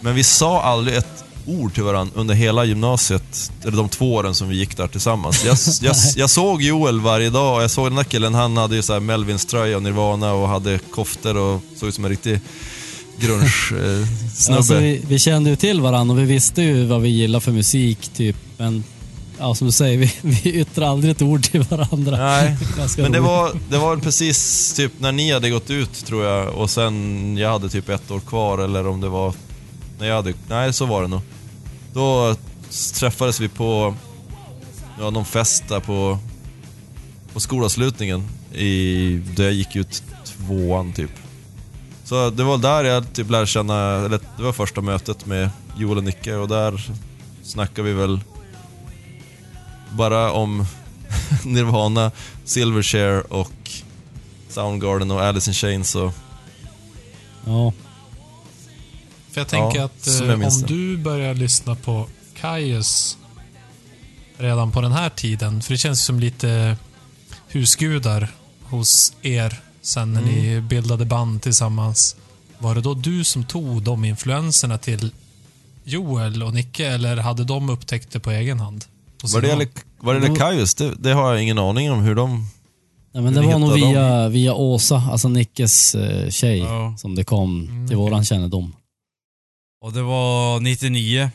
Men 0.00 0.14
vi 0.14 0.24
sa 0.24 0.62
aldrig 0.62 0.96
ett 0.96 1.15
ord 1.46 1.74
till 1.74 1.82
varandra 1.82 2.12
under 2.16 2.34
hela 2.34 2.64
gymnasiet, 2.64 3.52
eller 3.62 3.76
de 3.76 3.88
två 3.88 4.14
åren 4.14 4.34
som 4.34 4.48
vi 4.48 4.56
gick 4.56 4.76
där 4.76 4.86
tillsammans. 4.88 5.44
Jag, 5.44 5.56
jag, 5.80 5.96
jag 6.16 6.30
såg 6.30 6.62
Joel 6.62 7.00
varje 7.00 7.30
dag 7.30 7.56
och 7.56 7.62
jag 7.62 7.70
såg 7.70 7.86
den 7.86 7.96
där 7.96 8.04
killen, 8.04 8.34
han 8.34 8.56
hade 8.56 8.76
ju 8.76 8.82
så 8.82 8.92
här 8.92 9.00
Melvins 9.00 9.46
tröja 9.46 9.76
och 9.76 9.82
Nirvana 9.82 10.32
och 10.32 10.48
hade 10.48 10.78
koftor 10.78 11.36
och 11.36 11.60
såg 11.76 11.88
ut 11.88 11.94
som 11.94 12.04
en 12.04 12.10
riktig 12.10 12.40
grunge-snubbe. 13.20 14.56
Alltså, 14.56 14.74
vi, 14.74 15.02
vi 15.08 15.18
kände 15.18 15.50
ju 15.50 15.56
till 15.56 15.80
varandra 15.80 16.14
och 16.14 16.20
vi 16.20 16.24
visste 16.24 16.62
ju 16.62 16.84
vad 16.86 17.00
vi 17.00 17.08
gillar 17.08 17.40
för 17.40 17.52
musik, 17.52 18.08
typ. 18.08 18.36
Men 18.56 18.84
ja, 19.38 19.54
som 19.54 19.66
du 19.66 19.72
säger, 19.72 19.98
vi, 19.98 20.12
vi 20.42 20.52
yttrar 20.52 20.86
aldrig 20.86 21.10
ett 21.10 21.22
ord 21.22 21.42
till 21.42 21.62
varandra. 21.62 22.16
Nej, 22.16 22.56
Ganska 22.76 23.02
men 23.02 23.12
det 23.12 23.18
roligt. 23.18 23.28
var, 23.28 23.52
det 23.70 23.78
var 23.78 23.96
precis 23.96 24.72
typ 24.72 24.92
när 24.98 25.12
ni 25.12 25.32
hade 25.32 25.50
gått 25.50 25.70
ut 25.70 26.06
tror 26.06 26.24
jag 26.24 26.54
och 26.54 26.70
sen 26.70 27.36
jag 27.36 27.50
hade 27.50 27.68
typ 27.68 27.88
ett 27.88 28.10
år 28.10 28.20
kvar 28.20 28.58
eller 28.58 28.86
om 28.86 29.00
det 29.00 29.08
var 29.08 29.34
när 29.98 30.06
jag 30.06 30.16
hade, 30.16 30.34
nej 30.48 30.72
så 30.72 30.86
var 30.86 31.02
det 31.02 31.08
nog. 31.08 31.20
Då 31.96 32.36
träffades 32.94 33.40
vi 33.40 33.48
på 33.48 33.94
ja, 34.98 35.10
någon 35.10 35.24
fest 35.24 35.68
där 35.68 35.80
på, 35.80 36.18
på 37.32 37.40
skolavslutningen 37.40 38.28
i, 38.52 39.22
där 39.36 39.44
jag 39.44 39.52
gick 39.52 39.76
ut 39.76 40.02
tvåan 40.24 40.92
typ. 40.92 41.10
Så 42.04 42.30
det 42.30 42.44
var 42.44 42.58
där 42.58 42.84
jag 42.84 43.12
typ 43.12 43.30
lärde 43.30 43.46
känna, 43.46 43.96
eller 43.96 44.20
det 44.36 44.42
var 44.42 44.52
första 44.52 44.80
mötet 44.80 45.26
med 45.26 45.50
Joel 45.76 45.98
och 45.98 46.04
Nicke 46.04 46.34
och 46.34 46.48
där 46.48 46.90
snackade 47.42 47.88
vi 47.88 47.94
väl 47.94 48.20
bara 49.90 50.32
om 50.32 50.66
Nirvana, 51.44 52.10
Silverchair 52.44 53.32
och 53.32 53.70
Soundgarden 54.48 55.10
och 55.10 55.22
Alice 55.22 55.50
in 55.50 55.54
Chains 55.54 55.94
och... 55.94 56.12
Ja, 57.44 57.72
för 59.36 59.40
jag 59.40 59.48
tänker 59.48 59.78
Ja, 59.78 59.84
att 59.84 60.06
eh, 60.06 60.26
jag 60.26 60.42
om 60.52 60.62
du 60.66 60.96
börjar 60.98 61.34
lyssna 61.34 61.74
på 61.74 62.06
Kaius 62.40 63.18
redan 64.38 64.72
på 64.72 64.80
den 64.80 64.92
här 64.92 65.08
tiden, 65.10 65.62
för 65.62 65.72
det 65.72 65.78
känns 65.78 66.04
som 66.04 66.20
lite 66.20 66.76
husgudar 67.48 68.28
hos 68.62 69.12
er 69.22 69.60
sen 69.82 70.12
när 70.12 70.20
Mm. 70.22 70.34
ni 70.34 70.60
bildade 70.60 71.04
band 71.04 71.42
tillsammans. 71.42 72.16
Var 72.58 72.74
det 72.74 72.80
då 72.80 72.94
du 72.94 73.24
som 73.24 73.44
tog 73.44 73.82
de 73.82 74.04
influenserna 74.04 74.78
till 74.78 75.10
Joel 75.84 76.42
och 76.42 76.54
Nicke 76.54 76.86
eller 76.86 77.16
hade 77.16 77.44
de 77.44 77.70
upptäckt 77.70 78.10
det 78.12 78.20
på 78.20 78.30
egen 78.30 78.60
hand? 78.60 78.84
På 79.20 79.26
Var 79.28 79.40
det, 79.40 79.46
sin 79.48 79.54
eller, 79.56 79.68
var 80.00 80.14
det 80.14 80.26
eller 80.26 80.36
Kaius? 80.36 80.74
Det, 80.74 80.94
det 80.98 81.12
har 81.12 81.32
jag 81.32 81.42
ingen 81.42 81.58
aning 81.58 81.90
om 81.92 82.00
hur 82.00 82.14
de... 82.14 82.46
Nej, 83.12 83.22
men 83.22 83.34
Hur 83.36 83.42
det 83.42 83.48
var 83.48 83.58
nog 83.58 83.72
via, 83.74 84.28
via 84.28 84.54
Åsa, 84.54 85.02
alltså 85.10 85.28
Nickes 85.28 85.94
eh, 85.94 86.30
tjej, 86.30 86.58
Ja. 86.58 86.94
som 86.98 87.14
det 87.14 87.24
kom 87.24 87.60
Mm, 87.60 87.88
till 87.88 87.96
okej. 87.96 88.10
våran 88.10 88.24
kännedom. 88.24 88.72
Och 89.86 89.92
det 89.92 90.02
var 90.02 90.60
99, 90.60 91.30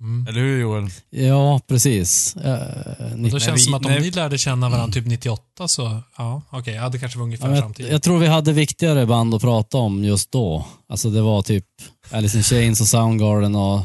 Mm. 0.00 0.26
eller 0.28 0.40
hur 0.40 0.60
Joel? 0.60 0.90
Ja, 1.10 1.60
precis. 1.66 2.36
Eh, 2.36 3.12
Och 3.12 3.18
nitt- 3.18 3.32
Då 3.32 3.38
känns 3.40 3.60
det 3.60 3.64
som 3.64 3.74
att 3.74 3.86
om 3.86 3.92
ni 3.92 4.10
lärde 4.10 4.38
känna 4.38 4.68
varandra 4.68 4.92
typ 4.94 5.06
98 5.06 5.68
så, 5.68 6.00
ja, 6.16 6.42
okej, 6.50 6.74
ja, 6.74 6.88
det 6.88 6.98
kanske 6.98 7.18
var 7.18 7.24
ungefär 7.24 7.50
Ja, 7.54 7.60
samtidigt. 7.60 7.88
jag, 7.90 7.94
jag 7.94 8.02
tror 8.02 8.18
vi 8.18 8.26
hade 8.26 8.52
viktigare 8.52 9.06
band 9.06 9.34
att 9.34 9.40
prata 9.42 9.78
om 9.78 10.04
just 10.04 10.32
då. 10.32 10.66
Alltså 10.88 11.10
det 11.10 11.22
var 11.22 11.42
typ 11.42 11.66
Alice 12.10 12.36
in 12.36 12.42
Chains 12.44 12.80
och 12.80 12.88
Soundgarden 12.88 13.54
och 13.54 13.82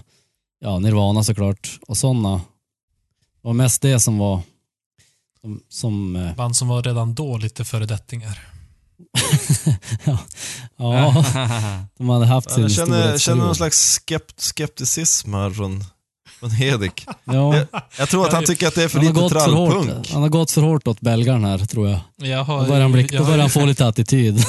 ja, 0.60 0.80
Nirvana 0.80 1.24
såklart. 1.24 1.80
Och 1.88 1.98
sådana. 1.98 2.36
Det 2.36 2.42
var 3.42 3.54
mest 3.54 3.82
det 3.82 4.00
som 4.00 4.18
var 4.18 4.42
som, 5.42 5.62
som 5.70 6.16
eh, 6.16 6.36
Band 6.36 6.56
som 6.56 6.68
var 6.68 6.84
redan 6.84 7.14
då 7.16 7.38
lite 7.38 7.66
föredettingar. 7.66 8.48
ja, 10.78 11.24
de 11.98 12.10
hade 12.10 12.26
haft 12.26 12.52
sin 12.52 12.62
Jag 12.64 12.72
känner, 12.72 13.18
känner 13.18 13.44
någon 13.46 13.56
slags 13.56 14.00
skept, 14.08 14.40
skepticism 14.42 15.34
här 15.34 15.50
från, 15.50 15.84
från 16.40 16.52
Hedik. 16.52 17.06
Ja, 17.24 17.66
Jag 17.98 18.10
tror 18.10 18.26
att 18.28 18.34
han 18.34 18.46
tycker 18.46 18.68
att 18.68 18.76
det 18.76 18.84
är 18.84 18.88
för 18.88 18.98
han, 19.00 19.08
har 19.08 19.14
lite 19.14 19.22
gått 19.24 19.44
för 19.44 19.52
hårt, 19.52 19.72
trallpunk. 19.72 20.10
han 20.12 20.22
har 20.22 20.30
gått 20.30 20.52
för 20.52 20.62
hårt 20.62 20.88
åt 20.88 21.02
belgaren 21.02 21.44
här, 21.46 21.58
tror 21.58 21.90
jag. 21.90 22.00
Jag 22.16 22.44
har, 22.44 22.60
Då 22.62 22.68
börjar 22.68 22.82
han, 22.82 22.92
bli, 22.92 23.02
jag 23.12 23.22
då 23.22 23.26
börjar 23.26 23.40
han 23.40 23.50
få 23.50 23.66
lite 23.66 23.88
attityd. 23.88 24.44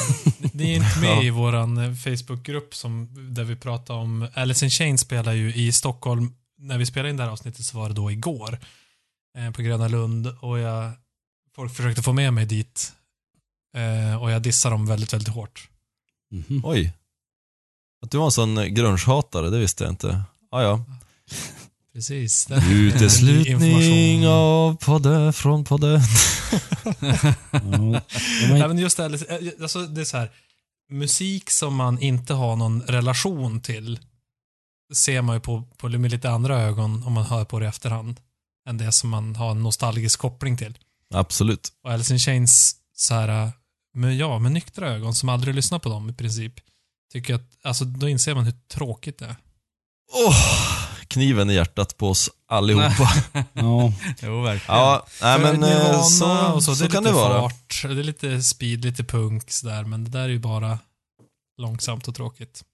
Ni 0.52 0.70
är 0.70 0.76
inte 0.76 0.98
med 1.00 1.10
Ja. 1.16 1.22
i 1.22 1.30
våran 1.30 1.78
eh, 1.78 1.94
Facebookgrupp 1.94 2.74
som, 2.74 3.08
där 3.34 3.44
vi 3.44 3.56
pratar 3.56 3.94
om... 3.94 4.28
Alice 4.34 4.64
in 4.64 4.70
Chains 4.70 5.00
spelar 5.00 5.32
ju 5.32 5.54
i 5.54 5.72
Stockholm. 5.72 6.32
När 6.60 6.78
vi 6.78 6.86
spelade 6.86 7.10
in 7.10 7.16
det 7.16 7.22
här 7.22 7.30
avsnittet 7.30 7.64
så 7.64 7.78
var 7.78 7.88
det 7.88 7.94
då 7.94 8.10
igår. 8.10 8.58
Eh, 9.38 9.50
på 9.50 9.62
Gröna 9.62 9.88
Lund 9.88 10.26
och 10.40 10.58
jag... 10.58 10.92
Folk 11.56 11.74
försökte 11.76 12.02
få 12.02 12.12
med 12.12 12.32
mig 12.32 12.44
dit. 12.46 12.92
Eh, 13.76 14.22
och 14.22 14.30
jag 14.30 14.42
dissade 14.42 14.74
dem 14.74 14.86
väldigt, 14.86 15.12
väldigt 15.12 15.34
hårt. 15.34 15.68
Mhm. 16.30 16.60
Oj. 16.64 16.92
Att 18.04 18.10
du 18.10 18.18
var 18.18 18.24
en 18.24 18.32
sån 18.32 18.74
grunge-hatare, 18.74 19.50
det 19.50 19.58
visste 19.58 19.84
jag 19.84 19.92
inte. 19.92 20.22
Ah, 20.50 20.62
ja. 20.62 20.84
Precis. 21.92 22.46
Det- 22.46 22.62
Uteslutning 22.70 23.52
information. 23.52 24.24
av 24.32 24.76
podden 24.76 25.32
från 25.32 25.64
podden. 25.64 26.00
Ja. 28.50 28.68
Men- 28.68 28.78
just 28.78 28.96
det, 28.96 29.04
eh, 29.04 29.62
alltså, 29.62 29.86
det 29.86 30.00
är 30.00 30.04
så 30.04 30.16
här. 30.16 30.30
Musik 30.90 31.50
som 31.50 31.74
man 31.76 31.98
inte 32.02 32.34
har 32.34 32.56
någon 32.56 32.82
relation 32.82 33.60
till 33.60 33.98
ser 34.94 35.22
man 35.22 35.36
ju 35.36 35.40
på, 35.40 35.62
på 35.76 35.88
med 35.88 36.10
lite 36.10 36.30
andra 36.30 36.60
ögon 36.60 37.02
om 37.06 37.12
man 37.12 37.24
hör 37.24 37.44
på 37.44 37.58
det 37.58 37.64
i 37.64 37.68
efterhand. 37.68 38.20
Än 38.68 38.78
det 38.78 38.92
som 38.92 39.10
man 39.10 39.36
har 39.36 39.50
en 39.50 39.62
nostalgisk 39.62 40.18
koppling 40.20 40.56
till. 40.56 40.78
Absolut. 41.14 41.68
Och 41.84 41.90
Alice 41.92 42.12
in 42.12 42.18
Chains, 42.18 42.76
så 42.96 43.14
här, 43.14 43.50
med, 43.98 44.16
ja, 44.16 44.38
med 44.38 44.52
nyktra 44.52 44.88
ögon 44.88 45.14
som 45.14 45.28
aldrig 45.28 45.54
lyssnar 45.54 45.78
på 45.78 45.88
dem 45.88 46.10
i 46.10 46.12
princip. 46.12 46.54
Tycker 47.12 47.34
att, 47.34 47.50
alltså 47.62 47.84
då 47.84 48.08
inser 48.08 48.34
man 48.34 48.44
hur 48.44 48.54
tråkigt 48.74 49.18
det 49.18 49.24
är. 49.24 49.36
Åh, 50.26 50.36
kniven 51.08 51.50
i 51.50 51.54
hjärtat 51.54 51.96
på 51.96 52.08
oss 52.08 52.30
allihopa. 52.48 53.10
ja. 53.52 53.92
Jo, 54.22 54.42
verkligen. 54.42 54.80
Ja, 54.80 55.06
nej 55.22 55.38
men 55.40 55.62
eh, 55.62 55.68
Nirvana 55.68 56.02
så, 56.02 56.52
och 56.52 56.62
så, 56.64 56.76
så, 56.76 56.82
det 56.82 56.88
är 56.88 56.90
kan 56.90 57.02
lite 57.02 57.14
det 57.14 57.20
vara. 57.20 57.40
fart, 57.40 57.82
det 57.82 57.88
är 57.88 58.02
lite 58.02 58.42
speed, 58.42 58.84
lite 58.84 59.04
punk 59.04 59.50
sådär, 59.50 59.84
men 59.84 60.04
det 60.04 60.10
där 60.10 60.22
är 60.24 60.28
ju 60.28 60.38
bara 60.38 60.78
långsamt 61.58 62.08
och 62.08 62.14
tråkigt. 62.14 62.64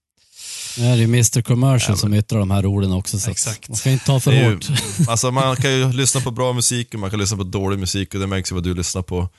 Nu 0.77 0.85
är 0.85 0.91
det 0.91 0.97
ju 0.97 1.03
Mr 1.03 1.41
Commercial 1.41 1.97
som 1.97 2.13
yttrar 2.13 2.39
de 2.39 2.51
här 2.51 2.65
orden 2.65 2.91
också. 2.91 3.19
Så 3.19 3.31
Exakt. 3.31 3.69
Man 3.69 3.75
ska 3.75 3.91
inte 3.91 4.05
ta 4.05 4.19
för 4.19 4.31
är 4.31 4.49
ju, 4.49 4.53
hårt. 4.53 4.65
alltså 5.07 5.31
man 5.31 5.55
kan 5.55 5.71
ju 5.71 5.93
lyssna 5.93 6.21
på 6.21 6.31
bra 6.31 6.53
musik 6.53 6.93
och 6.93 6.99
man 6.99 7.09
kan 7.09 7.19
lyssna 7.19 7.37
på 7.37 7.43
dålig 7.43 7.79
musik 7.79 8.13
och 8.13 8.19
det 8.19 8.27
märks 8.27 8.51
ju 8.51 8.55
vad 8.55 8.63
du 8.63 8.73
lyssnar 8.73 9.01
på. 9.01 9.29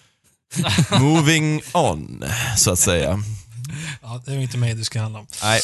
Moving 1.00 1.62
on, 1.74 2.24
så 2.56 2.70
att 2.70 2.78
säga. 2.78 3.22
Ja, 4.02 4.22
det 4.24 4.30
är 4.30 4.36
ju 4.36 4.42
inte 4.42 4.58
mig 4.58 4.74
det 4.74 4.84
ska 4.84 5.00
handla 5.00 5.18
om. 5.18 5.26
Nej. 5.42 5.60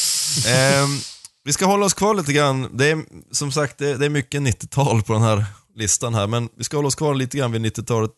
Ehm, 0.47 0.99
vi 1.43 1.53
ska 1.53 1.65
hålla 1.65 1.85
oss 1.85 1.93
kvar 1.93 2.15
lite 2.15 2.33
grann. 2.33 2.77
Det 2.77 2.91
är 2.91 3.03
som 3.31 3.51
sagt 3.51 3.77
det, 3.77 3.97
det 3.97 4.05
är 4.05 4.09
mycket 4.09 4.41
90-tal 4.41 5.01
på 5.01 5.13
den 5.13 5.21
här 5.21 5.45
listan 5.75 6.13
här, 6.13 6.27
men 6.27 6.49
vi 6.57 6.63
ska 6.63 6.77
hålla 6.77 6.87
oss 6.87 6.95
kvar 6.95 7.15
lite 7.15 7.37
grann 7.37 7.51
vid 7.51 7.61
90-talet 7.61 8.11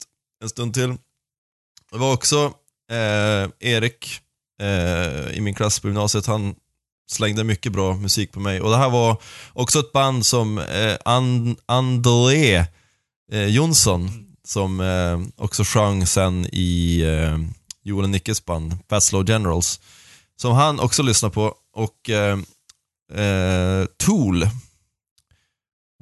en 0.44 0.50
stund 0.50 0.74
till. 0.74 0.96
Det 1.92 1.98
var 1.98 2.14
också 2.14 2.54
eh, 2.92 3.50
Erik 3.60 4.20
eh, 4.62 5.38
i 5.38 5.42
min 5.42 5.54
klass 5.56 5.80
på 5.80 5.88
gymnasiet, 5.88 6.26
han 6.26 6.56
slängde 7.12 7.44
mycket 7.44 7.72
bra 7.72 7.94
musik 7.96 8.32
på 8.32 8.40
mig. 8.40 8.62
Och 8.62 8.70
det 8.70 8.78
här 8.78 8.90
var 8.90 9.22
också 9.54 9.80
ett 9.80 9.92
band 9.92 10.26
som 10.26 10.58
eh, 10.58 10.96
And 11.06 11.58
André 11.66 12.66
eh, 13.32 13.46
Jonsson, 13.46 14.25
som 14.46 14.80
eh, 14.80 15.44
också 15.44 15.64
sjöng 15.64 16.08
sen 16.08 16.46
i 16.52 17.02
eh, 17.02 17.38
Joel 17.84 18.04
och 18.04 18.10
Nickes 18.10 18.46
band, 18.46 18.78
Fat 18.90 19.04
Slow 19.04 19.26
Generals 19.30 19.80
som 20.36 20.52
han 20.52 20.80
också 20.80 21.04
lyssnar 21.04 21.30
på. 21.30 21.56
Och 21.74 22.10
eh, 22.10 22.40
eh, 23.14 23.86
Tool. 23.98 24.44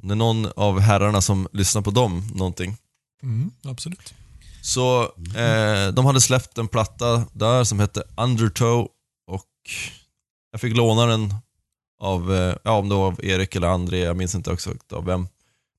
Om 0.02 0.08
det 0.08 0.14
är 0.14 0.16
någon 0.16 0.46
av 0.56 0.80
herrarna 0.80 1.20
som 1.20 1.48
lyssnar 1.52 1.82
på 1.82 1.90
dem 1.90 2.22
någonting. 2.34 2.76
Mm, 3.22 3.50
absolut. 3.64 4.14
Så 4.62 5.02
eh, 5.36 5.88
de 5.92 6.06
hade 6.06 6.20
släppt 6.20 6.58
en 6.58 6.68
platta 6.68 7.26
där 7.32 7.64
som 7.64 7.80
hette 7.80 8.02
Undertow 8.16 8.88
och 9.26 9.50
jag 10.50 10.60
fick 10.60 10.76
låna 10.76 11.06
den 11.06 11.34
av, 12.00 12.34
eh, 12.34 12.56
ja 12.64 12.72
om 12.72 12.88
det 12.88 12.94
var 12.94 13.06
av 13.06 13.24
Erik 13.24 13.56
eller 13.56 13.68
André, 13.68 13.98
jag 13.98 14.16
minns 14.16 14.34
inte 14.34 14.52
exakt 14.52 14.92
av 14.92 15.04
vem. 15.04 15.28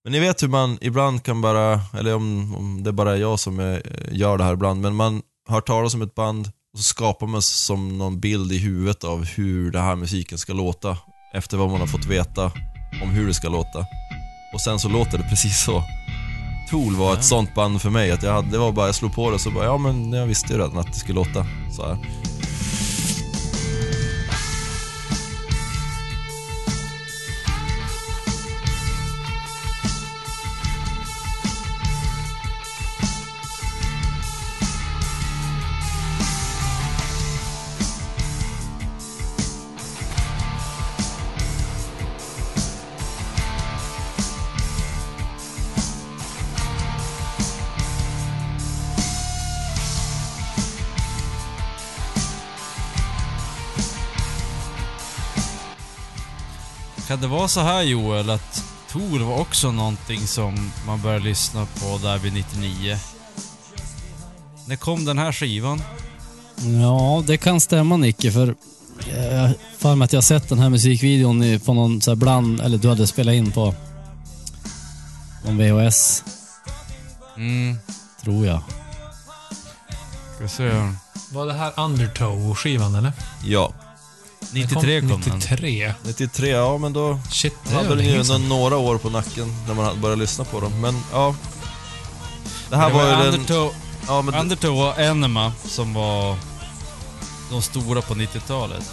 Men 0.06 0.12
ni 0.12 0.20
vet 0.20 0.44
hur 0.44 0.48
man 0.48 0.78
ibland 0.82 1.24
kan 1.24 1.42
bara, 1.42 1.82
eller 1.98 2.16
om, 2.16 2.56
om 2.56 2.84
det 2.84 2.92
bara 2.92 3.12
är 3.12 3.16
jag 3.16 3.40
som 3.40 3.80
gör 4.12 4.38
det 4.38 4.44
här 4.44 4.54
ibland, 4.54 4.82
men 4.82 4.96
man 4.96 5.22
hör 5.50 5.62
talas 5.62 5.94
om 5.94 6.02
ett 6.02 6.16
band 6.16 6.48
och 6.48 6.80
så 6.80 6.84
skapar 6.84 7.28
man 7.28 7.42
som 7.42 7.98
någon 7.98 8.20
bild 8.20 8.52
i 8.52 8.58
huvudet 8.58 9.04
av 9.04 9.26
hur 9.26 9.72
den 9.72 9.84
här 9.84 9.96
musiken 9.96 10.38
ska 10.38 10.54
låta 10.54 10.98
efter 11.34 11.58
vad 11.58 11.70
man 11.70 11.80
har 11.80 11.88
fått 11.88 12.06
veta 12.06 12.52
om 13.04 13.10
hur 13.10 13.28
det 13.28 13.34
ska 13.34 13.50
låta. 13.50 13.80
Och 14.54 14.62
sen 14.62 14.80
så 14.80 14.90
låter 14.90 15.18
det 15.18 15.24
precis 15.30 15.64
så. 15.64 15.84
Tool 16.70 16.96
var 16.96 17.14
ett 17.14 17.26
sånt 17.26 17.56
band 17.56 17.82
för 17.82 17.90
mig, 17.90 18.12
att 18.12 18.24
jag 18.24 18.34
hade, 18.34 18.52
det 18.52 18.58
var 18.58 18.72
bara, 18.72 18.86
jag 18.86 18.96
slog 18.96 19.16
på 19.16 19.30
det 19.30 19.36
och 19.36 19.42
så 19.42 19.52
bara, 19.52 19.66
ja 19.66 19.78
men 19.78 20.14
jag 20.14 20.28
visste 20.28 20.54
ju 20.54 20.60
redan 20.60 20.78
att 20.78 20.88
det 20.88 21.00
skulle 21.00 21.16
låta 21.16 21.46
så 21.76 21.88
här. 21.88 21.98
Kan 57.16 57.22
det 57.22 57.28
vara 57.28 57.48
så 57.48 57.60
här 57.62 57.82
Joel, 57.82 58.30
att 58.30 58.64
Tool 58.92 59.22
var 59.24 59.40
också 59.40 59.72
någonting 59.72 60.28
som 60.28 60.72
man 60.88 61.02
började 61.02 61.24
lyssna 61.26 61.66
på 61.80 61.98
där 62.04 62.18
vid 62.18 62.34
99? 62.34 62.98
När 64.68 64.76
kom 64.76 65.06
den 65.06 65.18
här 65.18 65.32
skivan? 65.32 65.82
Ja, 66.82 67.24
det 67.28 67.38
kan 67.38 67.60
stämma 67.62 67.98
Nicke, 67.98 68.32
för 68.32 68.56
jag 69.12 69.40
har 69.40 69.54
för 69.78 69.96
mig 69.96 70.06
att 70.06 70.14
jag 70.14 70.18
har 70.18 70.22
sett 70.22 70.50
den 70.50 70.60
här 70.60 70.70
musikvideon 70.70 71.60
på 71.66 71.74
någon 71.74 72.02
så 72.02 72.12
här 72.12 72.16
bland, 72.16 72.62
eller 72.62 72.78
du 72.78 72.90
hade 72.90 73.08
spelat 73.08 73.34
in 73.34 73.52
på 73.52 73.76
någon 75.46 75.58
VHS, 75.58 76.24
Mm, 77.38 77.78
tror 78.24 78.46
jag. 78.46 78.62
ska 80.36 80.48
se. 80.48 80.72
Var 81.32 81.46
det 81.46 81.54
här 81.54 81.72
Undertow-skivan 81.80 82.96
eller? 82.96 83.12
Ja. 83.46 83.74
93 84.52 85.00
kom 85.02 85.10
den. 85.10 85.20
93. 85.40 85.94
93, 86.04 86.50
ja 86.50 86.78
men 86.78 86.94
då 86.94 87.20
Shit, 87.32 87.54
det 87.64 87.72
är 87.72 87.76
hade 87.76 87.90
väl 87.90 87.98
den 87.98 88.08
ju 88.08 88.20
ändå 88.20 88.38
några 88.38 88.78
år 88.78 88.98
på 88.98 89.10
nacken 89.10 89.56
när 89.68 89.74
man 89.74 90.02
börjat 90.02 90.20
lyssna 90.20 90.44
på 90.46 90.60
dem. 90.60 90.82
Men 90.82 91.02
ja. 91.12 91.36
Det 92.70 92.76
här 92.78 92.88
Det 92.88 92.94
var 92.94 93.04
var 93.04 93.10
ju 93.10 93.16
den... 93.18 93.34
Undertow, 93.34 93.74
Ja, 94.08 94.22
men 94.22 94.36
Undertow 94.36 94.80
och 94.82 95.00
Enema 95.00 95.54
som 95.68 95.94
var 95.94 96.38
de 97.52 97.62
stora 97.62 98.02
på 98.02 98.14
90-talet. 98.16 98.84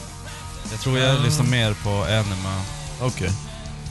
Jag 0.70 0.80
tror 0.80 0.98
jag 0.98 1.10
Mm. 1.10 1.22
lyssnar 1.22 1.44
mer 1.46 1.74
på 1.84 1.90
Enema. 1.90 2.62
Okej. 3.00 3.30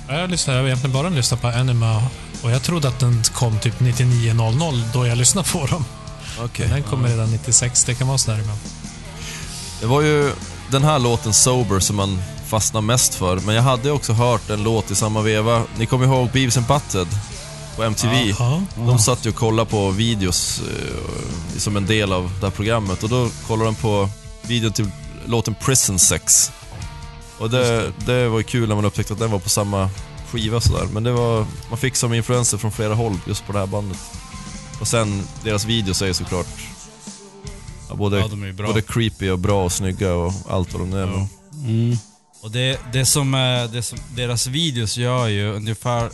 Ja, 0.07 0.13
Jag 0.19 0.29
lyssnade, 0.29 0.57
jag 0.59 0.63
har 0.63 0.67
egentligen 0.67 0.93
bara 0.93 1.09
lyssnat 1.09 1.41
på 1.41 1.47
Anima 1.47 2.03
och 2.43 2.51
jag 2.51 2.63
trodde 2.63 2.87
att 2.87 2.99
den 2.99 3.23
kom 3.33 3.59
typ 3.59 3.79
99.00 3.79 4.83
då 4.93 5.07
jag 5.07 5.17
lyssnade 5.17 5.49
på 5.49 5.65
dem. 5.65 5.85
Okej. 6.39 6.65
Men 6.69 6.81
den 6.81 6.89
kommer 6.89 7.09
redan 7.09 7.31
96, 7.31 7.83
det 7.83 7.95
kan 7.95 8.07
vara 8.07 8.17
sådär 8.17 8.39
ibland. 8.39 8.59
Det 9.79 9.85
var 9.85 10.01
ju 10.01 10.31
den 10.71 10.83
här 10.83 10.99
låten 10.99 11.33
Sober 11.33 11.79
som 11.79 11.95
man 11.95 12.21
fastnade 12.47 12.85
mest 12.85 13.15
för. 13.15 13.39
Men 13.39 13.55
jag 13.55 13.63
hade 13.63 13.91
också 13.91 14.13
hört 14.13 14.49
en 14.49 14.63
låt 14.63 14.91
i 14.91 14.95
samma 14.95 15.21
veva. 15.21 15.63
Ni 15.77 15.85
kommer 15.85 16.05
ihåg 16.05 16.29
Beavis 16.31 16.57
and 16.57 16.65
Butthead? 16.67 17.07
På 17.75 17.83
MTV. 17.83 18.35
Ja. 18.39 18.61
De 18.75 18.99
satt 18.99 19.25
ju 19.25 19.29
och 19.29 19.35
kollade 19.35 19.69
på 19.69 19.89
videos 19.91 20.61
eh, 20.61 21.57
som 21.57 21.77
en 21.77 21.85
del 21.85 22.13
av 22.13 22.31
det 22.39 22.45
här 22.45 22.51
programmet 22.51 23.03
och 23.03 23.09
då 23.09 23.29
kollade 23.47 23.69
de 23.69 23.75
på 23.75 24.09
videon 24.41 24.71
till 24.71 24.89
låten 25.25 25.55
Prison 25.55 25.99
Sex. 25.99 26.51
Och 27.37 27.49
det, 27.49 27.91
det 28.05 28.27
var 28.27 28.37
ju 28.37 28.43
kul 28.43 28.67
när 28.67 28.75
man 28.75 28.85
upptäckte 28.85 29.13
att 29.13 29.19
den 29.19 29.31
var 29.31 29.39
på 29.39 29.49
samma 29.49 29.89
skiva 30.31 30.61
sådär. 30.61 30.87
Men 30.93 31.03
det 31.03 31.11
var, 31.11 31.45
man 31.69 31.77
fick 31.77 31.95
som 31.95 32.13
influenser 32.13 32.57
från 32.57 32.71
flera 32.71 32.93
håll 32.93 33.17
just 33.27 33.45
på 33.47 33.53
det 33.53 33.59
här 33.59 33.67
bandet. 33.67 33.97
Och 34.79 34.87
sen, 34.87 35.23
deras 35.43 35.65
videos 35.65 36.01
är 36.01 36.07
ju 36.07 36.13
såklart 36.13 36.47
ja, 37.91 37.95
både, 37.97 38.19
Ja, 38.19 38.27
de 38.27 38.43
är 38.43 38.51
bra. 38.53 38.67
både 38.67 38.81
creepy 38.81 39.29
och 39.29 39.39
bra 39.39 39.63
och 39.65 39.71
snygga 39.71 40.13
och 40.13 40.33
allt 40.49 40.73
vad 40.73 40.81
de 40.81 40.93
är. 40.93 40.99
Ja. 40.99 41.05
men- 41.07 41.27
Mm. 41.65 41.97
Och 42.41 42.51
det, 42.51 42.79
det, 42.93 43.05
som, 43.05 43.33
är- 43.33 43.67
det 43.67 43.83
som 43.83 43.99
deras 44.15 44.47
videos 44.47 44.97
gör 44.97 45.27
ju 45.27 45.53
ungefär... 45.53 46.09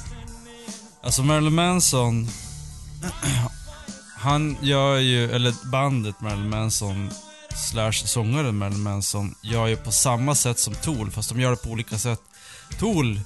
Alltså 1.04 1.24
Marilyn 1.24 1.54
Manson, 1.56 2.28
han 4.18 4.58
gör 4.62 4.98
ju, 4.98 5.32
eller 5.32 5.54
bandet 5.72 6.22
Marilyn 6.22 6.50
Manson 6.50 7.10
slash 7.72 7.92
sångaren 7.92 8.58
Marilyn 8.58 8.82
Manson 8.84 9.36
gör 9.42 9.68
ju 9.68 9.76
på 9.76 9.92
samma 9.92 10.36
sätt 10.36 10.60
som 10.60 10.76
Tool, 10.76 11.12
fast 11.12 11.30
de 11.30 11.40
gör 11.42 11.50
det 11.52 11.58
på 11.58 11.70
olika 11.70 11.98
sätt. 11.98 12.20
Tool, 12.80 13.22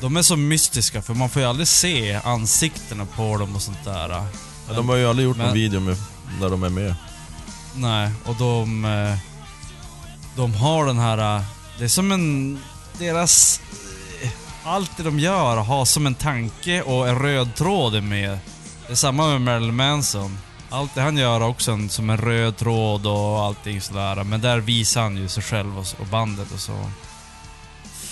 de 0.00 0.16
är 0.16 0.22
så 0.22 0.36
mystiska 0.36 1.02
för 1.02 1.14
man 1.14 1.30
får 1.30 1.42
ju 1.42 1.48
aldrig 1.48 1.68
se 1.68 2.14
ansiktena 2.24 3.06
på 3.16 3.36
dem 3.36 3.56
och 3.56 3.62
sånt 3.62 3.84
där. 3.84 4.08
Ja, 4.08 4.26
de 4.74 4.88
har 4.88 4.96
ju 4.96 5.06
aldrig 5.06 5.28
gjort 5.28 5.36
Men- 5.36 5.46
någon 5.46 5.54
video 5.54 5.80
med, 5.80 5.96
när 6.40 6.50
de 6.50 6.62
är 6.62 6.68
med. 6.68 6.94
Nej, 7.74 8.10
och 8.24 8.34
de... 8.36 8.84
eh, 8.84 9.16
De 10.36 10.54
har 10.54 10.86
den 10.86 10.98
här... 10.98 11.36
eh, 11.36 11.42
Det 11.78 11.84
är 11.84 11.88
som 11.88 12.12
en... 12.12 12.58
Deras... 12.98 13.60
eh, 14.22 14.30
Allt 14.64 14.96
det 14.96 15.02
de 15.02 15.18
gör 15.18 15.56
har 15.56 15.84
som 15.84 16.06
en 16.06 16.14
tanke 16.14 16.82
och 16.82 17.08
en 17.08 17.18
röd 17.18 17.54
tråd 17.54 18.02
med. 18.02 18.38
Det 18.86 18.92
är 18.92 18.96
samma 18.96 19.26
med 19.28 19.40
Marilyn 19.40 19.76
Manson. 19.76 20.38
Allt 20.70 20.94
det 20.94 21.00
han 21.02 21.16
gör 21.16 21.40
har 21.40 21.48
också 21.48 21.72
en, 21.72 21.88
som 21.88 22.10
en 22.10 22.16
röd 22.18 22.56
tråd 22.56 23.06
och 23.06 23.40
allting 23.42 23.80
sådär. 23.80 24.24
Men 24.24 24.40
där 24.40 24.58
visar 24.58 25.02
han 25.02 25.16
ju 25.16 25.28
sig 25.28 25.42
själv 25.42 25.78
och, 25.78 25.86
och 26.00 26.06
bandet 26.06 26.52
och 26.54 26.60
så. 26.60 26.72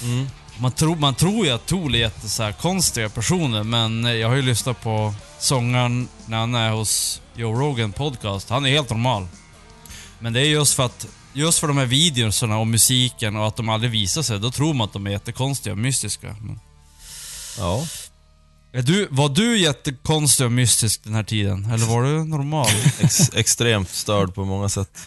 Mm. 0.03 0.27
Man, 0.61 0.73
tror 0.73 0.97
man 0.97 1.15
tror 1.15 1.47
ju 1.47 1.53
att 1.53 1.67
Tool 1.67 1.95
är 1.95 1.99
jätte 1.99 2.29
så 2.29 2.43
här 2.43 2.53
konstiga 2.53 3.09
personer, 3.09 3.63
men 3.63 4.05
eh, 4.05 4.13
jag 4.13 4.29
har 4.29 4.37
ju 4.37 4.43
lyssnat 4.43 4.81
på 4.83 5.15
sångaren 5.39 6.09
när 6.27 6.39
han 6.39 6.55
är 6.55 6.71
hos 6.71 7.21
Joe 7.35 7.55
Rogan 7.61 7.93
podcast. 7.93 8.51
Han 8.51 8.67
är 8.67 8.71
helt 8.71 8.91
normal. 8.91 9.29
Men 10.19 10.33
det 10.33 10.41
är 10.41 10.45
just 10.45 10.75
för 10.75 10.87
att, 10.87 11.07
just 11.33 11.59
för 11.59 11.69
de 11.69 11.79
här 11.79 11.87
videorna 11.87 12.59
och 12.59 12.67
musiken 12.67 13.37
och 13.37 13.47
att 13.47 13.57
de 13.57 13.69
aldrig 13.69 13.91
visar 13.93 14.23
sig, 14.23 14.39
då 14.41 14.51
tror 14.51 14.75
man 14.75 14.85
att 14.87 14.93
de 14.93 15.07
är 15.07 15.11
jättekonstiga 15.11 15.73
och 15.73 15.79
mystiska. 15.79 16.37
Men, 16.41 16.61
Ja. 17.59 17.87
är 18.73 18.83
du, 18.83 19.09
var 19.11 19.29
du 19.29 19.59
jättekonstig 19.59 20.47
och 20.47 20.53
mystisk 20.53 21.05
den 21.05 21.15
här 21.15 21.23
tiden? 21.23 21.65
Eller 21.65 21.87
var 21.87 22.03
du 22.03 22.25
normal? 22.25 22.69
Ex, 23.01 23.31
extremt 23.35 23.91
störd 23.91 24.35
på 24.35 24.45
många 24.45 24.69
sätt. 24.69 24.99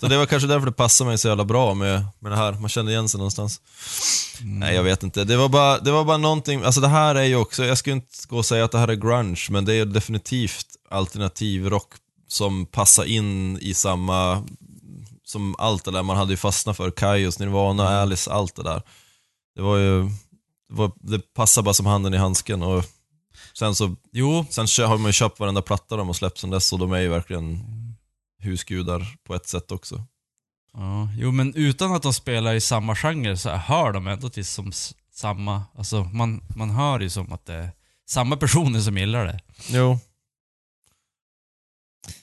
Så 0.00 0.06
det 0.08 0.16
var 0.16 0.26
kanske 0.26 0.48
därför 0.48 0.66
det 0.66 0.72
passade 0.72 1.08
mig 1.08 1.18
så 1.18 1.28
jävla 1.28 1.44
bra 1.44 1.74
med, 1.74 2.04
med 2.20 2.32
det 2.32 2.36
här. 2.36 2.52
Man 2.52 2.68
kände 2.68 2.92
igen 2.92 3.08
sig 3.08 3.18
någonstans. 3.18 3.60
Nej, 4.40 4.74
jag 4.74 4.82
vet 4.82 5.02
inte. 5.02 5.24
Det 5.24 5.36
var, 5.36 5.48
bara, 5.48 5.78
det 5.78 5.90
var 5.90 6.04
bara 6.04 6.16
någonting, 6.16 6.62
alltså 6.62 6.80
det 6.80 6.88
här 6.88 7.14
är 7.14 7.22
ju 7.24 7.36
också, 7.36 7.64
jag 7.64 7.78
skulle 7.78 7.96
inte 7.96 8.08
gå 8.28 8.36
och 8.36 8.46
säga 8.46 8.64
att 8.64 8.72
det 8.72 8.78
här 8.78 8.88
är 8.88 8.94
grunge, 8.94 9.46
men 9.50 9.64
det 9.64 9.74
är 9.74 9.84
definitivt 9.84 10.66
alternativ 10.90 11.70
rock 11.70 11.88
som 12.32 12.66
passar 12.66 13.04
in 13.04 13.58
i 13.58 13.74
samma, 13.74 14.44
som 15.24 15.54
allt 15.58 15.84
det 15.84 15.90
där 15.90 16.02
man 16.02 16.16
hade 16.16 16.32
ju 16.32 16.36
fastnat 16.36 16.76
för. 16.76 16.90
Kaios, 16.90 17.38
Nirvana, 17.38 17.88
Alice, 17.88 18.30
allt 18.30 18.54
det 18.54 18.62
där. 18.62 18.82
Det 19.54 19.62
var 19.62 19.76
ju, 19.76 20.02
det, 20.68 20.74
var, 20.74 20.92
det 21.00 21.34
passar 21.34 21.62
bara 21.62 21.74
som 21.74 21.86
handen 21.86 22.14
i 22.14 22.16
handsken 22.16 22.62
och 22.62 22.84
sen 23.58 23.74
så 23.74 23.96
Jo, 24.12 24.46
Sen 24.50 24.66
har 24.88 24.98
man 24.98 25.06
ju 25.08 25.12
köpt 25.12 25.40
varenda 25.40 25.62
platta 25.62 25.96
de 25.96 26.06
har 26.06 26.14
släppt 26.14 26.38
sen 26.38 26.50
dess 26.50 26.72
och 26.72 26.78
de 26.78 26.92
är 26.92 27.00
ju 27.00 27.08
verkligen 27.08 27.60
husgudar 28.38 29.06
på 29.24 29.34
ett 29.34 29.48
sätt 29.48 29.72
också. 29.72 30.02
Ja, 30.72 31.08
jo 31.18 31.30
men 31.30 31.54
utan 31.54 31.92
att 31.92 32.02
de 32.02 32.14
spelar 32.14 32.54
i 32.54 32.60
samma 32.60 32.96
genre 32.96 33.36
så 33.36 33.50
hör 33.50 33.92
de 33.92 34.06
ändå 34.06 34.28
till 34.28 34.46
som 34.46 34.72
samma, 35.12 35.62
alltså 35.78 36.04
man, 36.04 36.42
man 36.56 36.70
hör 36.70 37.00
ju 37.00 37.10
som 37.10 37.32
att 37.32 37.46
det 37.46 37.54
är 37.54 37.70
samma 38.08 38.36
personer 38.36 38.80
som 38.80 38.98
gillar 38.98 39.26
det. 39.26 39.40
Jo. 39.68 39.98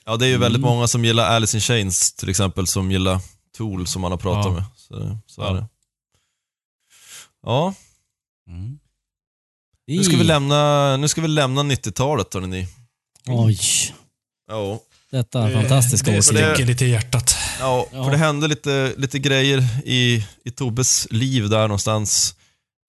Ja, 0.09 0.17
det 0.17 0.25
är 0.25 0.29
ju 0.29 0.37
väldigt 0.37 0.59
Mm. 0.59 0.69
många 0.73 0.87
som 0.87 1.05
gillar 1.05 1.25
Alice 1.35 1.57
in 1.57 1.61
Chains 1.61 2.13
till 2.13 2.29
exempel, 2.29 2.67
som 2.67 2.91
gillar 2.91 3.19
Tool 3.57 3.87
som 3.87 4.01
man 4.01 4.11
har 4.11 4.17
pratat 4.17 4.45
Ja. 4.45 4.51
med. 4.51 4.63
Så, 4.75 5.17
så 5.27 5.41
är 5.41 5.45
Ja. 5.47 5.53
det. 5.53 5.65
Ja, 7.43 7.73
Mm. 8.49 8.79
nu 9.87 10.03
ska 10.03 10.17
vi 10.17 10.23
lämna, 10.23 10.97
nu 10.97 11.07
ska 11.07 11.21
vi 11.21 11.27
lämna 11.27 11.63
90-talet 11.63 12.33
hörni 12.33 12.47
ni. 12.47 12.67
Oj, 13.27 13.59
Ja, 14.47 14.79
detta 15.11 15.47
är 15.49 15.53
fantastiska 15.53 16.11
Det 16.11 16.17
åsikt. 16.19 16.39
sticker 16.39 16.65
lite 16.65 16.85
i 16.85 16.89
hjärtat. 16.89 17.35
ja, 17.59 17.87
Ja. 17.93 18.03
för 18.03 18.11
det 18.11 18.17
hände 18.17 18.47
lite, 18.47 18.93
lite 18.97 19.19
grejer 19.19 19.63
i, 19.85 20.25
i 20.45 20.51
Tobbes 20.51 21.07
liv 21.11 21.49
där 21.49 21.61
någonstans. 21.67 22.35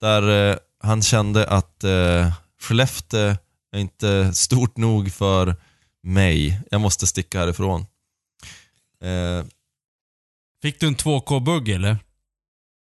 Där 0.01 0.51
eh, 0.51 0.57
han 0.83 1.03
kände 1.03 1.47
att 1.49 1.85
eh, 1.85 2.33
Skellefteå 2.63 3.37
är 3.73 3.79
inte 3.79 4.35
stort 4.35 4.77
nog 4.77 5.13
för 5.13 5.57
mig. 6.03 6.61
Jag 6.71 6.81
måste 6.81 7.07
sticka 7.07 7.39
härifrån. 7.39 7.87
Eh, 9.05 9.47
Fick 10.63 10.81
du 10.81 10.87
en 10.87 10.97
2K-bugg 10.97 11.69
eller? 11.69 11.99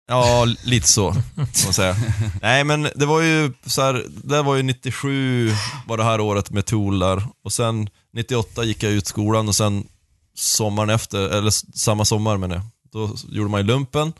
ja, 0.08 0.44
lite 0.64 0.88
så, 0.88 1.14
man 1.36 1.72
säga. 1.72 1.96
Nej, 2.42 2.64
men 2.64 2.88
det 2.94 3.06
var 3.06 3.20
ju 3.20 3.52
så 3.66 3.82
här, 3.82 4.06
det 4.24 4.42
var 4.42 4.56
ju 4.56 4.62
97 4.62 5.50
var 5.86 5.96
det 5.96 6.04
här 6.04 6.20
året 6.20 6.50
med 6.50 6.66
Tool 6.66 6.98
där. 6.98 7.22
Och 7.44 7.52
sen 7.52 7.88
98 8.12 8.64
gick 8.64 8.82
jag 8.82 8.92
ut 8.92 9.06
skolan 9.06 9.48
och 9.48 9.56
sen 9.56 9.86
sommaren 10.34 10.90
efter, 10.90 11.28
eller 11.28 11.50
samma 11.78 12.04
sommar 12.04 12.36
menar 12.36 12.56
jag, 12.56 12.64
då 12.92 13.16
gjorde 13.28 13.50
man 13.50 13.60
ju 13.60 13.66
lumpen. 13.66 14.12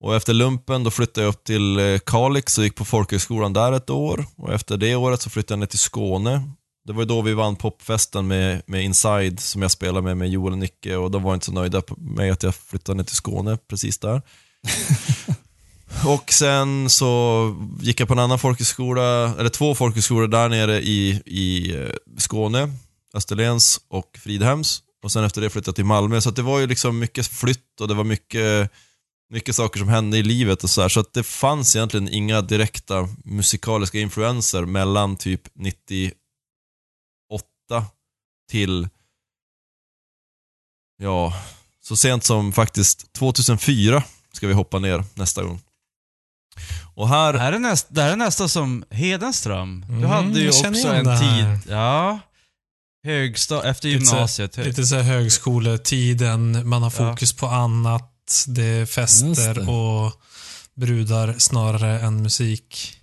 Och 0.00 0.16
efter 0.16 0.34
lumpen 0.34 0.84
då 0.84 0.90
flyttade 0.90 1.24
jag 1.26 1.28
upp 1.32 1.44
till 1.44 1.78
eh, 1.78 1.98
Kalix 1.98 2.58
och 2.58 2.64
gick 2.64 2.74
på 2.74 2.84
folkhögskolan 2.84 3.52
där 3.52 3.72
ett 3.72 3.90
år. 3.90 4.26
Och 4.36 4.52
efter 4.52 4.76
det 4.76 4.94
året 4.94 5.22
så 5.22 5.30
flyttade 5.30 5.52
jag 5.52 5.58
ner 5.58 5.66
till 5.66 5.78
Skåne. 5.78 6.50
Det 6.88 6.94
var 6.94 7.02
ju 7.02 7.06
då 7.06 7.22
vi 7.22 7.34
vann 7.34 7.56
popfesten 7.56 8.26
med, 8.26 8.62
med 8.66 8.84
Inside 8.84 9.40
som 9.40 9.62
jag 9.62 9.70
spelade 9.70 10.02
med 10.02 10.16
med 10.16 10.28
Joel 10.28 10.52
och 10.52 10.58
Nicke 10.58 10.96
och 10.96 11.10
de 11.10 11.22
var 11.22 11.34
inte 11.34 11.46
så 11.46 11.52
nöjda 11.52 11.82
med 11.96 12.32
att 12.32 12.42
jag 12.42 12.54
flyttade 12.54 12.96
ner 12.96 13.04
till 13.04 13.16
Skåne 13.16 13.58
precis 13.68 13.98
där. 13.98 14.22
och 16.06 16.32
sen 16.32 16.90
så 16.90 17.56
gick 17.80 18.00
jag 18.00 18.08
på 18.08 18.14
en 18.14 18.20
annan 18.20 18.38
folkhögskola, 18.38 19.34
eller 19.38 19.48
två 19.48 19.74
folkhögskolor 19.74 20.28
där 20.28 20.48
nere 20.48 20.80
i, 20.80 21.22
i 21.26 21.76
eh, 21.76 21.90
Skåne, 22.16 22.72
Österlens 23.14 23.80
och 23.88 24.18
Fridhems. 24.22 24.82
Och 25.02 25.12
sen 25.12 25.24
efter 25.24 25.40
det 25.40 25.50
flyttade 25.50 25.68
jag 25.68 25.76
till 25.76 25.84
Malmö, 25.84 26.20
så 26.20 26.30
det 26.30 26.42
var 26.42 26.58
ju 26.58 26.66
liksom 26.66 26.98
mycket 26.98 27.26
flytt 27.26 27.80
och 27.80 27.88
det 27.88 27.94
var 27.94 28.04
mycket, 28.04 28.70
mycket 29.30 29.56
saker 29.56 29.78
som 29.78 29.88
hände 29.88 30.18
i 30.18 30.22
livet 30.22 30.64
och 30.64 30.70
så 30.70 30.82
här. 30.82 30.88
Så 30.88 31.00
att 31.00 31.12
det 31.12 31.22
fanns 31.22 31.76
egentligen 31.76 32.08
inga 32.08 32.42
direkta 32.42 33.08
musikaliska 33.24 33.98
influenser 33.98 34.64
mellan 34.64 35.16
typ 35.16 35.42
98 37.68 37.86
till, 38.50 38.88
ja, 41.02 41.34
så 41.80 41.96
sent 41.96 42.24
som 42.24 42.52
faktiskt 42.52 43.12
2004 43.12 44.02
ska 44.32 44.46
vi 44.46 44.52
hoppa 44.54 44.78
ner 44.78 45.04
nästa 45.14 45.42
gång. 45.42 45.60
Och 46.94 47.08
här, 47.08 47.32
Det 47.32 47.38
här 47.38 47.52
är, 47.52 47.58
näst, 47.58 47.86
det 47.90 48.02
här 48.02 48.12
är 48.12 48.16
nästan 48.16 48.48
som 48.48 48.84
Hedenström. 48.90 49.84
Du 49.88 49.94
Mm, 49.94 50.08
hade 50.10 50.40
ju 50.40 50.48
också 50.48 50.66
en 50.66 51.18
tid, 51.20 51.72
ja. 51.72 52.20
Högsta, 53.04 53.68
efter 53.70 53.88
Lite 53.88 54.04
gymnasiet. 54.04 54.56
Lite 54.56 54.84
så 54.86 54.94
här 54.96 55.02
högskoletiden, 55.02 56.68
man 56.68 56.82
har 56.82 56.92
Ja. 56.98 57.10
fokus 57.12 57.32
på 57.32 57.46
annat. 57.46 58.44
Det 58.46 58.64
är 58.64 58.86
fester 58.86 59.54
det. 59.54 59.60
och 59.60 60.12
brudar 60.74 61.34
snarare 61.38 62.00
än 62.00 62.22
musik. 62.22 62.94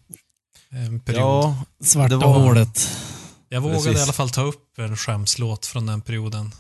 En 0.70 1.00
period. 1.00 1.22
ja, 1.24 1.64
Svarta 1.84 2.10
Det 2.10 2.16
var- 2.26 2.40
hålet. 2.40 2.90
Jag 3.56 3.62
vågade 3.62 3.84
precis. 3.84 4.00
i 4.00 4.04
alla 4.04 4.14
fall 4.14 4.30
ta 4.30 4.42
upp 4.42 4.80
en 4.80 4.98
skämslåt 4.98 5.66
från 5.66 5.86
den 5.86 6.02
perioden. 6.02 6.52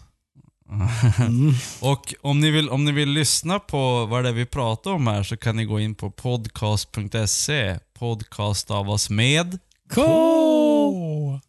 Mm. 1.20 1.54
Och 1.82 2.14
om 2.22 2.40
ni, 2.40 2.52
vill, 2.52 2.70
om 2.70 2.86
ni 2.86 2.92
vill 2.92 3.10
lyssna 3.10 3.60
på 3.60 4.06
vad 4.06 4.24
det 4.24 4.30
är 4.30 4.34
vi 4.34 4.46
pratar 4.46 4.92
om 4.92 5.08
här 5.08 5.24
så 5.24 5.38
kan 5.38 5.56
ni 5.56 5.66
gå 5.66 5.80
in 5.80 5.96
på 5.96 6.12
podcast.se. 6.12 7.80
Podcast 8.00 8.72
av 8.72 8.90
oss 8.90 9.10
med. 9.10 9.60
Ko! 9.94 11.40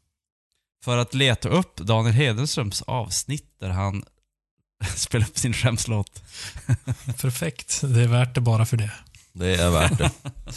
För 0.85 0.97
att 0.97 1.15
leta 1.15 1.49
upp 1.49 1.77
Daniel 1.77 2.15
Hedenströms 2.15 2.83
avsnitt 2.83 3.57
där 3.61 3.71
han 3.71 4.05
spelar 4.97 5.27
upp 5.27 5.39
sin 5.39 5.53
skämslåt. 5.53 6.23
Perfekt. 7.21 7.81
Det 7.83 8.03
är 8.03 8.09
värt 8.09 8.35
det 8.35 8.41
bara 8.41 8.67
för 8.67 8.77
det. 8.77 8.93
Det 9.39 9.55
är 9.57 9.71
värt 9.71 9.99
det. 9.99 10.11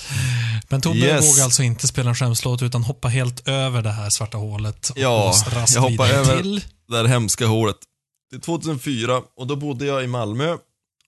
Men 0.69 0.81
Tobbe 0.81 0.99
Yes. 0.99 1.33
vågar 1.33 1.43
alltså 1.43 1.63
inte 1.63 1.87
spela 1.87 2.09
en 2.09 2.15
skämslåt 2.15 2.61
utan 2.61 2.83
hoppa 2.83 3.07
helt 3.07 3.47
över 3.47 3.81
det 3.81 3.91
här 3.91 4.09
svarta 4.09 4.37
hålet. 4.37 4.89
och 4.89 4.97
Ja, 4.97 5.33
jag 5.75 5.81
hoppar 5.81 6.09
över. 6.09 6.41
Till. 6.41 6.63
det 6.87 6.97
här 6.97 7.05
hemska 7.05 7.45
hålet. 7.47 7.75
Det 8.31 8.35
är 8.35 8.39
2004 8.39 9.21
och 9.37 9.47
då 9.47 9.55
bodde 9.55 9.85
jag 9.85 10.03
i 10.03 10.07
Malmö 10.07 10.57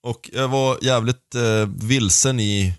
och 0.02 0.30
jag 0.32 0.48
var 0.48 0.78
jävligt 0.82 1.34
eh, 1.34 1.68
vilsen 1.86 2.40
i... 2.40 2.74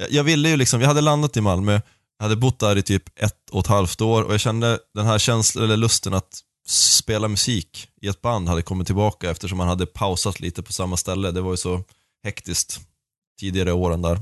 Jag, 0.00 0.12
jag 0.12 0.24
ville 0.24 0.48
ju 0.48 0.56
liksom, 0.56 0.80
jag 0.80 0.88
hade 0.88 1.00
landat 1.00 1.36
i 1.36 1.40
Malmö, 1.40 1.72
jag 2.18 2.24
hade 2.24 2.36
bott 2.36 2.58
där 2.58 2.78
i 2.78 2.82
typ 2.82 3.02
ett 3.20 3.50
och 3.50 3.60
ett 3.60 3.66
halvt 3.66 4.00
år 4.00 4.22
och 4.22 4.32
jag 4.32 4.40
kände 4.40 4.78
den 4.94 5.06
här 5.06 5.18
känslan, 5.18 5.64
eller 5.64 5.76
lusten 5.76 6.14
att 6.14 6.38
spela 6.68 7.28
musik 7.28 7.88
i 8.02 8.08
ett 8.08 8.22
band 8.22 8.48
hade 8.48 8.62
kommit 8.62 8.86
tillbaka 8.86 9.30
eftersom 9.30 9.58
man 9.58 9.68
hade 9.68 9.86
pausat 9.86 10.40
lite 10.40 10.62
på 10.62 10.72
samma 10.72 10.96
ställe. 10.96 11.30
Det 11.30 11.40
var 11.40 11.50
ju 11.50 11.56
så 11.56 11.82
hektiskt 12.24 12.80
tidigare 13.40 13.72
åren 13.72 14.02
där. 14.02 14.20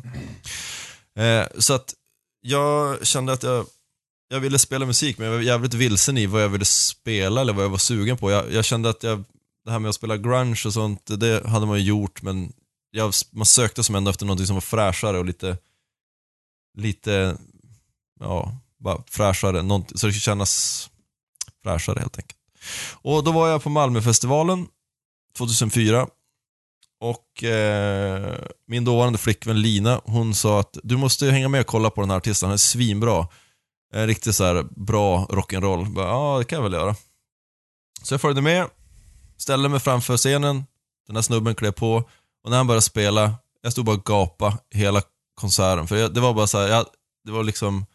Eh, 1.18 1.46
så 1.58 1.74
att 1.74 1.94
jag 2.40 3.06
kände 3.06 3.32
att 3.32 3.42
jag, 3.42 3.66
jag 4.28 4.40
ville 4.40 4.58
spela 4.58 4.86
musik, 4.86 5.18
men 5.18 5.26
jag 5.26 5.34
var 5.34 5.42
jävligt 5.42 5.74
vilsen 5.74 6.18
i 6.18 6.26
vad 6.26 6.42
jag 6.42 6.48
ville 6.48 6.64
spela 6.64 7.40
eller 7.40 7.52
vad 7.52 7.64
jag 7.64 7.70
var 7.70 7.78
sugen 7.78 8.16
på. 8.16 8.30
Jag, 8.30 8.52
jag 8.52 8.64
kände 8.64 8.88
att 8.90 9.02
jag, 9.02 9.24
det 9.64 9.70
här 9.70 9.78
med 9.78 9.88
att 9.88 9.94
spela 9.94 10.16
grunge 10.16 10.62
och 10.66 10.72
sånt, 10.72 11.06
det 11.06 11.46
hade 11.46 11.66
man 11.66 11.78
ju 11.78 11.84
gjort, 11.84 12.22
men 12.22 12.52
jag, 12.90 13.12
man 13.30 13.46
sökte 13.46 13.82
som 13.82 13.94
ändå 13.94 14.10
efter 14.10 14.26
någonting 14.26 14.46
som 14.46 14.56
var 14.56 14.60
fräschare 14.60 15.18
och 15.18 15.24
lite, 15.24 15.56
lite, 16.78 17.36
ja, 18.20 18.58
bara 18.78 19.02
fräschare, 19.06 19.60
så 19.68 19.78
det 19.78 19.98
skulle 19.98 20.12
kännas 20.12 20.90
fräschare 21.62 22.00
helt 22.00 22.18
enkelt. 22.18 22.38
Och 22.92 23.24
då 23.24 23.32
var 23.32 23.48
jag 23.48 23.62
på 23.62 23.70
Malmöfestivalen 23.70 24.68
2004 25.36 26.06
och 27.00 27.44
eh, 27.44 28.38
min 28.66 28.84
dåvarande 28.84 29.18
flickvän 29.18 29.62
Lina, 29.62 30.00
hon 30.04 30.34
sa 30.34 30.60
att 30.60 30.78
du 30.82 30.96
måste 30.96 31.30
hänga 31.30 31.48
med 31.48 31.60
och 31.60 31.66
kolla 31.66 31.90
på 31.90 32.00
den 32.00 32.10
här 32.10 32.16
artisten, 32.16 32.46
han 32.46 32.54
är 32.54 32.58
svinbra. 32.58 33.28
En 33.94 34.06
riktigt 34.06 34.34
så 34.34 34.44
här 34.44 34.66
bra 34.76 35.26
rock'n'roll. 35.30 35.92
Ja, 35.96 36.02
Ja, 36.02 36.38
det 36.38 36.44
kan 36.44 36.56
jag 36.56 36.62
väl 36.62 36.72
göra. 36.72 36.96
Så 38.02 38.14
jag 38.14 38.20
följde 38.20 38.42
med, 38.42 38.70
ställde 39.36 39.68
mig 39.68 39.80
framför 39.80 40.16
scenen, 40.16 40.64
den 41.06 41.16
här 41.16 41.22
snubben 41.22 41.54
klev 41.54 41.72
på 41.72 41.94
och 42.44 42.50
när 42.50 42.56
han 42.56 42.66
började 42.66 42.82
spela, 42.82 43.34
jag 43.62 43.72
stod 43.72 43.84
bara 43.84 43.96
och 43.96 44.04
gapade 44.04 44.56
hela 44.70 45.02
konserten. 45.34 45.88
För 45.88 45.96
jag, 45.96 46.14
det 46.14 46.20
var 46.20 46.34
bara 46.34 46.46
så 46.46 46.58
här, 46.58 46.68
jag, 46.68 46.86
det 47.24 47.32
var 47.32 47.44
liksom... 47.44 47.86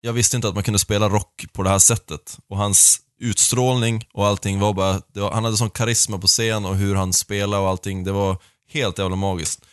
Jag 0.00 0.12
visste 0.12 0.36
inte 0.36 0.48
att 0.48 0.54
man 0.54 0.62
kunde 0.62 0.78
spela 0.78 1.08
rock 1.08 1.46
på 1.52 1.62
det 1.62 1.70
här 1.70 1.78
sättet. 1.78 2.38
Och 2.48 2.56
hans 2.56 3.00
utstrålning 3.24 4.08
och 4.12 4.26
allting 4.26 4.58
var 4.60 4.72
bara, 4.72 5.02
var, 5.12 5.30
han 5.32 5.44
hade 5.44 5.56
sån 5.56 5.70
karisma 5.70 6.18
på 6.18 6.26
scen 6.26 6.64
och 6.64 6.76
hur 6.76 6.94
han 6.94 7.12
spelade 7.12 7.62
och 7.62 7.68
allting, 7.68 8.04
det 8.04 8.12
var 8.12 8.38
helt 8.68 8.98
jävla 8.98 9.16
magiskt. 9.16 9.64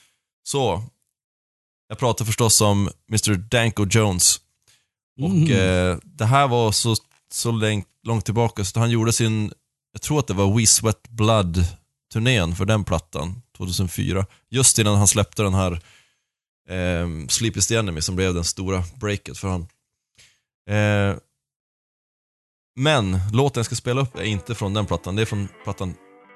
Så, 0.43 0.84
jag 1.88 1.97
pratar 1.99 2.26
förstås 2.26 2.62
om 2.62 2.89
Mr 3.10 3.36
Danko 3.36 3.86
Jones. 3.89 4.39
Och 5.22 5.30
Mm. 5.30 5.52
eh, 5.52 5.97
det 6.04 6.26
här 6.26 6.47
var 6.47 6.72
så, 6.72 6.95
så 7.32 7.52
långt, 7.52 7.88
långt 8.04 8.26
tillbaka 8.26 8.66
så 8.66 8.80
han 8.80 8.89
gjorde 8.91 9.14
sin, 9.14 9.54
jag 9.91 10.02
tror 10.02 10.20
att 10.20 10.28
det 10.28 10.34
var 10.34 10.58
We 10.60 10.66
Sweat 10.68 11.08
Blood-turnén 11.10 12.56
för 12.56 12.66
den 12.66 12.84
plattan, 12.84 13.41
2004. 13.58 14.26
Just 14.49 14.80
innan 14.80 14.95
han 14.97 15.08
släppte 15.08 15.43
den 15.43 15.54
här 15.54 15.72
eh, 16.70 17.28
the 17.68 17.76
Enemy 17.76 18.02
som 18.02 18.16
blev 18.16 18.34
den 18.34 18.43
stora 18.43 18.84
breaket 18.95 19.38
för 19.38 19.47
honom. 19.47 19.68
Eh, 20.70 21.18
men 22.76 23.19
låten 23.34 23.59
jag 23.59 23.65
ska 23.65 23.76
spela 23.76 24.01
upp 24.01 24.15
är 24.15 24.24
inte 24.24 24.55
från 24.55 24.74
den 24.74 24.86
plattan, 24.86 25.15
det 25.15 25.22
är 25.22 25.26
från 25.26 25.47
plattan 25.63 25.93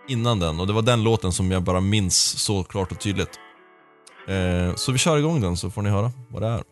innan 0.07 0.39
den 0.39 0.59
och 0.59 0.67
det 0.67 0.73
var 0.73 0.81
den 0.81 1.03
låten 1.03 1.31
som 1.31 1.51
jag 1.51 1.63
bara 1.63 1.81
minns 1.81 2.39
så 2.39 2.63
klart 2.63 2.91
och 2.91 2.99
tydligt. 2.99 3.39
Eh, 4.27 4.75
så 4.75 4.91
vi 4.91 4.97
kör 4.97 5.17
igång 5.17 5.41
den 5.41 5.57
så 5.57 5.71
får 5.71 5.81
ni 5.81 5.89
höra 5.89 6.11
vad 6.29 6.41
det 6.41 6.47
är. 6.47 6.63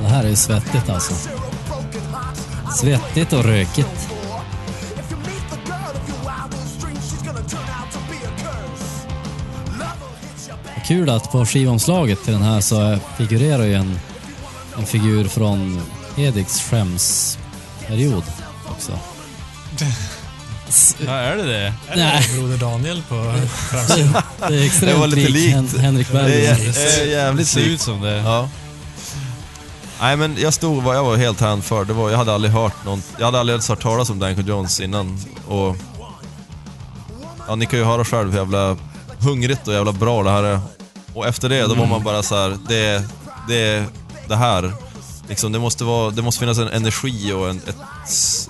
Det 0.00 0.08
här 0.08 0.24
är 0.24 0.28
ju 0.28 0.36
svettigt 0.36 0.88
alltså. 0.88 1.14
Svettigt 2.76 3.32
och 3.32 3.44
rökigt. 3.44 4.15
Kul 10.86 11.10
att 11.10 11.32
på 11.32 11.46
skivomslaget 11.46 12.24
till 12.24 12.32
den 12.32 12.42
här 12.42 12.60
så 12.60 12.98
figurerar 13.16 13.64
ju 13.64 13.74
en, 13.74 13.98
en 14.78 14.86
figur 14.86 15.28
från 15.28 15.82
Hedigs 16.16 16.60
skämsperiod 16.62 18.22
också. 18.70 18.92
Ja, 21.06 21.12
är 21.12 21.36
det 21.36 21.42
det? 21.46 21.74
Nej, 21.96 22.28
Broder 22.34 22.56
Daniel 22.56 23.02
på 23.08 23.34
framsidan. 23.70 24.22
det 24.38 24.44
är 24.54 24.66
extremt 24.66 24.92
Det 24.92 24.98
var 25.00 25.06
lite 25.06 25.20
lik 25.20 25.34
likt. 25.34 25.54
Hen- 25.54 25.80
Henrik 25.80 26.12
Det 26.12 26.18
är, 26.20 26.54
jä- 26.56 27.00
är 27.02 27.06
jävligt 27.06 27.48
ser 27.48 27.60
ut 27.60 27.80
som 27.80 28.00
det. 28.00 28.16
Ja. 28.16 28.48
Nej 30.00 30.16
men 30.16 30.36
jag 30.38 30.54
stod, 30.54 30.84
jag 30.84 31.04
var 31.04 31.16
helt 31.16 31.40
hänförd. 31.40 31.86
Det 31.86 31.92
var, 31.92 32.10
jag 32.10 32.18
hade 32.18 32.34
aldrig 32.34 32.52
hört 32.52 32.84
någon, 32.84 33.02
jag 33.18 33.24
hade 33.24 33.40
aldrig 33.40 33.54
ens 33.54 33.68
hört 33.68 33.82
talas 33.82 34.10
om 34.10 34.18
Danko 34.18 34.40
Jones 34.42 34.80
innan. 34.80 35.18
Och, 35.48 35.76
ja, 37.48 37.54
ni 37.54 37.66
kan 37.66 37.78
ju 37.78 37.84
höra 37.84 38.04
själv 38.04 38.30
hur 38.32 38.38
jävla 38.38 38.76
hungrigt 39.18 39.68
och 39.68 39.74
jävla 39.74 39.92
bra 39.92 40.22
det 40.22 40.30
här 40.30 40.42
är. 40.42 40.60
Och 41.16 41.26
efter 41.26 41.48
det, 41.48 41.62
då 41.62 41.74
var 41.74 41.86
man 41.86 42.02
bara 42.02 42.22
så 42.22 42.34
här, 42.34 42.58
det, 42.68 43.04
det, 43.48 43.84
det 44.28 44.36
här. 44.36 44.72
Liksom, 45.28 45.52
det, 45.52 45.58
måste 45.58 45.84
vara, 45.84 46.10
det 46.10 46.22
måste 46.22 46.40
finnas 46.40 46.58
en 46.58 46.68
energi 46.68 47.32
och 47.32 47.50
en, 47.50 47.56
ett, 47.56 47.76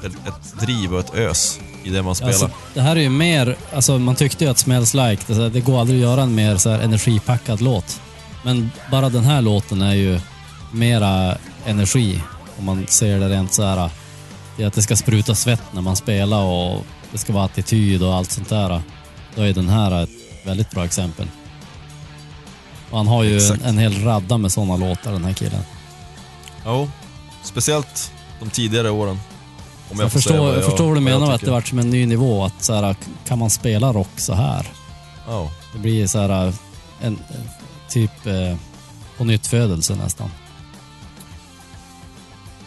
ett, 0.04 0.12
ett 0.28 0.60
driv 0.60 0.94
och 0.94 1.00
ett 1.00 1.14
ös 1.14 1.60
i 1.84 1.90
det 1.90 2.02
man 2.02 2.14
spelar. 2.14 2.32
Alltså, 2.32 2.50
det 2.74 2.80
här 2.80 2.96
är 2.96 3.00
ju 3.00 3.08
mer, 3.08 3.56
alltså 3.74 3.98
man 3.98 4.14
tyckte 4.14 4.44
ju 4.44 4.50
att 4.50 4.58
Smells 4.58 4.94
Like, 4.94 5.22
det, 5.26 5.34
här, 5.34 5.50
det 5.50 5.60
går 5.60 5.80
aldrig 5.80 5.98
att 5.98 6.10
göra 6.10 6.22
en 6.22 6.34
mer 6.34 6.56
så 6.56 6.70
här 6.70 6.78
energipackad 6.78 7.60
låt. 7.60 8.00
Men 8.44 8.70
bara 8.90 9.08
den 9.08 9.24
här 9.24 9.42
låten 9.42 9.82
är 9.82 9.94
ju 9.94 10.20
mera 10.72 11.36
energi, 11.66 12.20
om 12.58 12.64
man 12.64 12.86
ser 12.88 13.20
det 13.20 13.28
rent 13.28 13.52
så 13.52 13.62
här. 13.62 13.90
Det 14.56 14.62
är 14.62 14.66
att 14.66 14.74
det 14.74 14.82
ska 14.82 14.96
spruta 14.96 15.34
svett 15.34 15.62
när 15.72 15.82
man 15.82 15.96
spelar 15.96 16.42
och 16.42 16.86
det 17.12 17.18
ska 17.18 17.32
vara 17.32 17.44
attityd 17.44 18.02
och 18.02 18.14
allt 18.14 18.30
sånt 18.30 18.48
där. 18.48 18.82
Då 19.34 19.42
är 19.42 19.52
den 19.52 19.68
här 19.68 20.02
ett 20.02 20.10
väldigt 20.44 20.70
bra 20.70 20.84
exempel. 20.84 21.28
Och 22.96 23.00
han 23.00 23.08
har 23.08 23.24
ju 23.24 23.40
en, 23.40 23.62
en 23.62 23.78
hel 23.78 24.04
radda 24.04 24.38
med 24.38 24.52
sådana 24.52 24.76
låtar 24.76 25.12
den 25.12 25.24
här 25.24 25.32
killen. 25.32 25.62
Jo, 26.64 26.90
speciellt 27.42 28.12
de 28.40 28.50
tidigare 28.50 28.90
åren. 28.90 29.20
Om 29.90 29.96
Så 29.96 30.02
jag 30.02 30.10
säga 30.10 30.10
förstår, 30.10 30.38
vad 30.38 30.56
jag 30.56 30.64
förstår 30.64 30.84
vad 30.84 30.96
du 30.96 31.00
vad 31.00 31.12
jag 31.12 31.18
menar 31.18 31.26
med 31.26 31.34
att 31.34 31.40
det 31.40 31.50
vart 31.50 31.68
som 31.68 31.78
en 31.78 31.90
ny 31.90 32.06
nivå. 32.06 32.44
Att 32.44 32.62
så 32.62 32.74
här, 32.74 32.96
kan 33.26 33.38
man 33.38 33.50
spela 33.50 33.92
rock 33.92 34.10
så 34.16 34.34
här? 34.34 34.66
Ja. 35.26 35.50
Det 35.72 35.78
blir 35.78 36.06
så 36.06 36.18
här 36.18 36.30
en, 36.30 36.52
en 37.00 37.18
typ 37.88 38.26
eh, 38.26 38.56
på 39.16 39.24
nytt 39.24 39.46
födelse 39.46 39.94
nästan. 39.94 40.30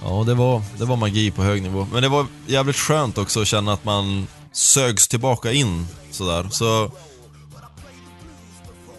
Ja, 0.03 0.23
det 0.25 0.33
var, 0.33 0.61
det 0.77 0.85
var 0.85 0.95
magi 0.95 1.31
på 1.31 1.43
hög 1.43 1.61
nivå. 1.61 1.87
Men 1.91 2.01
det 2.01 2.09
var 2.09 2.25
jävligt 2.47 2.77
skönt 2.77 3.17
också 3.17 3.41
att 3.41 3.47
känna 3.47 3.73
att 3.73 3.85
man 3.85 4.27
sögs 4.51 5.07
tillbaka 5.07 5.51
in 5.51 5.87
sådär. 6.11 6.47
Så... 6.51 6.91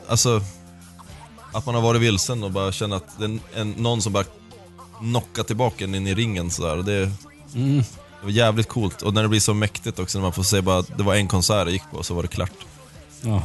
Alltså... 0.08 0.42
Att 1.52 1.66
man 1.66 1.74
har 1.74 1.82
varit 1.82 2.00
vilsen 2.00 2.42
och 2.44 2.50
bara 2.50 2.72
känna 2.72 2.96
att 2.96 3.18
det 3.18 3.24
är 3.24 3.28
en, 3.28 3.40
en, 3.54 3.70
någon 3.70 4.02
som 4.02 4.12
bara 4.12 4.24
knockar 4.98 5.42
tillbaka 5.42 5.84
en 5.84 5.94
in 5.94 6.06
i 6.06 6.14
ringen 6.14 6.50
sådär. 6.50 6.76
Det, 6.76 7.10
Mm. 7.54 7.76
det 8.20 8.24
var 8.26 8.30
jävligt 8.30 8.68
coolt. 8.68 9.02
Och 9.02 9.14
när 9.14 9.22
det 9.22 9.28
blir 9.28 9.40
så 9.40 9.54
mäktigt 9.54 9.98
också 9.98 10.18
när 10.18 10.22
man 10.22 10.32
får 10.32 10.42
se 10.42 10.60
bara 10.60 10.82
det 10.82 11.02
var 11.02 11.14
en 11.14 11.28
konsert 11.28 11.56
jag 11.66 11.70
gick 11.70 11.82
på 11.92 12.02
så 12.02 12.14
var 12.14 12.22
det 12.22 12.28
klart. 12.28 12.52
Ja. 13.22 13.42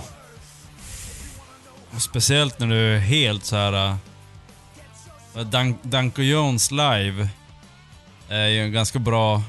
Och 1.96 2.02
speciellt 2.02 2.60
när 2.60 2.68
du 2.68 2.96
är 2.96 3.00
helt 3.00 3.46
så 3.46 3.56
här. 3.56 3.98
äh, 5.36 5.42
Dan 5.42 5.76
Danko 5.82 6.22
Jones 6.22 6.72
live 6.72 7.30
är 8.30 8.48
ju 8.48 8.62
en 8.62 8.72
ganska 8.72 9.00
bra... 9.00 9.44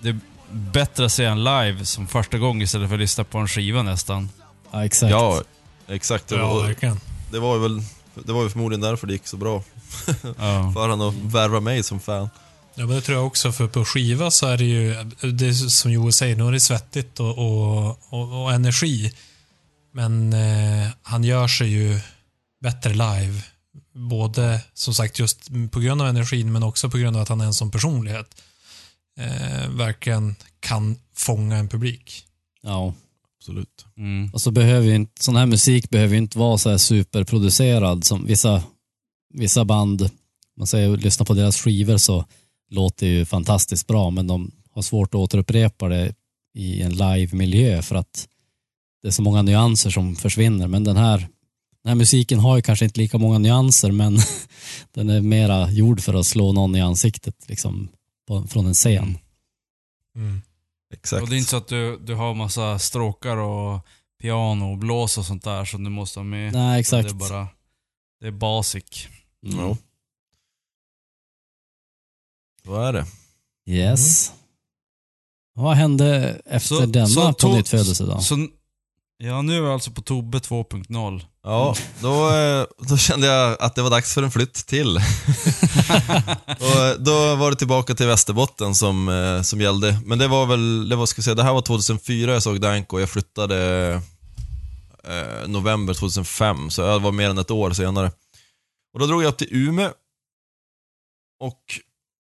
Det 0.00 0.08
är 0.08 0.18
bättre 0.50 1.04
att 1.04 1.12
se 1.12 1.24
en 1.24 1.44
live 1.44 1.84
som 1.84 2.06
första 2.06 2.38
gången 2.38 2.62
istället 2.62 2.88
för 2.88 2.94
att 2.96 3.00
lyssna 3.00 3.24
på 3.24 3.38
en 3.38 3.48
skiva 3.48 3.82
nästan. 3.82 4.30
Ja, 4.70 4.84
exakt. 4.84 5.10
Ja, 5.10 5.42
exakt. 5.88 6.30
Ja, 6.30 6.42
Och 6.44 6.64
verkligen. 6.64 7.00
Det 7.32 7.40
var 7.40 7.54
ju 7.54 7.62
väl 7.62 7.82
det 8.14 8.32
var 8.32 8.42
ju 8.42 8.50
förmodligen 8.50 8.80
därför 8.80 9.06
det 9.06 9.12
gick 9.12 9.26
så 9.26 9.36
bra 9.36 9.62
Ja. 10.38 10.72
för 10.74 10.88
han 10.88 11.00
att 11.00 11.14
värva 11.14 11.60
mig 11.60 11.82
som 11.82 12.00
fan. 12.00 12.28
Ja, 12.74 12.86
men 12.86 12.96
det 12.96 13.00
tror 13.00 13.18
jag 13.18 13.26
också, 13.26 13.52
för 13.52 13.68
på 13.68 13.84
skiva 13.84 14.30
så 14.30 14.46
är 14.46 14.58
det 14.58 14.64
ju, 14.64 15.04
det 15.32 15.46
är 15.46 15.52
som 15.52 15.92
Joel 15.92 16.12
säger, 16.12 16.36
nu 16.36 16.48
är 16.48 16.52
det 16.52 16.60
svettigt 16.60 17.20
och, 17.20 17.38
och, 17.38 17.98
och, 18.08 18.42
och 18.42 18.52
energi. 18.52 19.12
Men 19.92 20.32
eh, 20.32 20.88
han 21.02 21.24
gör 21.24 21.48
sig 21.48 21.68
ju 21.68 22.00
bättre 22.62 22.90
live. 22.90 23.42
Både, 23.94 24.60
som 24.74 24.94
sagt, 24.94 25.18
just 25.18 25.48
på 25.70 25.80
grund 25.80 26.02
av 26.02 26.08
energin, 26.08 26.52
men 26.52 26.62
också 26.62 26.90
på 26.90 26.98
grund 26.98 27.16
av 27.16 27.22
att 27.22 27.28
han 27.28 27.40
är 27.40 27.44
en 27.44 27.54
sån 27.54 27.70
personlighet. 27.70 28.42
Eh, 29.18 29.68
verkligen 29.68 30.36
kan 30.60 30.98
fånga 31.16 31.56
en 31.56 31.68
publik. 31.68 32.24
Ja. 32.62 32.94
Absolut. 33.42 33.86
Mm. 33.96 34.30
Och 34.32 34.40
så 34.40 34.50
behöver 34.50 34.86
ju 34.86 34.94
inte, 34.94 35.24
sån 35.24 35.36
här 35.36 35.46
musik 35.46 35.90
behöver 35.90 36.14
ju 36.14 36.18
inte 36.18 36.38
vara 36.38 36.58
så 36.58 36.70
här 36.70 36.78
superproducerad 36.78 38.04
som 38.04 38.26
vissa, 38.26 38.62
vissa 39.34 39.64
band, 39.64 40.10
man 40.56 40.66
säger 40.66 40.96
lyssna 40.96 41.24
på 41.24 41.34
deras 41.34 41.56
skivor 41.56 41.96
så 41.96 42.24
låter 42.70 43.06
det 43.06 43.12
ju 43.12 43.24
fantastiskt 43.24 43.86
bra 43.86 44.10
men 44.10 44.26
de 44.26 44.50
har 44.70 44.82
svårt 44.82 45.08
att 45.08 45.20
återupprepa 45.20 45.88
det 45.88 46.14
i 46.54 46.82
en 46.82 46.92
live-miljö 46.92 47.82
för 47.82 47.96
att 47.96 48.28
det 49.02 49.08
är 49.08 49.12
så 49.12 49.22
många 49.22 49.42
nyanser 49.42 49.90
som 49.90 50.16
försvinner. 50.16 50.68
Men 50.68 50.84
den 50.84 50.96
här, 50.96 51.18
den 51.82 51.88
här 51.88 51.94
musiken 51.94 52.38
har 52.38 52.56
ju 52.56 52.62
kanske 52.62 52.84
inte 52.84 53.00
lika 53.00 53.18
många 53.18 53.38
nyanser 53.38 53.90
men 53.90 54.18
den 54.92 55.10
är 55.10 55.20
mera 55.20 55.70
gjord 55.70 56.00
för 56.00 56.14
att 56.14 56.26
slå 56.26 56.52
någon 56.52 56.76
i 56.76 56.80
ansiktet 56.80 57.48
liksom 57.48 57.88
på, 58.28 58.46
från 58.46 58.66
en 58.66 58.74
scen. 58.74 59.18
Mm. 60.16 60.42
Exakt. 60.92 61.22
Och 61.22 61.28
det 61.28 61.34
är 61.36 61.38
inte 61.38 61.50
så 61.50 61.56
att 61.56 61.68
du, 61.68 61.98
du 61.98 62.14
har 62.14 62.34
massa 62.34 62.78
stråkar 62.78 63.36
och 63.36 63.86
piano 64.20 64.70
och 64.72 64.78
blås 64.78 65.18
och 65.18 65.26
sånt 65.26 65.44
där 65.44 65.64
som 65.64 65.84
du 65.84 65.90
måste 65.90 66.18
ha 66.18 66.24
med. 66.24 66.52
Nej, 66.52 66.80
exakt. 66.80 67.08
Det 67.08 67.12
är 67.14 67.30
bara... 67.30 67.48
Det 68.20 68.26
är 68.26 68.30
basic. 68.30 69.08
Mm. 69.46 69.58
Ja. 69.58 69.76
Vad 72.64 72.86
är 72.88 72.92
det? 72.92 73.06
Yes. 73.66 74.32
Vad 75.54 75.76
hände 75.76 76.40
efter 76.46 76.74
Så- 76.74 76.86
denna 76.86 77.06
så 77.06 77.32
på 77.32 77.56
nytt 77.56 77.68
födelsedag? 77.68 78.22
Så, 78.22 78.48
ja, 79.26 79.42
nu 79.42 79.56
är 79.56 79.60
vi 79.60 79.68
alltså 79.68 79.90
på 79.90 80.02
Tobbe 80.02 80.38
2.0. 80.38 81.22
Ja, 81.42 81.76
då, 82.00 82.30
eh, 82.30 82.66
då 82.78 82.96
kände 82.96 83.26
jag 83.26 83.56
att 83.62 83.74
det 83.74 83.82
var 83.82 83.90
dags 83.90 84.14
för 84.14 84.22
en 84.22 84.30
flytt 84.30 84.54
till. 84.54 84.96
och 86.60 86.84
eh, 86.84 86.94
då 86.98 87.36
var 87.36 87.50
det 87.50 87.56
tillbaka 87.56 87.94
till 87.94 88.06
Västerbotten 88.06 88.74
som, 88.74 89.08
eh, 89.08 89.42
som 89.42 89.60
gällde. 89.60 90.00
Men 90.04 90.18
det 90.18 90.28
var 90.28 90.46
väl, 90.46 90.88
det 90.88 90.96
var, 90.96 91.06
ska 91.06 91.22
säga, 91.22 91.34
det 91.34 91.42
här 91.42 91.52
var 91.52 91.62
2004 91.62 92.32
jag 92.32 92.42
såg 92.42 92.60
Danko 92.60 92.96
och 92.96 93.02
jag 93.02 93.10
flyttade 93.10 93.90
eh, 95.04 95.48
november 95.48 95.94
2005, 95.94 96.70
så 96.70 96.82
det 96.82 96.98
var 96.98 97.12
mer 97.12 97.30
än 97.30 97.38
ett 97.38 97.50
år 97.50 97.70
senare. 97.70 98.10
Och 98.94 99.00
då 99.00 99.06
drog 99.06 99.22
jag 99.22 99.28
upp 99.28 99.38
till 99.38 99.56
Umeå. 99.56 99.90
Och 101.40 101.62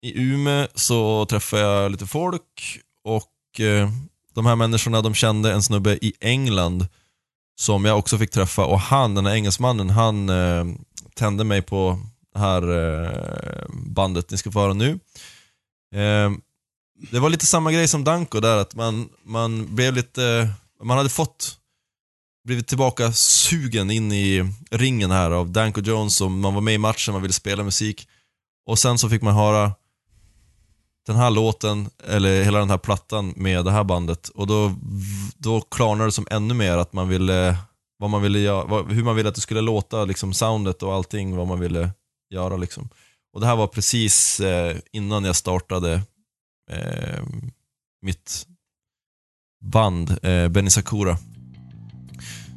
i 0.03 0.21
Umeå 0.21 0.69
så 0.75 1.27
träffade 1.27 1.63
jag 1.63 1.93
lite 1.93 2.07
folk 2.07 2.79
och 3.05 3.61
eh, 3.61 3.91
de 4.35 4.47
här 4.47 4.57
människorna 4.57 5.03
de 5.03 5.15
kände 5.15 5.53
en 5.53 5.63
snubbe 5.63 5.99
i 6.05 6.13
England 6.21 6.87
som 7.61 7.85
jag 7.85 7.99
också 7.99 8.19
fick 8.19 8.31
träffa 8.31 8.65
och 8.65 8.81
han, 8.81 9.15
den 9.15 9.27
här 9.27 9.35
engelsmannen, 9.35 9.91
han 9.91 10.29
eh, 10.29 10.65
tände 11.15 11.45
mig 11.45 11.63
på 11.63 12.01
det 12.35 12.41
här 12.41 12.63
eh, 12.63 13.67
bandet 13.73 14.31
ni 14.31 14.39
ska 14.39 14.51
få 14.51 14.61
höra 14.61 14.75
nu. 14.75 14.91
Eh, 15.95 16.31
det 17.11 17.19
var 17.19 17.31
lite 17.31 17.47
samma 17.47 17.73
grej 17.73 17.89
som 17.89 18.05
Danko 18.05 18.41
där, 18.41 18.57
att 18.57 18.75
man, 18.75 19.09
man 19.25 19.75
blev 19.75 19.95
lite, 19.95 20.51
man 20.83 20.97
hade 20.97 21.09
fått 21.09 21.57
blivit 22.45 22.67
tillbaka 22.67 23.13
sugen 23.13 23.91
in 23.91 24.13
i 24.13 24.53
ringen 24.71 25.11
här 25.11 25.31
av 25.31 25.51
Danko 25.51 25.81
Jones 25.81 26.21
och 26.21 26.31
man 26.31 26.55
var 26.55 26.61
med 26.61 26.75
i 26.75 26.79
matchen, 26.79 27.13
man 27.13 27.23
ville 27.23 27.33
spela 27.33 27.65
musik. 27.65 28.09
Och 28.67 28.79
sen 28.79 28.99
så 28.99 29.09
fick 29.09 29.23
man 29.23 29.35
höra 29.35 29.73
den 31.11 31.19
här 31.19 31.31
låten, 31.31 31.91
eller 32.09 32.45
hela 32.45 32.59
den 32.59 32.71
här 32.71 32.79
plattan 32.79 33.33
med 33.37 33.65
det 33.65 33.71
här 33.71 33.85
bandet. 33.85 34.29
Och 34.29 34.47
då, 34.47 34.75
då 35.37 35.61
klarnade 35.61 36.09
det 36.09 36.13
som 36.13 36.27
ännu 36.31 36.55
mer 36.55 36.77
att 36.77 36.93
man 36.93 37.09
ville, 37.09 37.57
vad 37.99 38.11
man 38.11 38.23
ville 38.23 38.39
göra, 38.39 38.83
hur 38.83 39.05
man 39.05 39.17
ville 39.17 39.29
att 39.29 39.35
det 39.35 39.41
skulle 39.41 39.61
låta, 39.61 40.05
liksom 40.05 40.33
soundet 40.33 40.83
och 40.83 40.95
allting, 40.95 41.37
vad 41.37 41.47
man 41.47 41.61
ville 41.61 41.91
göra 42.35 42.57
liksom. 42.57 42.89
Och 43.33 43.41
det 43.41 43.47
här 43.47 43.57
var 43.57 43.67
precis 43.67 44.41
eh, 44.41 44.77
innan 44.93 45.25
jag 45.25 45.37
startade 45.37 46.03
eh, 46.71 47.23
mitt 48.03 48.47
band, 49.65 50.19
eh, 50.23 50.49
Benny 50.49 50.71
Sakura. 50.71 51.19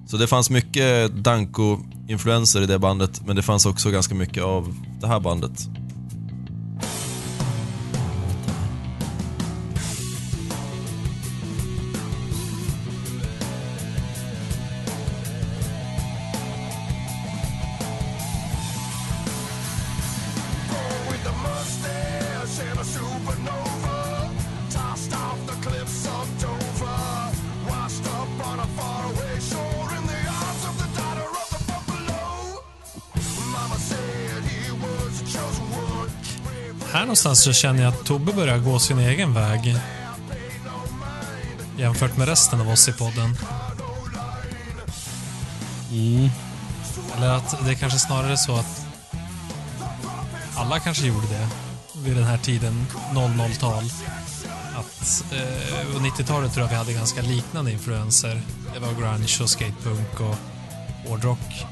Så 0.08 0.18
det 0.18 0.28
fanns 0.28 0.50
mycket 0.50 1.12
Danko-influenser 1.16 2.62
i 2.62 2.66
det 2.66 2.80
bandet, 2.80 3.22
men 3.26 3.36
det 3.36 3.42
fanns 3.42 3.66
också 3.66 3.92
ganska 3.92 4.16
mycket 4.16 4.44
av 4.44 4.76
det 5.02 5.08
här 5.08 5.20
bandet. 5.20 5.70
Någonstans 37.34 37.56
så 37.56 37.62
känner 37.62 37.84
jag 37.84 37.94
att 37.94 38.06
Tobbe 38.06 38.34
börjar 38.34 38.58
gå 38.58 38.80
sin 38.80 39.00
egen 39.00 39.34
väg. 39.34 39.76
Jämfört 41.78 42.18
med 42.18 42.28
resten 42.28 42.62
av 42.62 42.70
oss 42.70 42.88
i 42.88 42.94
podden. 42.94 43.38
Eller 47.18 47.30
att 47.30 47.66
det 47.66 47.76
kanske 47.76 48.00
snarare 48.00 48.32
är 48.32 48.36
så 48.36 48.56
att 48.56 48.86
alla 50.56 50.80
kanske 50.80 51.08
gjorde 51.08 51.28
det 51.28 51.48
vid 51.96 52.16
den 52.16 52.24
här 52.24 52.38
tiden, 52.38 52.88
00-tal. 53.14 53.84
Att, 54.76 55.24
eh, 55.32 55.96
och 55.96 56.02
90-talet 56.02 56.54
tror 56.54 56.64
jag 56.66 56.70
vi 56.70 56.76
hade 56.76 56.94
ganska 56.94 57.22
liknande 57.22 57.72
influenser. 57.72 58.42
Det 58.74 58.80
var 58.80 58.94
grunge 58.94 59.42
och 59.42 59.50
skatepunk 59.50 60.20
och 60.20 60.36
hårdrock. 61.10 61.66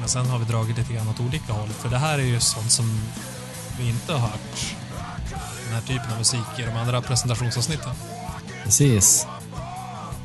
Men 0.00 0.08
sen 0.08 0.26
har 0.26 0.38
vi 0.38 0.44
dragit 0.44 0.78
lite 0.78 0.92
grann 0.92 1.08
åt 1.08 1.20
olika 1.20 1.52
håll. 1.52 1.68
För 1.68 1.88
det 1.88 1.98
här 1.98 2.18
är 2.18 2.22
ju 2.22 2.40
sånt 2.40 2.72
som 2.72 3.00
vi 3.78 3.88
inte 3.88 4.12
har 4.12 4.18
hört. 4.18 4.74
Den 5.64 5.74
här 5.74 5.80
typen 5.80 6.12
av 6.12 6.18
musik 6.18 6.40
i 6.58 6.62
de 6.62 6.76
andra 6.80 7.02
presentationsavsnitten. 7.02 7.90
Precis. 8.64 9.26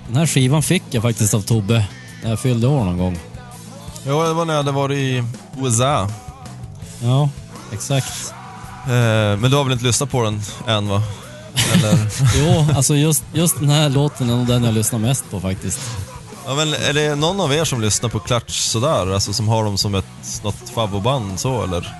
Den 0.07 0.15
här 0.17 0.27
skivan 0.27 0.63
fick 0.63 0.83
jag 0.91 1.03
faktiskt 1.03 1.33
av 1.33 1.41
Tobbe 1.41 1.85
när 2.23 2.29
jag 2.29 2.39
fyllde 2.39 2.67
år 2.67 2.83
någon 2.83 2.97
gång. 2.97 3.19
Ja, 4.05 4.27
det 4.27 4.33
var 4.33 4.45
när 4.45 4.53
jag 4.53 4.59
hade 4.63 4.71
varit 4.71 4.97
i 4.97 5.23
USA. 5.57 6.09
Ja, 7.03 7.29
exakt. 7.73 8.33
Eh, 8.83 9.37
men 9.39 9.51
du 9.51 9.55
har 9.57 9.63
väl 9.63 9.73
inte 9.73 9.85
lyssnat 9.85 10.11
på 10.11 10.23
den 10.23 10.41
än 10.67 10.87
va? 10.89 11.03
Eller? 11.73 11.97
Jo, 12.35 12.67
alltså 12.75 12.95
just, 12.95 13.23
just 13.33 13.59
den 13.59 13.69
här 13.69 13.89
låten 13.89 14.29
är 14.29 14.35
nog 14.35 14.47
den 14.47 14.63
jag 14.63 14.73
lyssnar 14.73 14.99
mest 14.99 15.31
på 15.31 15.39
faktiskt. 15.41 15.79
ja, 16.45 16.55
men 16.55 16.73
är 16.73 16.93
det 16.93 17.15
någon 17.15 17.39
av 17.39 17.53
er 17.53 17.65
som 17.65 17.81
lyssnar 17.81 18.09
på 18.09 18.19
Clutch 18.19 18.59
sådär? 18.59 19.13
Alltså 19.13 19.33
som 19.33 19.47
har 19.47 19.63
dem 19.63 19.77
som 19.77 19.95
ett, 19.95 20.41
något 20.43 20.69
favoritband 20.75 21.39
så 21.39 21.63
eller? 21.63 21.93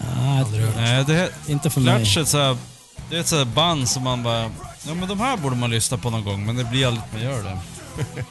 Nej, 0.00 0.44
Nej, 0.76 1.04
det 1.04 1.30
inte 1.48 1.70
för 1.70 1.80
mig. 1.80 1.96
Clutch 1.96 2.16
är 2.16 2.22
ett 2.22 2.28
så 2.28 2.38
här, 2.38 2.56
det 3.10 3.16
är 3.16 3.20
ett 3.20 3.28
så 3.28 3.36
här 3.36 3.44
band 3.44 3.88
som 3.88 4.02
man 4.02 4.22
bara... 4.22 4.50
Ja 4.86 4.94
men 4.94 5.08
de 5.08 5.20
här 5.20 5.36
borde 5.36 5.56
man 5.56 5.70
lyssna 5.70 5.98
på 5.98 6.10
någon 6.10 6.24
gång, 6.24 6.46
men 6.46 6.56
det 6.56 6.64
blir 6.64 6.86
aldrig 6.86 7.04
att 7.04 7.12
man 7.12 7.22
gör 7.22 7.42
det. 7.42 7.58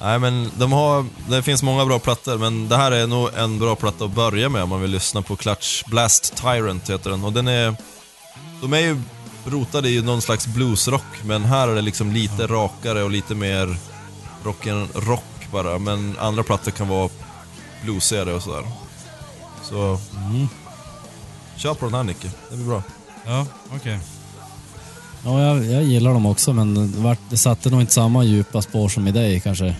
Nej 0.00 0.18
men 0.18 0.50
de 0.58 0.72
har, 0.72 1.06
det 1.28 1.42
finns 1.42 1.62
många 1.62 1.86
bra 1.86 1.98
plattor 1.98 2.38
men 2.38 2.68
det 2.68 2.76
här 2.76 2.92
är 2.92 3.06
nog 3.06 3.34
en 3.36 3.58
bra 3.58 3.76
platta 3.76 4.04
att 4.04 4.10
börja 4.10 4.48
med 4.48 4.62
om 4.62 4.68
man 4.68 4.80
vill 4.80 4.90
lyssna 4.90 5.22
på 5.22 5.36
Clutch 5.36 5.84
Blast 5.84 6.36
Tyrant 6.36 6.90
heter 6.90 7.10
den 7.10 7.24
och 7.24 7.32
den 7.32 7.48
är... 7.48 7.74
De 8.60 8.72
är 8.72 8.78
ju 8.78 9.00
rotade 9.44 9.88
i 9.90 10.02
någon 10.02 10.22
slags 10.22 10.46
bluesrock 10.46 11.24
men 11.24 11.44
här 11.44 11.68
är 11.68 11.74
det 11.74 11.82
liksom 11.82 12.12
lite 12.12 12.46
rakare 12.46 13.02
och 13.02 13.10
lite 13.10 13.34
mer 13.34 13.76
rocken 14.44 14.88
rock 14.94 15.48
bara 15.52 15.78
men 15.78 16.16
andra 16.18 16.42
plattor 16.42 16.70
kan 16.70 16.88
vara 16.88 17.08
bluesigare 17.82 18.34
och 18.34 18.42
sådär. 18.42 18.64
Så... 19.70 19.98
Kör 21.56 21.74
på 21.74 21.84
den 21.84 21.94
här 21.94 22.02
Nicke, 22.02 22.30
det 22.50 22.56
blir 22.56 22.66
bra. 22.66 22.82
Ja, 23.26 23.46
okej. 23.76 23.98
Ja, 25.24 25.42
jag, 25.42 25.64
jag 25.64 25.82
gillar 25.82 26.12
dem 26.12 26.26
också 26.26 26.52
men 26.52 26.92
det, 27.30 27.36
satte 27.36 27.70
nog 27.70 27.80
inte 27.80 27.92
samma 27.92 28.24
djupa 28.24 28.62
spår 28.62 28.88
som 28.88 29.08
i 29.08 29.12
dig 29.12 29.40
kanske. 29.40 29.76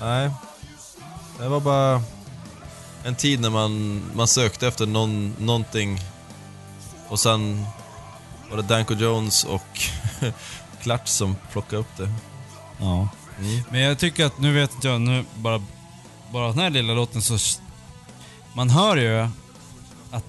Nej. 0.00 0.30
Det 1.38 1.48
var 1.48 1.60
bara 1.60 2.02
en 3.04 3.14
tid 3.14 3.40
när 3.40 3.50
man, 3.50 4.02
man 4.14 4.28
sökte 4.28 4.66
efter 4.66 4.86
någon, 4.86 5.34
någonting 5.38 6.00
och 7.08 7.20
sen 7.20 7.66
var 8.50 8.56
det 8.56 8.62
Danko 8.62 8.94
Jones 8.94 9.44
och 9.44 9.80
Clutch 10.82 11.08
som 11.08 11.36
plockade 11.52 11.76
upp 11.76 11.96
det. 11.96 12.12
Ja. 12.78 13.08
Men 13.70 13.80
jag 13.80 13.98
tycker 13.98 14.26
att, 14.26 14.38
nu 14.38 14.52
vet 14.52 14.74
inte 14.74 14.88
jag, 14.88 15.00
nu 15.00 15.24
bara, 15.34 15.62
bara 16.32 16.48
den 16.48 16.58
här 16.58 16.70
lilla 16.70 16.94
låten 16.94 17.22
så... 17.22 17.38
Man 18.56 18.70
hör 18.70 18.96
ju 18.96 19.28
att 20.10 20.24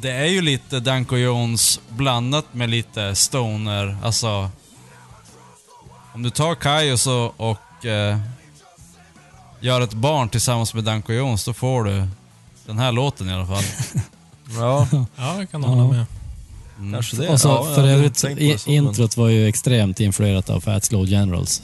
det 0.00 0.10
är 0.10 0.26
ju 0.26 0.40
lite 0.42 0.80
Danko 0.80 1.16
Jones 1.16 1.80
blandat 1.88 2.44
med 2.54 2.70
lite 2.70 3.14
stoner, 3.14 3.96
alltså... 4.02 4.50
Om 6.14 6.22
du 6.22 6.30
tar 6.30 6.54
Kaios 6.54 7.06
och, 7.06 7.40
och 7.40 7.86
eh, 7.86 8.18
gör 9.60 9.80
ett 9.80 9.92
barn 9.94 10.28
tillsammans 10.28 10.74
med 10.74 10.84
Danko 10.84 11.12
Jones, 11.12 11.44
då 11.44 11.52
får 11.52 11.84
du 11.84 12.08
den 12.66 12.78
här 12.78 12.92
låten 12.92 13.28
i 13.28 13.32
alla 13.32 13.46
fall. 13.46 13.64
Ja, 14.58 14.88
Ja, 15.16 15.38
jag 15.38 15.50
kan 15.50 15.64
hålla 15.64 15.92
med. 15.92 16.06
kanske 16.92 17.16
det. 17.16 17.28
Och 17.28 17.40
så 17.40 17.48
ja, 17.48 17.74
för 17.74 17.84
övrigt, 17.88 18.06
inte 18.06 18.20
tänkt 18.20 18.38
på 18.38 18.44
i, 18.44 18.52
det 18.52 18.58
så, 18.58 18.70
men- 18.70 18.76
introt 18.86 19.16
var 19.16 19.28
ju 19.28 19.48
extremt 19.48 20.00
influerat 20.00 20.50
av 20.50 20.60
Fat 20.60 20.84
Slow 20.84 21.06
Generals. 21.06 21.62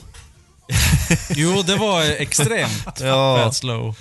Jo, 1.29 1.61
det 1.65 1.75
var 1.75 2.01
extremt 2.03 2.99
Ja, 3.01 3.41
fat 3.43 3.55
slow. 3.55 3.95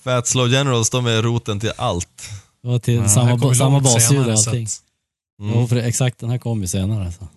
Fat 0.00 0.26
Slow 0.26 0.48
Generals, 0.50 0.90
de 0.90 1.06
är 1.06 1.22
roten 1.22 1.60
till 1.60 1.72
allt. 1.76 2.30
Det 2.62 2.68
var 2.68 2.78
till 2.78 2.94
Ja, 2.94 3.08
samma, 3.08 3.54
samma 3.54 3.80
basljud 3.80 4.26
och 4.26 4.32
allting. 4.32 4.64
att- 4.64 4.82
Mm. 5.40 5.54
Jo, 5.60 5.66
för 5.68 5.76
exakt 5.76 6.18
den 6.18 6.30
här 6.30 6.38
kom 6.38 6.60
ju 6.60 6.66
senare. 6.66 7.12
Så. 7.12 7.28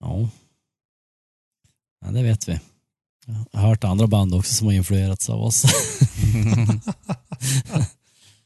Ja. 0.00 0.28
ja, 2.04 2.10
det 2.10 2.22
vet 2.22 2.48
vi. 2.48 2.60
Jag 3.26 3.60
har 3.60 3.68
hört 3.68 3.84
andra 3.84 4.06
band 4.06 4.34
också 4.34 4.54
som 4.54 4.66
har 4.66 4.74
influerats 4.74 5.30
av 5.30 5.42
oss. 5.42 5.64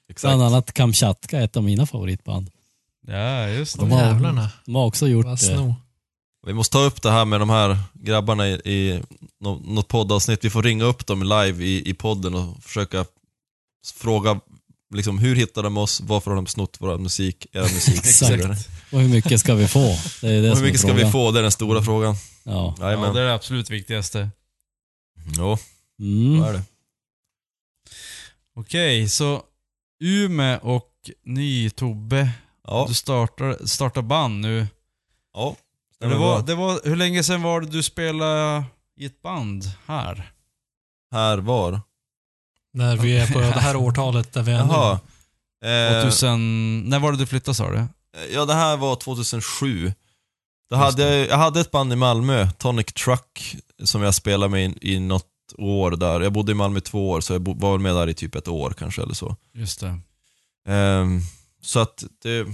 Exakt. 0.08 0.20
Bland 0.22 0.42
annat 0.42 0.72
Kamchatka, 0.72 1.40
ett 1.40 1.56
av 1.56 1.62
mina 1.64 1.86
favoritband. 1.86 2.50
Ja, 3.06 3.48
just 3.48 3.78
De 3.78 3.88
det. 3.88 3.94
har- 3.94 4.02
jävlarna. 4.04 4.50
De 4.64 4.74
har 4.74 4.86
också 4.86 5.08
gjort 5.08 5.24
Vad 5.26 5.38
det. 5.40 5.74
Vi 6.46 6.52
måste 6.54 6.72
ta 6.72 6.78
upp 6.84 7.02
det 7.02 7.10
här 7.10 7.24
med 7.24 7.40
de 7.40 7.50
här 7.50 7.78
grabbarna 7.94 8.48
i, 8.48 8.52
i 8.52 9.02
nå- 9.40 9.60
något 9.64 9.88
poddavsnitt. 9.88 10.44
Vi 10.44 10.50
får 10.50 10.62
ringa 10.62 10.84
upp 10.84 11.06
dem 11.06 11.22
live 11.22 11.64
i, 11.64 11.90
i 11.90 11.94
podden 11.94 12.34
och 12.34 12.62
försöka 12.62 13.04
fråga 13.94 14.40
liksom, 14.94 15.18
hur 15.18 15.36
hittar 15.36 15.62
de 15.62 15.76
oss, 15.76 16.00
varför 16.00 16.30
har 16.30 16.36
de 16.36 16.46
snott 16.46 16.76
vår 16.80 16.98
musik, 16.98 17.46
era 17.52 17.62
musik? 17.74 17.96
Exakt. 17.98 18.68
Och 18.92 19.00
hur 19.00 19.08
mycket 19.08 19.40
ska 19.40 19.54
vi 19.54 19.68
få? 19.68 19.96
Det 20.20 20.28
är 20.28 20.42
det 20.42 20.50
Och 20.50 20.56
hur 20.56 20.64
mycket 20.64 20.80
ska 20.80 20.92
vi 20.92 21.10
få? 21.10 21.30
Det 21.30 21.38
är 21.38 21.42
den 21.42 21.52
stora 21.52 21.82
frågan. 21.82 22.14
Ja. 22.44 22.74
Ja, 22.80 22.86
det 23.12 23.20
är 23.20 23.24
det 23.24 23.34
absolut 23.34 23.70
viktigaste. 23.70 24.30
Jo, 25.36 25.56
så 25.56 26.02
Mm. 26.04 26.42
är 26.42 26.52
det. 26.52 26.62
Okej, 28.56 29.08
så 29.08 29.42
Ume 30.04 30.58
och 30.58 30.90
ny 31.24 31.70
Tobbe. 31.70 32.30
Ja, 32.66 32.84
Du 32.88 32.94
startar, 32.94 33.66
startar 33.66 34.02
band 34.02 34.40
nu. 34.40 34.66
ja. 35.34 35.56
Det 36.00 36.14
var, 36.14 36.42
det 36.42 36.54
var, 36.54 36.80
hur 36.84 36.96
länge 36.96 37.22
sedan 37.22 37.42
var 37.42 37.60
det 37.60 37.66
du 37.66 37.82
spelade 37.82 38.64
i 38.96 39.06
ett 39.06 39.22
band 39.22 39.64
här? 39.86 40.32
Här 41.12 41.38
var. 41.38 41.80
När 42.72 42.96
vi 42.96 43.18
är 43.18 43.32
på 43.32 43.38
det 43.38 43.46
här 43.46 43.76
årtalet 43.76 44.32
där 44.32 44.42
vi 44.42 44.52
är 44.52 44.64
nu. 44.64 44.72
Jaha. 44.72 45.00
Eh, 45.64 46.02
2000, 46.02 46.80
när 46.80 46.98
var 46.98 47.12
det 47.12 47.18
du 47.18 47.26
flyttade 47.26 47.54
sa 47.54 47.70
du? 47.70 47.86
Ja, 48.32 48.44
det 48.44 48.54
här 48.54 48.76
var 48.76 48.96
2007. 48.96 49.92
Då 50.70 50.76
hade 50.76 51.16
jag, 51.16 51.28
jag 51.28 51.36
hade 51.36 51.60
ett 51.60 51.70
band 51.70 51.92
i 51.92 51.96
Malmö, 51.96 52.50
Tonic 52.50 52.86
Truck, 52.86 53.56
som 53.84 54.02
jag 54.02 54.14
spelade 54.14 54.50
med 54.50 54.78
i, 54.80 54.94
i 54.94 55.00
något 55.00 55.26
år 55.58 55.90
där. 55.90 56.20
Jag 56.20 56.32
bodde 56.32 56.52
i 56.52 56.54
Malmö 56.54 56.78
i 56.78 56.80
två 56.80 57.10
år, 57.10 57.20
så 57.20 57.32
jag 57.32 57.42
bo, 57.42 57.54
var 57.54 57.72
väl 57.72 57.80
med 57.80 57.94
där 57.94 58.08
i 58.08 58.14
typ 58.14 58.34
ett 58.34 58.48
år 58.48 58.70
kanske 58.78 59.02
eller 59.02 59.14
så. 59.14 59.36
Just 59.52 59.80
det. 59.80 59.98
Ehm, 60.68 61.20
så 61.62 61.80
att 61.80 62.04
det, 62.22 62.46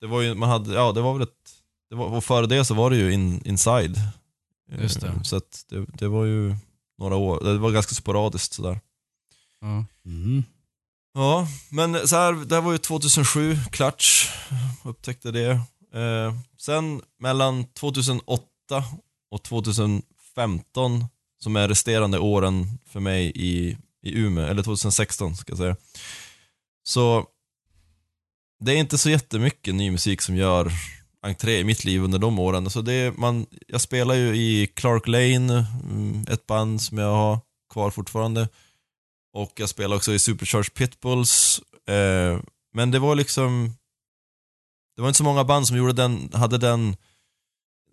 det 0.00 0.06
var 0.06 0.20
ju, 0.20 0.34
man 0.34 0.48
hade, 0.48 0.74
ja 0.74 0.92
det 0.92 1.00
var 1.00 1.12
väl 1.12 1.22
ett, 1.22 1.50
det 1.90 1.96
var, 1.96 2.06
och 2.06 2.24
före 2.24 2.46
det 2.46 2.64
så 2.64 2.74
var 2.74 2.90
det 2.90 2.96
ju 2.96 3.12
in, 3.12 3.42
Inside. 3.44 3.96
Just 4.80 5.00
det. 5.00 5.08
Ehm, 5.08 5.24
så 5.24 5.36
att 5.36 5.64
det, 5.68 5.86
det 5.98 6.08
var 6.08 6.24
ju 6.24 6.56
några 6.98 7.16
år, 7.16 7.44
det 7.44 7.58
var 7.58 7.70
ganska 7.70 7.94
sporadiskt 7.94 8.52
sådär. 8.52 8.80
Ja. 9.60 9.84
Mm. 10.04 10.44
Ja, 11.14 11.48
men 11.70 12.08
så 12.08 12.16
här, 12.16 12.32
det 12.32 12.54
här 12.54 12.62
var 12.62 12.72
ju 12.72 12.78
2007, 12.78 13.56
Clutch, 13.70 14.28
upptäckte 14.84 15.30
det. 15.30 15.50
Eh, 15.94 16.34
sen 16.58 17.02
mellan 17.18 17.64
2008 17.64 18.42
och 19.30 19.42
2015, 19.42 21.04
som 21.38 21.56
är 21.56 21.68
resterande 21.68 22.18
åren 22.18 22.78
för 22.86 23.00
mig 23.00 23.32
i, 23.34 23.76
i 24.02 24.18
Umeå, 24.18 24.46
eller 24.46 24.62
2016 24.62 25.36
ska 25.36 25.50
jag 25.50 25.58
säga. 25.58 25.76
Så 26.82 27.26
det 28.60 28.72
är 28.72 28.76
inte 28.76 28.98
så 28.98 29.10
jättemycket 29.10 29.74
ny 29.74 29.90
musik 29.90 30.22
som 30.22 30.36
gör 30.36 30.72
entré 31.26 31.58
i 31.58 31.64
mitt 31.64 31.84
liv 31.84 32.02
under 32.02 32.18
de 32.18 32.38
åren. 32.38 32.70
Så 32.70 32.80
det 32.80 33.18
man, 33.18 33.46
jag 33.66 33.80
spelar 33.80 34.14
ju 34.14 34.36
i 34.36 34.66
Clark 34.66 35.06
Lane, 35.06 35.66
mm, 35.82 36.24
ett 36.30 36.46
band 36.46 36.82
som 36.82 36.98
jag 36.98 37.12
har 37.12 37.40
kvar 37.72 37.90
fortfarande. 37.90 38.48
Och 39.32 39.52
jag 39.56 39.68
spelar 39.68 39.96
också 39.96 40.12
i 40.12 40.18
Supercharged 40.18 40.74
Pitbulls. 40.74 41.60
Eh, 41.88 42.40
men 42.74 42.90
det 42.90 42.98
var 42.98 43.14
liksom... 43.14 43.74
Det 44.96 45.02
var 45.02 45.08
inte 45.08 45.18
så 45.18 45.24
många 45.24 45.44
band 45.44 45.66
som 45.66 45.76
gjorde 45.76 45.92
den, 45.92 46.30
hade 46.32 46.58
den 46.58 46.96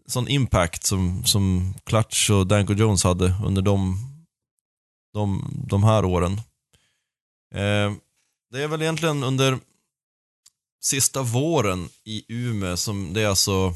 sån 0.07 0.27
impact 0.27 0.83
som, 0.83 1.25
som 1.25 1.73
Clutch 1.83 2.29
och 2.29 2.47
Danko 2.47 2.73
Jones 2.73 3.03
hade 3.03 3.35
under 3.45 3.61
de, 3.61 3.97
de, 5.13 5.51
de 5.67 5.83
här 5.83 6.05
åren. 6.05 6.33
Eh, 7.55 7.93
det 8.51 8.63
är 8.63 8.67
väl 8.67 8.81
egentligen 8.81 9.23
under 9.23 9.59
sista 10.83 11.21
våren 11.21 11.89
i 12.03 12.25
Umeå, 12.27 12.77
som 12.77 13.13
det 13.13 13.21
är 13.21 13.27
alltså 13.27 13.73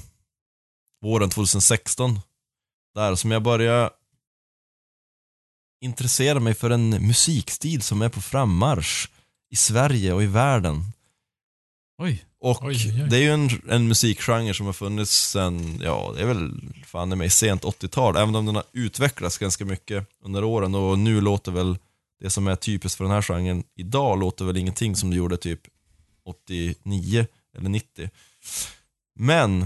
våren 1.01 1.29
2016, 1.29 2.19
där 2.95 3.15
som 3.15 3.31
jag 3.31 3.43
började 3.43 3.89
intressera 5.81 6.39
mig 6.39 6.53
för 6.53 6.69
en 6.69 6.89
musikstil 6.89 7.81
som 7.81 8.01
är 8.01 8.09
på 8.09 8.21
frammarsch 8.21 9.09
i 9.49 9.55
Sverige 9.55 10.13
och 10.13 10.23
i 10.23 10.25
världen. 10.25 10.83
Oj. 12.01 12.23
Och 12.39 12.63
Oj, 12.63 12.75
oj, 12.75 13.07
det 13.09 13.17
är 13.17 13.21
ju 13.21 13.31
en, 13.31 13.49
en 13.69 13.87
musikgenre 13.87 14.53
som 14.53 14.65
har 14.65 14.73
funnits 14.73 15.29
sen, 15.29 15.81
ja 15.83 16.13
det 16.15 16.21
är 16.21 16.25
väl 16.25 16.51
fan 16.85 17.13
i 17.13 17.15
mig 17.15 17.29
sent 17.29 17.63
80-tal, 17.63 18.17
även 18.17 18.35
om 18.35 18.45
den 18.45 18.55
har 18.55 18.63
utvecklats 18.71 19.37
ganska 19.37 19.65
mycket 19.65 20.07
under 20.23 20.43
åren 20.43 20.75
och 20.75 20.99
nu 20.99 21.21
låter 21.21 21.51
väl 21.51 21.77
det 22.19 22.29
som 22.29 22.47
är 22.47 22.55
typiskt 22.55 22.97
för 22.97 23.03
den 23.03 23.13
här 23.13 23.21
genren 23.21 23.63
idag 23.75 24.19
låter 24.19 24.45
väl 24.45 24.57
ingenting 24.57 24.95
som 24.95 25.09
det 25.09 25.15
gjorde 25.15 25.37
typ 25.37 25.61
89 26.27 27.25
eller 27.57 27.69
90. 27.69 28.09
Men 29.15 29.61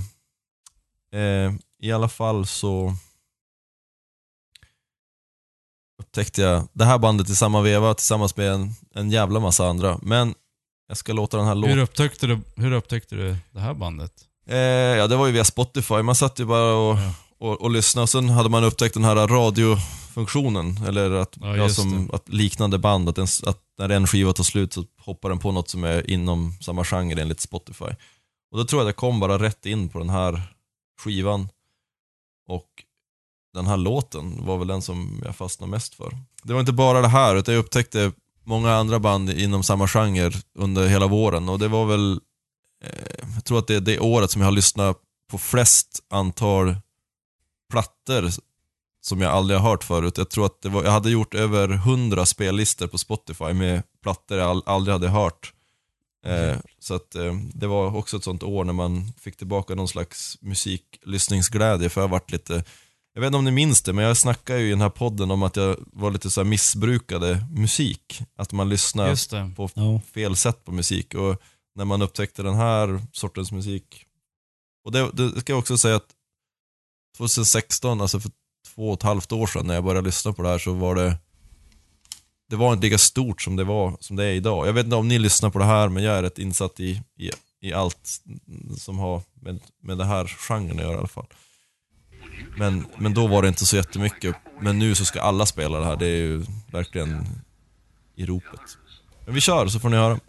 eh, 1.13 1.53
i 1.79 1.91
alla 1.91 2.09
fall 2.09 2.45
så 2.45 2.95
upptäckte 5.99 6.41
jag 6.41 6.67
det 6.73 6.85
här 6.85 6.97
bandet 6.97 7.29
i 7.29 7.35
samma 7.35 7.61
veva 7.61 7.93
tillsammans 7.93 8.37
med 8.37 8.51
en, 8.51 8.73
en 8.93 9.11
jävla 9.11 9.39
massa 9.39 9.67
andra. 9.67 9.99
Men 10.01 10.33
jag 10.87 10.97
ska 10.97 11.13
låta 11.13 11.37
den 11.37 11.45
här 11.45 11.55
låten 11.55 11.77
Hur 11.77 11.83
upptäckte, 11.83 12.27
du, 12.27 12.39
hur 12.55 12.71
upptäckte 12.71 13.15
du 13.15 13.35
det 13.51 13.59
här 13.59 13.73
bandet? 13.73 14.13
Eh, 14.47 14.57
ja, 14.57 15.07
det 15.07 15.15
var 15.15 15.27
ju 15.27 15.33
via 15.33 15.45
Spotify. 15.45 16.01
Man 16.01 16.15
satt 16.15 16.39
ju 16.39 16.45
bara 16.45 16.73
och, 16.73 16.97
Ja. 16.97 17.13
Och, 17.41 17.61
och 17.61 17.71
lyssnade 17.71 18.03
och 18.03 18.09
sen 18.09 18.29
hade 18.29 18.49
man 18.49 18.63
upptäckt 18.63 18.93
den 18.93 19.03
här 19.03 19.27
radiofunktionen. 19.27 20.77
Eller 20.87 21.11
att, 21.11 21.37
Ja, 21.41 21.57
ja, 21.57 21.69
som, 21.69 22.09
att 22.13 22.29
liknande 22.29 22.77
band, 22.77 23.09
att, 23.09 23.17
en, 23.17 23.27
att 23.45 23.59
när 23.77 23.89
en 23.89 24.07
skiva 24.07 24.33
tar 24.33 24.43
slut 24.43 24.73
så 24.73 24.85
hoppar 24.97 25.29
den 25.29 25.39
på 25.39 25.51
något 25.51 25.69
som 25.69 25.83
är 25.83 26.09
inom 26.09 26.53
samma 26.61 26.83
genre 26.83 27.21
enligt 27.21 27.39
Spotify. 27.39 27.85
Och 28.51 28.57
då 28.57 28.65
tror 28.65 28.81
jag 28.81 28.87
det 28.89 28.93
kom 28.93 29.19
bara 29.19 29.39
rätt 29.39 29.65
in 29.65 29.89
på 29.89 29.99
den 29.99 30.09
här 30.09 30.41
skivan. 31.03 31.49
Och 32.47 32.67
den 33.53 33.67
här 33.67 33.77
låten 33.77 34.45
var 34.45 34.57
väl 34.57 34.67
den 34.67 34.81
som 34.81 35.21
jag 35.25 35.35
fastnade 35.35 35.71
mest 35.71 35.95
för. 35.95 36.17
Det 36.43 36.53
var 36.53 36.59
inte 36.59 36.73
bara 36.73 37.01
det 37.01 37.07
här, 37.07 37.35
utan 37.35 37.53
jag 37.53 37.61
upptäckte 37.61 38.11
många 38.43 38.73
andra 38.73 38.99
band 38.99 39.29
inom 39.29 39.63
samma 39.63 39.87
genre 39.87 40.31
under 40.55 40.87
hela 40.87 41.07
våren. 41.07 41.49
Och 41.49 41.59
det 41.59 41.67
var 41.67 41.85
väl 41.85 42.19
eh, 42.83 43.25
jag 43.35 43.45
tror 43.45 43.59
att 43.59 43.67
det 43.67 43.75
är 43.75 43.81
det 43.81 43.99
året 43.99 44.31
som 44.31 44.41
jag 44.41 44.47
har 44.47 44.51
lyssnat 44.51 44.97
på 45.31 45.37
flest 45.37 45.99
antal 46.09 46.75
plattor 47.71 48.29
som 49.01 49.21
jag 49.21 49.31
aldrig 49.31 49.59
har 49.59 49.69
hört 49.69 49.83
förut. 49.83 50.17
Jag 50.17 50.29
tror 50.29 50.45
att 50.45 50.61
det 50.61 50.69
var, 50.69 50.83
jag 50.83 50.91
hade 50.91 51.09
gjort 51.09 51.33
över 51.33 51.67
hundra 51.67 52.25
spellistor 52.25 52.87
på 52.87 52.97
Spotify 52.97 53.53
med 53.53 53.83
plattor 54.03 54.37
jag 54.37 54.61
aldrig 54.65 54.93
hade 54.93 55.07
hört. 55.07 55.53
Eh, 56.25 56.57
så 56.79 56.93
att 56.93 57.15
eh, 57.15 57.33
det 57.53 57.67
var 57.67 57.95
också 57.97 58.17
ett 58.17 58.23
sånt 58.23 58.43
år 58.43 58.63
när 58.63 58.73
man 58.73 59.13
fick 59.19 59.37
tillbaka 59.37 59.75
någon 59.75 59.87
slags 59.87 60.37
musiklyssningsglädje 60.41 61.89
för 61.89 62.01
jag 62.01 62.07
har 62.07 62.11
varit 62.11 62.31
lite 62.31 62.63
jag 63.13 63.21
vet 63.21 63.27
inte 63.27 63.37
om 63.37 63.45
ni 63.45 63.51
minns 63.51 63.81
det, 63.81 63.93
men 63.93 64.05
jag 64.05 64.17
snackade 64.17 64.59
ju 64.59 64.67
i 64.67 64.69
den 64.69 64.81
här 64.81 64.89
podden 64.89 65.31
om 65.31 65.43
att 65.43 65.55
jag 65.55 65.75
var 65.93 66.11
lite 66.11 66.31
så 66.31 66.41
här 66.41 66.45
missbrukade 66.45 67.45
musik. 67.51 68.21
Att 68.35 68.51
man 68.51 68.69
lyssnar 68.69 69.07
på 69.55 69.69
Ja. 69.73 70.01
fel 70.13 70.35
sätt 70.35 70.65
på 70.65 70.71
musik. 70.71 71.13
Och 71.13 71.41
när 71.75 71.85
man 71.85 72.01
upptäckte 72.01 72.43
den 72.43 72.53
här 72.55 73.01
sortens 73.11 73.51
musik. 73.51 74.05
Och 74.85 74.91
det, 74.91 75.11
det 75.13 75.39
ska 75.41 75.51
jag 75.53 75.59
också 75.59 75.77
säga 75.77 75.95
att 75.95 76.07
2016, 77.27 78.01
alltså 78.01 78.19
för 78.19 78.31
två 78.75 78.89
och 78.89 78.93
ett 78.93 79.03
halvt 79.03 79.31
år 79.31 79.47
sedan 79.47 79.67
när 79.67 79.73
jag 79.73 79.83
började 79.83 80.05
lyssna 80.05 80.33
på 80.33 80.41
det 80.41 80.49
här 80.49 80.57
så 80.57 80.73
var 80.73 80.95
det 80.95 81.17
det 82.49 82.57
var 82.57 82.73
inte 82.73 82.85
lika 82.85 82.97
stort 82.97 83.41
som 83.41 83.55
det 83.55 83.63
var 83.63 83.97
som 83.99 84.15
det 84.15 84.25
är 84.25 84.31
idag. 84.31 84.67
Jag 84.67 84.73
vet 84.73 84.85
inte 84.85 84.95
om 84.95 85.07
ni 85.07 85.19
lyssnar 85.19 85.49
på 85.49 85.59
det 85.59 85.65
här, 85.65 85.89
men 85.89 86.03
jag 86.03 86.17
är 86.17 86.23
rätt 86.23 86.39
insatt 86.39 86.79
i, 86.79 87.01
i, 87.17 87.31
i 87.61 87.73
allt 87.73 88.21
som 88.77 88.99
har 88.99 89.21
med, 89.41 89.59
med 89.83 89.97
det 89.97 90.05
här 90.05 90.25
genren 90.27 90.71
att 90.71 90.83
göra 90.83 90.93
i 90.93 90.97
alla 90.97 91.07
fall. 91.07 91.27
Men, 92.57 92.85
men 92.97 93.13
då 93.13 93.27
var 93.27 93.41
det 93.41 93.47
inte 93.47 93.65
så 93.65 93.75
jättemycket. 93.75 94.35
Men 94.61 94.79
nu 94.79 94.95
så 94.95 95.05
ska 95.05 95.21
alla 95.21 95.45
spela 95.45 95.79
det 95.79 95.85
här. 95.85 95.95
Det 95.95 96.05
är 96.05 96.17
ju 96.17 96.45
verkligen 96.71 97.27
i 98.15 98.25
ropet. 98.25 98.77
Men 99.25 99.33
vi 99.33 99.41
kör 99.41 99.67
så 99.67 99.79
får 99.79 99.89
ni 99.89 99.97
höra. 99.97 100.19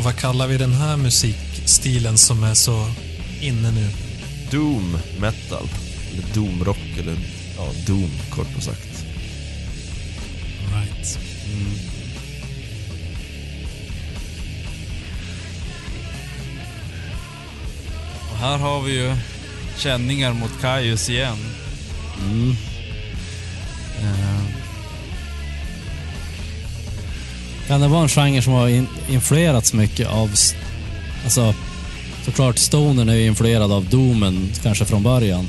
Och 0.00 0.04
vad 0.04 0.16
kallar 0.16 0.46
vi 0.46 0.58
den 0.58 0.72
här 0.72 0.96
musikstilen 0.96 2.18
som 2.18 2.44
är 2.44 2.54
så 2.54 2.86
inne 3.40 3.70
nu? 3.70 3.90
Doom 4.50 4.98
metal. 5.20 5.68
Eller 6.12 6.34
doom 6.34 6.64
rock 6.64 6.98
eller 6.98 7.16
ja, 7.56 7.72
doom 7.86 8.10
kort 8.30 8.56
och 8.56 8.62
sagt. 8.62 9.04
Right. 10.74 11.18
Och 18.30 18.36
här 18.36 18.58
har 18.58 18.82
vi 18.82 18.92
ju 18.92 19.16
känningar 19.80 20.32
mot 20.32 20.50
Kaius 20.60 21.08
igen. 21.10 21.36
Mm. 22.26 22.56
Eh, 24.02 24.40
Kan 27.68 27.80
det 27.80 27.88
vara 27.88 28.02
en 28.02 28.08
genre 28.08 28.42
som 28.42 28.52
har 28.52 28.68
in, 28.68 28.86
influerats 29.10 29.72
mycket 29.72 30.08
av... 30.08 30.30
Alltså, 31.24 31.54
såklart 32.24 32.58
Stoner 32.58 33.06
är 33.12 33.14
ju 33.14 33.26
influerad 33.26 33.72
av 33.72 33.84
Doomen 33.84 34.52
kanske 34.62 34.84
från 34.84 35.02
början. 35.02 35.48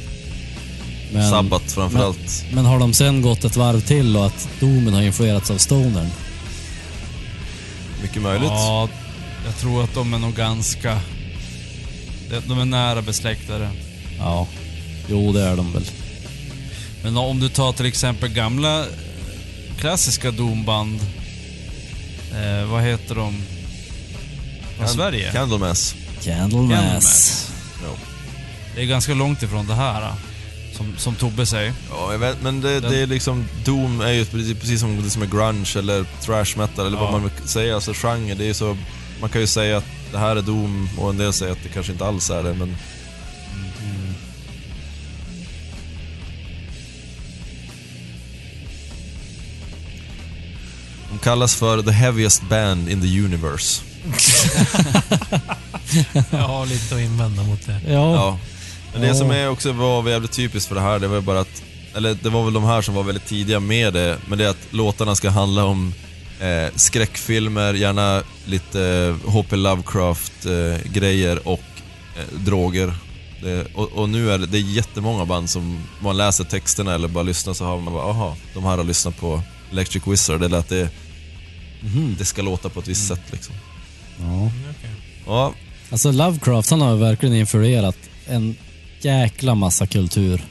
Men, 1.13 1.29
Sabbat 1.29 1.71
framförallt. 1.71 2.45
men 2.53 2.65
har 2.65 2.79
de 2.79 2.93
sen 2.93 3.21
gått 3.21 3.43
ett 3.43 3.55
varv 3.55 3.81
till 3.81 4.17
och 4.17 4.25
att 4.25 4.49
Doomen 4.59 4.93
har 4.93 5.01
influerats 5.01 5.51
av 5.51 5.57
Stonern? 5.57 6.07
Mycket 8.01 8.21
möjligt. 8.21 8.49
Ja, 8.49 8.89
jag 9.45 9.57
tror 9.57 9.83
att 9.83 9.93
de 9.93 10.13
är 10.13 10.19
nog 10.19 10.35
ganska... 10.35 10.99
de- 12.29 12.41
De 12.47 12.59
är 12.59 12.65
nära 12.65 13.01
besläktade. 13.01 13.69
Ja. 14.21 14.47
Jo, 15.09 15.31
det 15.31 15.41
är 15.41 15.55
de 15.55 15.73
väl. 15.73 15.83
Men 17.03 17.17
om 17.17 17.39
du 17.39 17.49
tar 17.49 17.73
till 17.73 17.85
exempel 17.85 18.29
gamla 18.29 18.79
eh, 18.79 18.85
klassiska 19.79 20.31
Doomband. 20.31 20.99
Eh, 22.33 22.65
vad 22.71 22.81
heter 22.83 23.15
de? 23.15 23.41
Från 24.77 24.85
Can- 24.87 24.93
Sverige? 24.93 25.31
Candlemass. 25.31 25.95
Candlemass. 26.23 26.71
Candlemass. 26.75 27.51
Ja. 27.83 27.89
Det 28.75 28.81
är 28.81 28.85
ganska 28.85 29.13
långt 29.13 29.43
ifrån 29.43 29.67
det 29.67 29.73
här. 29.75 30.01
eh, 30.01 30.13
Som, 30.77 30.93
som 30.97 31.15
Tobbe 31.15 31.45
säger. 31.45 31.73
Ja, 31.89 32.11
jag 32.11 32.19
vet, 32.19 32.41
men 32.41 32.61
det, 32.61 32.79
det 32.79 32.97
är 32.97 33.07
liksom, 33.07 33.45
Doom 33.65 34.01
är 34.01 34.11
ju 34.11 34.25
precis, 34.25 34.59
precis 34.59 34.79
som 34.79 35.03
det 35.03 35.09
som 35.09 35.21
är 35.21 35.25
grunge 35.27 35.73
eller 35.77 36.05
thrash 36.25 36.57
metal 36.57 36.85
eller 36.87 36.97
Ja. 36.97 37.03
vad 37.03 37.11
man 37.11 37.21
vill 37.23 37.47
säga, 37.49 37.75
alltså 37.75 37.93
genre. 37.93 38.33
Det 38.35 38.49
är 38.49 38.53
så, 38.53 38.77
man 39.21 39.29
kan 39.29 39.41
ju 39.41 39.47
säga 39.47 39.77
att 39.77 39.85
det 40.11 40.17
här 40.17 40.35
är 40.35 40.41
Doom 40.41 40.89
och 40.97 41.09
en 41.09 41.17
del 41.17 41.33
säger 41.33 41.51
att 41.51 41.63
det 41.63 41.69
kanske 41.69 41.91
inte 41.91 42.05
alls 42.05 42.29
är 42.29 42.43
det, 42.43 42.53
men... 42.53 42.75
kallas 51.23 51.55
för 51.55 51.81
the 51.81 51.91
heaviest 51.91 52.41
band 52.49 52.89
in 52.89 53.01
the 53.01 53.21
universe. 53.21 53.81
Jag 56.31 56.39
har 56.39 56.65
lite 56.65 56.95
att 56.95 57.01
invända 57.01 57.43
mot 57.43 57.65
det. 57.65 57.79
Ja. 57.87 58.15
Ja. 58.15 58.37
Men 58.93 59.01
det 59.01 59.07
Ja. 59.07 59.15
som 59.15 59.31
är 59.31 59.49
också 59.49 59.71
var 59.71 60.09
jävligt 60.09 60.31
typiskt 60.31 60.67
för 60.67 60.75
det 60.75 60.81
här, 60.81 60.99
det 60.99 61.07
var 61.07 61.15
ju 61.15 61.21
bara 61.21 61.39
att, 61.39 61.63
eller 61.95 62.17
det 62.23 62.29
var 62.29 62.43
väl 62.43 62.53
de 62.53 62.63
här 62.63 62.81
som 62.81 62.95
var 62.95 63.03
väldigt 63.03 63.25
tidiga 63.25 63.59
med 63.59 63.93
det, 63.93 64.17
men 64.27 64.37
det 64.37 64.45
är 64.45 64.49
att 64.49 64.67
låtarna 64.69 65.15
ska 65.15 65.29
handla 65.29 65.63
om 65.63 65.93
eh, 66.39 66.67
skräckfilmer, 66.75 67.73
gärna 67.73 68.21
lite 68.45 68.81
eh, 68.83 69.15
H.P. 69.31 69.55
Lovecraft-grejer 69.55 71.47
och 71.47 71.63
eh, 72.17 72.39
droger. 72.39 72.93
Det, 73.43 73.67
och, 73.75 73.91
och 73.91 74.09
nu 74.09 74.31
är 74.31 74.37
det, 74.37 74.45
det 74.45 74.57
är 74.57 74.61
jättemånga 74.61 75.25
band 75.25 75.49
som 75.49 75.83
man 75.99 76.17
läser 76.17 76.43
texterna 76.43 76.93
eller 76.95 77.07
bara 77.07 77.23
lyssnar 77.23 77.53
så 77.53 77.65
har 77.65 77.79
man 77.79 77.93
bara, 77.93 78.03
aha, 78.09 78.35
de 78.53 78.63
här 78.63 78.77
har 78.77 78.83
lyssnat 78.83 79.17
på 79.19 79.41
Electric 79.71 80.07
Wizard, 80.07 80.43
eller 80.43 80.57
att 80.57 80.69
det, 80.69 80.89
Mhm. 81.81 82.15
det 82.19 82.25
ska 82.25 82.41
låta 82.41 82.69
på 82.69 82.79
ett 82.79 82.87
visst 82.87 83.07
sätt 83.07 83.21
liksom. 83.31 83.55
ja. 84.19 84.51
Ja, 85.25 85.53
Alltså 85.91 86.11
Lovecraft, 86.11 86.69
han 86.69 86.81
har 86.81 86.95
verkligen 86.95 87.35
influerat 87.35 87.97
en 88.27 88.55
jäkla 89.01 89.55
massa 89.55 89.87
kultur. 89.87 90.43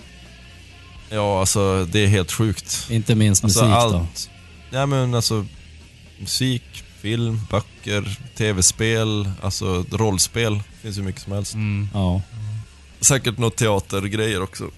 ja 1.11 1.41
alltså 1.41 1.85
det 1.85 1.99
är 2.05 2.07
helt 2.07 2.33
sjukt. 2.33 2.87
Inte 2.91 3.15
minst 3.15 3.45
Alltså 3.45 3.61
musik 3.61 3.75
då. 3.75 3.79
allt. 3.81 4.31
Ja 4.71 4.87
men 4.87 5.15
alltså 5.15 5.47
musik, 6.21 6.63
film, 7.01 7.41
böcker, 7.51 8.19
tv-spel, 8.37 9.31
alltså 9.43 9.85
rollspel. 9.91 10.55
Det 10.55 10.63
finns 10.83 10.99
ju 10.99 11.03
mycket 11.03 11.23
som 11.23 11.33
helst. 11.33 11.55
Mm. 11.55 11.89
Ja. 11.95 12.23
Säkert 13.01 13.39
något 13.39 13.57
teatergrejer 13.57 14.43
också. 14.43 14.71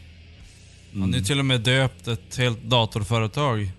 Han 0.95 1.15
är 1.15 1.19
ju 1.19 1.25
till 1.25 1.39
och 1.39 1.45
med 1.45 1.61
döpt 1.61 2.09
ett 2.09 2.37
helt 2.37 2.63
datorföretag. 2.63 3.71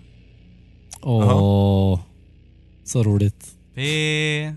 Åh. 1.00 2.00
Så 2.84 3.02
roligt. 3.02 3.54
P... 3.74 4.54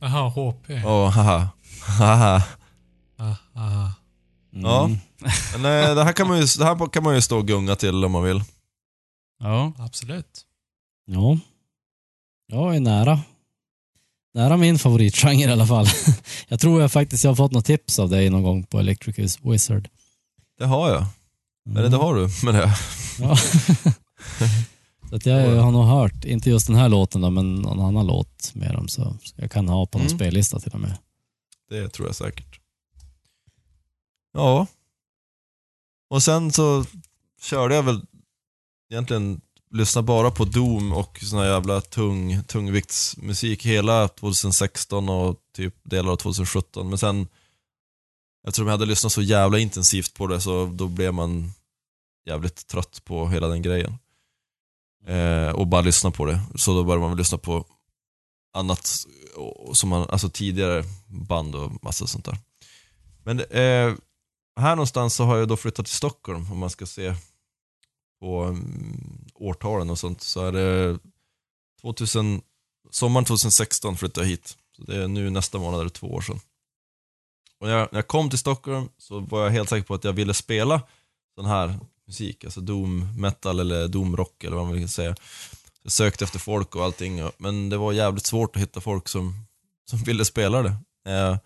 Jaha, 0.00 0.28
HP. 0.28 0.70
Åh, 0.84 1.10
haha. 1.10 1.48
haha. 1.86 2.42
Ah, 3.16 3.36
ah. 3.54 3.90
Ja. 4.50 4.84
Mm. 4.84 4.98
Men 5.52 5.88
eh, 5.88 5.94
det 5.94 6.04
här, 6.04 6.12
kan 6.12 6.28
man 6.28 6.38
ju, 6.38 6.44
det 6.58 6.64
här 6.64 6.86
kan 6.92 7.02
man 7.02 7.14
ju 7.14 7.20
stå 7.20 7.38
och 7.38 7.46
gunga 7.46 7.76
till 7.76 8.04
om 8.04 8.12
man 8.12 8.22
vill. 8.24 8.42
Ja. 9.38 9.72
Absolut. 9.78 10.42
Ja. 11.06 11.38
Jag 12.46 12.76
är 12.76 12.80
nära. 12.80 13.20
Nära 14.34 14.56
min 14.56 14.78
favoritgenre 14.78 15.50
i 15.50 15.52
alla 15.52 15.66
fall. 15.66 15.86
Jag 16.48 16.60
tror 16.60 16.80
jag 16.80 16.92
faktiskt 16.92 17.24
jag 17.24 17.30
har 17.30 17.36
fått 17.36 17.52
något 17.52 17.64
tips 17.64 17.98
av 17.98 18.08
dig 18.08 18.30
någon 18.30 18.42
gång 18.42 18.64
på 18.64 18.78
Electric 18.78 19.38
Wizard. 19.42 19.88
Det 20.58 20.66
har 20.66 20.90
jag. 20.90 21.06
Eller 21.78 21.88
det 21.88 21.96
har 21.96 22.14
du 22.14 22.28
med 22.46 22.54
det. 22.54 22.74
Ja. 23.18 23.36
så 25.12 25.16
att 25.16 25.26
jag, 25.26 25.62
har 25.62 25.70
nog 25.72 25.84
hört, 25.84 26.24
inte 26.24 26.50
just 26.50 26.66
den 26.66 26.76
här 26.76 26.88
låten 26.88 27.20
då, 27.20 27.30
men 27.30 27.54
någon 27.54 27.80
annan 27.80 28.06
låt 28.06 28.54
med 28.54 28.74
dem. 28.74 28.88
Så 28.88 29.16
jag 29.36 29.50
kan 29.50 29.68
ha 29.68 29.86
på 29.86 29.98
någon 29.98 30.06
Mm. 30.06 30.18
spellista 30.18 30.60
till 30.60 30.72
och 30.72 30.80
med. 30.80 30.98
Det 31.68 31.88
tror 31.88 32.08
jag 32.08 32.16
säkert. 32.16 32.60
Ja. 34.32 34.66
Och 36.10 36.22
sen 36.22 36.52
så 36.52 36.84
körde 37.42 37.74
jag 37.74 37.82
väl 37.82 38.00
egentligen 38.90 39.40
lyssna 39.70 40.02
bara 40.02 40.30
på 40.30 40.44
Doom 40.44 40.92
och 40.92 41.18
sån 41.22 41.38
här 41.38 41.46
jävla 41.46 41.80
tung, 41.80 42.42
tungviktsmusik 42.44 43.66
hela 43.66 44.08
2016 44.08 45.08
och 45.08 45.36
typ 45.56 45.74
delar 45.82 46.12
av 46.12 46.16
2017. 46.16 46.88
Men 46.88 46.98
sen, 46.98 47.28
eftersom 48.46 48.66
jag 48.66 48.72
hade 48.72 48.86
lyssnat 48.86 49.12
så 49.12 49.22
jävla 49.22 49.58
intensivt 49.58 50.14
på 50.14 50.26
det 50.26 50.40
så 50.40 50.66
då 50.66 50.88
blev 50.88 51.14
man 51.14 51.52
jävligt 52.26 52.66
trött 52.66 53.02
på 53.04 53.28
hela 53.28 53.48
den 53.48 53.62
grejen. 53.62 53.98
Eh, 55.06 55.48
och 55.48 55.66
bara 55.66 55.80
lyssna 55.80 56.10
på 56.10 56.24
det. 56.24 56.40
Så 56.54 56.74
då 56.74 56.84
började 56.84 57.00
man 57.00 57.10
väl 57.10 57.18
lyssna 57.18 57.38
på 57.38 57.64
annat 58.54 59.06
som 59.72 59.88
man, 59.88 60.06
alltså 60.10 60.28
tidigare 60.30 60.84
band 61.06 61.54
och 61.54 61.84
massa 61.84 62.06
sånt 62.06 62.24
där. 62.24 62.38
Men 63.24 63.40
eh, 63.40 63.94
här 64.60 64.76
någonstans 64.76 65.14
så 65.14 65.24
har 65.24 65.36
jag 65.36 65.48
då 65.48 65.56
flyttat 65.56 65.86
till 65.86 65.94
Stockholm 65.94 66.52
om 66.52 66.58
man 66.58 66.70
ska 66.70 66.86
se 66.86 67.14
på 68.20 68.44
um, 68.44 69.28
årtalen 69.34 69.90
och 69.90 69.98
sånt 69.98 70.22
så 70.22 70.46
är 70.46 70.52
det 70.52 70.98
2000, 71.80 72.42
sommaren 72.90 73.24
2016 73.24 73.96
flyttade 73.96 74.26
jag 74.26 74.30
hit. 74.30 74.56
Så 74.76 74.82
det 74.82 75.02
är 75.02 75.08
nu 75.08 75.30
nästa 75.30 75.58
månad 75.58 75.80
är 75.80 75.84
det 75.84 75.90
två 75.90 76.06
år 76.06 76.20
sedan. 76.20 76.40
Och 77.58 77.66
när 77.66 77.74
jag, 77.74 77.88
när 77.92 77.98
jag 77.98 78.06
kom 78.06 78.30
till 78.30 78.38
Stockholm 78.38 78.88
så 78.98 79.20
var 79.20 79.44
jag 79.44 79.50
helt 79.50 79.68
säker 79.68 79.86
på 79.86 79.94
att 79.94 80.04
jag 80.04 80.12
ville 80.12 80.34
spela 80.34 80.82
sån 81.34 81.46
här 81.46 81.78
musik, 82.12 82.44
alltså 82.44 82.60
doom 82.60 83.08
metal 83.16 83.60
eller 83.60 83.88
doom 83.88 84.16
rock 84.16 84.44
eller 84.44 84.56
vad 84.56 84.66
man 84.66 84.74
vill 84.74 84.88
säga. 84.88 85.14
Jag 85.82 85.92
sökte 85.92 86.24
efter 86.24 86.38
folk 86.38 86.76
och 86.76 86.84
allting, 86.84 87.22
men 87.38 87.68
det 87.68 87.76
var 87.76 87.92
jävligt 87.92 88.26
svårt 88.26 88.56
att 88.56 88.62
hitta 88.62 88.80
folk 88.80 89.08
som, 89.08 89.46
som 89.90 89.98
ville 89.98 90.24
spela 90.24 90.62
det. 90.62 90.76
Eh, 91.08 91.36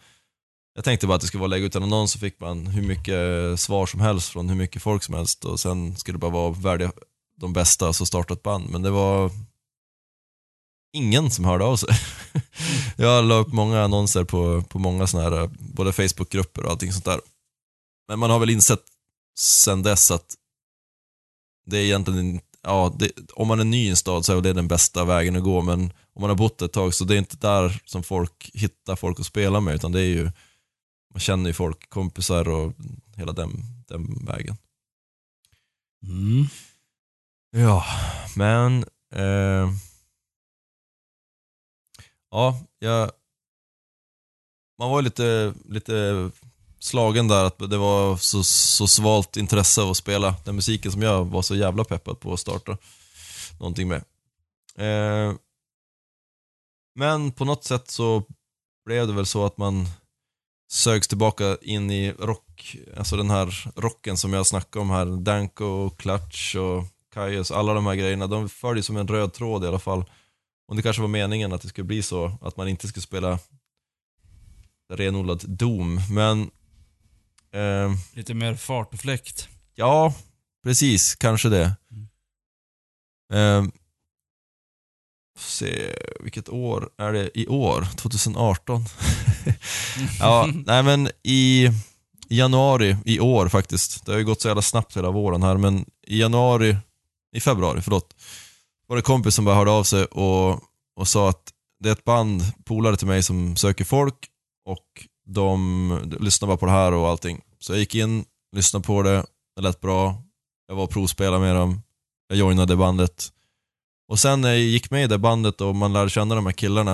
jag 0.74 0.84
tänkte 0.84 1.06
bara 1.06 1.14
att 1.14 1.20
det 1.20 1.26
skulle 1.26 1.40
vara 1.40 1.48
lägga 1.48 1.66
ut 1.66 1.74
en 1.74 1.82
annons 1.82 2.12
så 2.12 2.18
fick 2.18 2.40
man 2.40 2.66
hur 2.66 2.82
mycket 2.82 3.60
svar 3.60 3.86
som 3.86 4.00
helst 4.00 4.28
från 4.28 4.48
hur 4.48 4.56
mycket 4.56 4.82
folk 4.82 5.02
som 5.02 5.14
helst 5.14 5.44
och 5.44 5.60
sen 5.60 5.96
skulle 5.96 6.16
det 6.16 6.20
bara 6.20 6.30
vara 6.30 6.50
värdiga 6.50 6.92
de 7.36 7.52
bästa 7.52 7.88
och 7.88 7.96
så 7.96 8.06
starta 8.06 8.34
ett 8.34 8.42
band. 8.42 8.70
Men 8.70 8.82
det 8.82 8.90
var 8.90 9.30
ingen 10.92 11.30
som 11.30 11.44
hörde 11.44 11.64
av 11.64 11.76
sig. 11.76 11.88
Jag 12.96 13.24
la 13.24 13.34
upp 13.34 13.52
många 13.52 13.82
annonser 13.82 14.24
på, 14.24 14.62
på 14.62 14.78
många 14.78 15.06
sådana 15.06 15.30
här, 15.30 15.42
eh, 15.42 15.50
både 15.58 15.92
Facebookgrupper 15.92 16.64
och 16.64 16.70
allting 16.70 16.92
sånt 16.92 17.04
där. 17.04 17.20
Men 18.08 18.18
man 18.18 18.30
har 18.30 18.38
väl 18.38 18.50
insett 18.50 18.82
sen 19.38 19.82
dess 19.82 20.10
att 20.10 20.34
det 21.66 21.78
är 21.78 21.84
egentligen, 21.84 22.40
ja, 22.62 22.96
det, 22.98 23.12
om 23.32 23.48
man 23.48 23.60
är 23.60 23.64
ny 23.64 23.86
i 23.86 23.90
en 23.90 23.96
stad 23.96 24.24
så 24.24 24.38
är 24.38 24.42
det 24.42 24.52
den 24.52 24.68
bästa 24.68 25.04
vägen 25.04 25.36
att 25.36 25.42
gå, 25.42 25.62
men 25.62 25.92
om 26.12 26.20
man 26.20 26.30
har 26.30 26.36
bott 26.36 26.62
ett 26.62 26.72
tag 26.72 26.94
så 26.94 27.04
det 27.04 27.14
är 27.14 27.18
inte 27.18 27.36
där 27.36 27.82
som 27.84 28.02
folk 28.02 28.50
hittar 28.54 28.96
folk 28.96 29.20
att 29.20 29.26
spela 29.26 29.60
med, 29.60 29.74
utan 29.74 29.92
det 29.92 30.00
är 30.00 30.04
ju, 30.04 30.24
man 31.12 31.20
känner 31.20 31.50
ju 31.50 31.54
folk, 31.54 31.90
kompisar 31.90 32.48
och 32.48 32.72
hela 33.16 33.32
den, 33.32 33.50
den 33.88 34.24
vägen. 34.26 34.56
Mm. 36.02 36.46
Ja, 37.50 37.84
men... 38.36 38.84
Eh, 39.14 39.70
ja, 42.30 42.60
jag... 42.78 43.10
Man 44.78 44.90
var 44.90 45.02
lite, 45.02 45.54
lite 45.64 46.30
slagen 46.78 47.28
där 47.28 47.44
att 47.44 47.58
det 47.58 47.78
var 47.78 48.16
så, 48.16 48.44
så 48.44 48.86
svalt 48.86 49.36
intresse 49.36 49.82
av 49.82 49.90
att 49.90 49.96
spela 49.96 50.34
den 50.44 50.54
musiken 50.54 50.92
som 50.92 51.02
jag 51.02 51.24
var 51.24 51.42
så 51.42 51.56
jävla 51.56 51.84
peppad 51.84 52.20
på 52.20 52.32
att 52.32 52.40
starta 52.40 52.78
någonting 53.58 53.88
med. 53.88 54.04
Eh, 54.78 55.34
men 56.94 57.32
på 57.32 57.44
något 57.44 57.64
sätt 57.64 57.90
så 57.90 58.22
blev 58.84 59.06
det 59.06 59.12
väl 59.12 59.26
så 59.26 59.46
att 59.46 59.58
man 59.58 59.86
sögs 60.68 61.08
tillbaka 61.08 61.56
in 61.62 61.90
i 61.90 62.12
rock, 62.12 62.76
alltså 62.96 63.16
den 63.16 63.30
här 63.30 63.72
rocken 63.76 64.16
som 64.16 64.32
jag 64.32 64.46
snackade 64.46 64.82
om 64.82 64.90
här, 64.90 65.06
Danko, 65.06 65.90
Clutch 65.90 66.56
och 66.56 66.84
Kaius, 67.14 67.50
alla 67.50 67.74
de 67.74 67.86
här 67.86 67.94
grejerna, 67.94 68.26
de 68.26 68.48
följer 68.48 68.82
som 68.82 68.96
en 68.96 69.08
röd 69.08 69.32
tråd 69.32 69.64
i 69.64 69.66
alla 69.66 69.78
fall. 69.78 70.04
Och 70.68 70.76
det 70.76 70.82
kanske 70.82 71.02
var 71.02 71.08
meningen 71.08 71.52
att 71.52 71.62
det 71.62 71.68
skulle 71.68 71.84
bli 71.84 72.02
så, 72.02 72.38
att 72.40 72.56
man 72.56 72.68
inte 72.68 72.88
skulle 72.88 73.02
spela 73.02 73.38
renodlad 74.92 75.44
Doom, 75.46 76.00
men 76.10 76.50
eh, 77.56 77.92
Lite 78.12 78.34
mer 78.34 78.54
fart 78.54 78.94
och 78.94 79.00
fläkt. 79.00 79.48
Ja, 79.74 80.14
precis. 80.64 81.14
Kanske 81.14 81.48
det. 81.48 81.76
Eh, 83.32 83.64
se, 85.38 85.94
vilket 86.20 86.48
år 86.48 86.90
är 86.98 87.12
det 87.12 87.38
i 87.38 87.46
år? 87.46 87.86
2018? 87.96 88.84
ja, 90.20 90.48
nej 90.66 90.82
men 90.82 91.08
i 91.22 91.68
januari 92.28 92.96
i 93.04 93.20
år 93.20 93.48
faktiskt. 93.48 94.06
Det 94.06 94.12
har 94.12 94.18
ju 94.18 94.24
gått 94.24 94.40
så 94.40 94.48
jävla 94.48 94.62
snabbt 94.62 94.96
hela 94.96 95.10
våren 95.10 95.42
här, 95.42 95.56
men 95.56 95.84
i 96.06 96.20
januari, 96.20 96.76
i 97.36 97.40
februari, 97.40 97.82
förlåt, 97.82 98.14
var 98.86 98.96
det 98.96 99.02
kompis 99.02 99.34
som 99.34 99.44
bara 99.44 99.54
hörde 99.54 99.70
av 99.70 99.84
sig 99.84 100.04
och, 100.04 100.60
och 100.96 101.08
sa 101.08 101.28
att 101.28 101.52
det 101.80 101.88
är 101.88 101.92
ett 101.92 102.04
band, 102.04 102.42
polare 102.64 102.96
till 102.96 103.06
mig, 103.06 103.22
som 103.22 103.56
söker 103.56 103.84
folk 103.84 104.28
och 104.64 105.06
de 105.26 106.16
lyssnar 106.20 106.46
bara 106.46 106.56
på 106.56 106.66
det 106.66 106.72
här 106.72 106.92
och 106.92 107.08
allting. 107.08 107.40
Så 107.58 107.72
jag 107.72 107.78
gick 107.78 107.94
in, 107.94 108.24
lyssnade 108.56 108.86
på 108.86 109.02
det, 109.02 109.26
det 109.56 109.62
lät 109.62 109.80
bra. 109.80 110.22
Jag 110.68 110.74
var 110.74 110.84
och 110.84 110.90
provspelade 110.90 111.38
med 111.38 111.54
dem. 111.54 111.82
Jag 112.28 112.38
joinade 112.38 112.76
bandet. 112.76 113.32
Och 114.08 114.18
sen 114.18 114.40
när 114.40 114.48
jag 114.48 114.58
gick 114.58 114.90
med 114.90 115.04
i 115.04 115.06
det 115.06 115.18
bandet 115.18 115.60
och 115.60 115.76
man 115.76 115.92
lärde 115.92 116.10
känna 116.10 116.34
de 116.34 116.46
här 116.46 116.52
killarna 116.52 116.92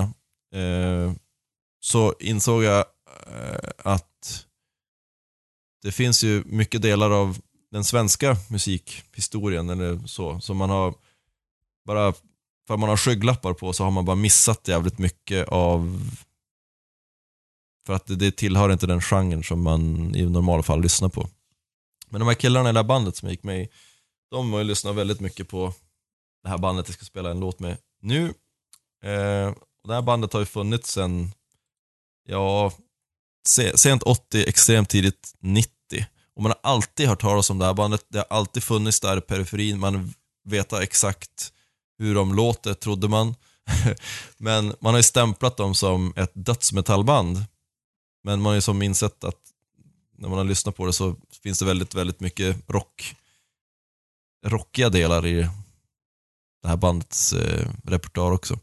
eh, 0.55 1.13
så 1.79 2.13
insåg 2.19 2.63
jag 2.63 2.85
eh, 3.27 3.69
att 3.77 4.45
det 5.81 5.91
finns 5.91 6.23
ju 6.23 6.43
mycket 6.45 6.81
delar 6.81 7.11
av 7.11 7.37
den 7.71 7.83
svenska 7.83 8.37
musikhistorien 8.49 9.69
eller 9.69 10.07
så, 10.07 10.39
som 10.39 10.57
man 10.57 10.69
har 10.69 10.93
bara 11.85 12.13
för 12.67 12.73
att 12.73 12.79
man 12.79 12.89
har 12.89 12.97
skygglappar 12.97 13.53
på 13.53 13.73
så 13.73 13.83
har 13.83 13.91
man 13.91 14.05
bara 14.05 14.15
missat 14.15 14.67
jävligt 14.67 14.97
mycket 14.97 15.47
av 15.47 16.01
för 17.85 17.93
att 17.93 18.19
det, 18.19 18.31
tillhör 18.31 18.71
inte 18.71 18.87
den 18.87 19.01
genren 19.01 19.43
som 19.43 19.61
man 19.61 20.15
i 20.15 20.25
normala 20.25 20.63
fall 20.63 20.81
lyssnar 20.81 21.09
på. 21.09 21.29
Men 22.09 22.19
de 22.19 22.27
här 22.27 22.35
killarna 22.35 22.69
i 22.69 22.73
det 22.73 22.79
här 22.79 22.83
bandet 22.83 23.15
som 23.15 23.27
jag 23.27 23.33
gick 23.33 23.43
med 23.43 23.61
i, 23.61 23.69
de 24.31 24.53
har 24.53 24.59
ju 24.59 24.65
lyssnat 24.65 24.95
väldigt 24.95 25.19
mycket 25.19 25.49
på 25.49 25.73
det 26.43 26.49
här 26.49 26.57
bandet 26.57 26.87
jag 26.87 26.95
ska 26.95 27.05
spela 27.05 27.31
en 27.31 27.39
låt 27.39 27.59
med 27.59 27.77
nu. 28.01 28.33
Eh, 29.03 29.47
och 29.83 29.87
det 29.87 29.93
här 29.93 30.01
bandet 30.01 30.33
har 30.33 30.39
ju 30.39 30.45
funnits 30.45 30.91
sen, 30.91 31.31
ja, 32.29 32.71
sent 33.75 34.03
80, 34.03 34.49
extremt 34.49 34.89
tidigt 34.89 35.33
90. 35.39 35.71
Och 36.35 36.43
man 36.43 36.51
har 36.51 36.71
alltid 36.71 37.07
hört 37.07 37.21
talas 37.21 37.49
om 37.49 37.59
det 37.59 37.65
här 37.65 37.73
bandet, 37.73 38.05
det 38.09 38.17
har 38.17 38.37
alltid 38.37 38.63
funnits 38.63 38.99
där 38.99 39.17
i 39.17 39.21
periferin, 39.21 39.79
man 39.79 40.13
vet 40.49 40.73
exakt 40.73 41.53
hur 41.97 42.15
de 42.15 42.33
låter, 42.35 42.73
trodde 42.73 43.07
man. 43.07 43.35
Men 44.37 44.75
man 44.79 44.93
har 44.93 44.99
ju 44.99 45.03
stämplat 45.03 45.57
dem 45.57 45.75
som 45.75 46.13
ett 46.15 46.31
dödsmetallband. 46.33 47.45
Men 48.23 48.41
man 48.41 48.49
har 48.49 48.55
ju 48.55 48.61
som 48.61 48.81
insett 48.81 49.23
att 49.23 49.39
när 50.17 50.29
man 50.29 50.37
har 50.37 50.45
lyssnat 50.45 50.75
på 50.75 50.85
det 50.85 50.93
så 50.93 51.15
finns 51.43 51.59
det 51.59 51.65
väldigt, 51.65 51.95
väldigt 51.95 52.19
mycket 52.19 52.57
rock, 52.67 53.15
rockiga 54.45 54.89
delar 54.89 55.27
i 55.27 55.49
det 56.61 56.67
här 56.67 56.77
bandets 56.77 57.33
eh, 57.33 57.67
repertoar 57.83 58.31
också. 58.31 58.59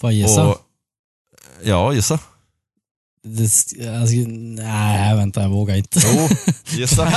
Får 0.00 0.12
jag 0.12 0.28
gissa? 0.28 0.46
Och, 0.46 0.58
ja, 1.62 1.94
gissa. 1.94 2.20
Det, 3.22 3.42
alltså, 3.88 4.16
nej, 4.28 5.16
vänta, 5.16 5.42
jag 5.42 5.48
vågar 5.48 5.76
inte. 5.76 6.00
Jo, 6.04 6.28
gissa. 6.78 7.12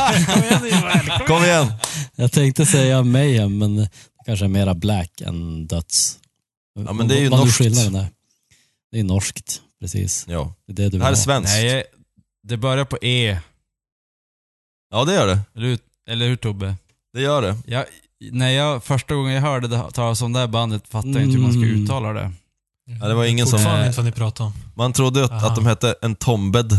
Kom 1.27 1.43
igen. 1.43 1.73
Jag 2.15 2.31
tänkte 2.31 2.65
säga 2.65 3.03
Mayhem, 3.03 3.57
men 3.57 3.75
det 3.75 3.89
kanske 4.25 4.45
är 4.45 4.49
mera 4.49 4.73
black 4.75 5.21
än 5.21 5.67
döds. 5.67 6.19
Ja, 6.85 6.93
men 6.93 7.07
det 7.07 7.15
är 7.17 7.21
ju 7.21 7.29
Vad 7.29 7.39
är 7.39 7.43
norskt. 7.45 7.93
där? 7.93 8.07
Det 8.91 8.99
är 8.99 9.03
norskt, 9.03 9.61
precis. 9.81 10.25
Ja. 10.27 10.53
Det 10.67 10.71
är 10.71 10.75
det 10.75 10.89
du 10.89 10.97
Det 10.97 11.03
här 11.03 11.11
är 11.11 11.15
ha. 11.15 11.23
svenskt. 11.23 11.51
Nej, 11.53 11.83
det 12.47 12.57
börjar 12.57 12.85
på 12.85 12.97
E. 13.01 13.39
Ja, 14.91 15.05
det 15.05 15.13
gör 15.13 15.27
det. 15.27 15.39
Eller 15.55 15.67
hur, 15.67 15.79
eller 16.09 16.27
hur 16.27 16.35
Tobbe? 16.35 16.75
Det 17.13 17.21
gör 17.21 17.41
det. 17.41 17.57
Jag, 17.65 17.85
när 18.31 18.49
jag, 18.49 18.83
första 18.83 19.15
gången 19.15 19.33
jag 19.33 19.41
hörde 19.41 19.67
det 19.67 19.91
talas 19.93 20.21
om 20.21 20.33
det 20.33 20.39
här 20.39 20.47
bandet 20.47 20.87
fattade 20.87 21.13
jag 21.13 21.23
inte 21.23 21.35
hur 21.37 21.43
man 21.43 21.51
ska 21.51 21.61
Mm. 21.61 21.83
uttala 21.83 22.13
det. 22.13 22.31
Ja, 23.01 23.07
det 23.07 23.13
var 23.13 23.25
ingen 23.25 23.47
som... 23.47 23.59
Fortfarande 23.59 23.85
inte 23.87 23.97
vad 23.97 24.05
ni 24.05 24.11
pratar 24.11 24.45
om. 24.45 24.53
Man 24.75 24.93
trodde 24.93 25.23
att, 25.25 25.31
Aha. 25.31 25.47
att 25.47 25.55
de 25.55 25.65
hette 25.65 25.95
en 26.01 26.15
tombed. 26.15 26.71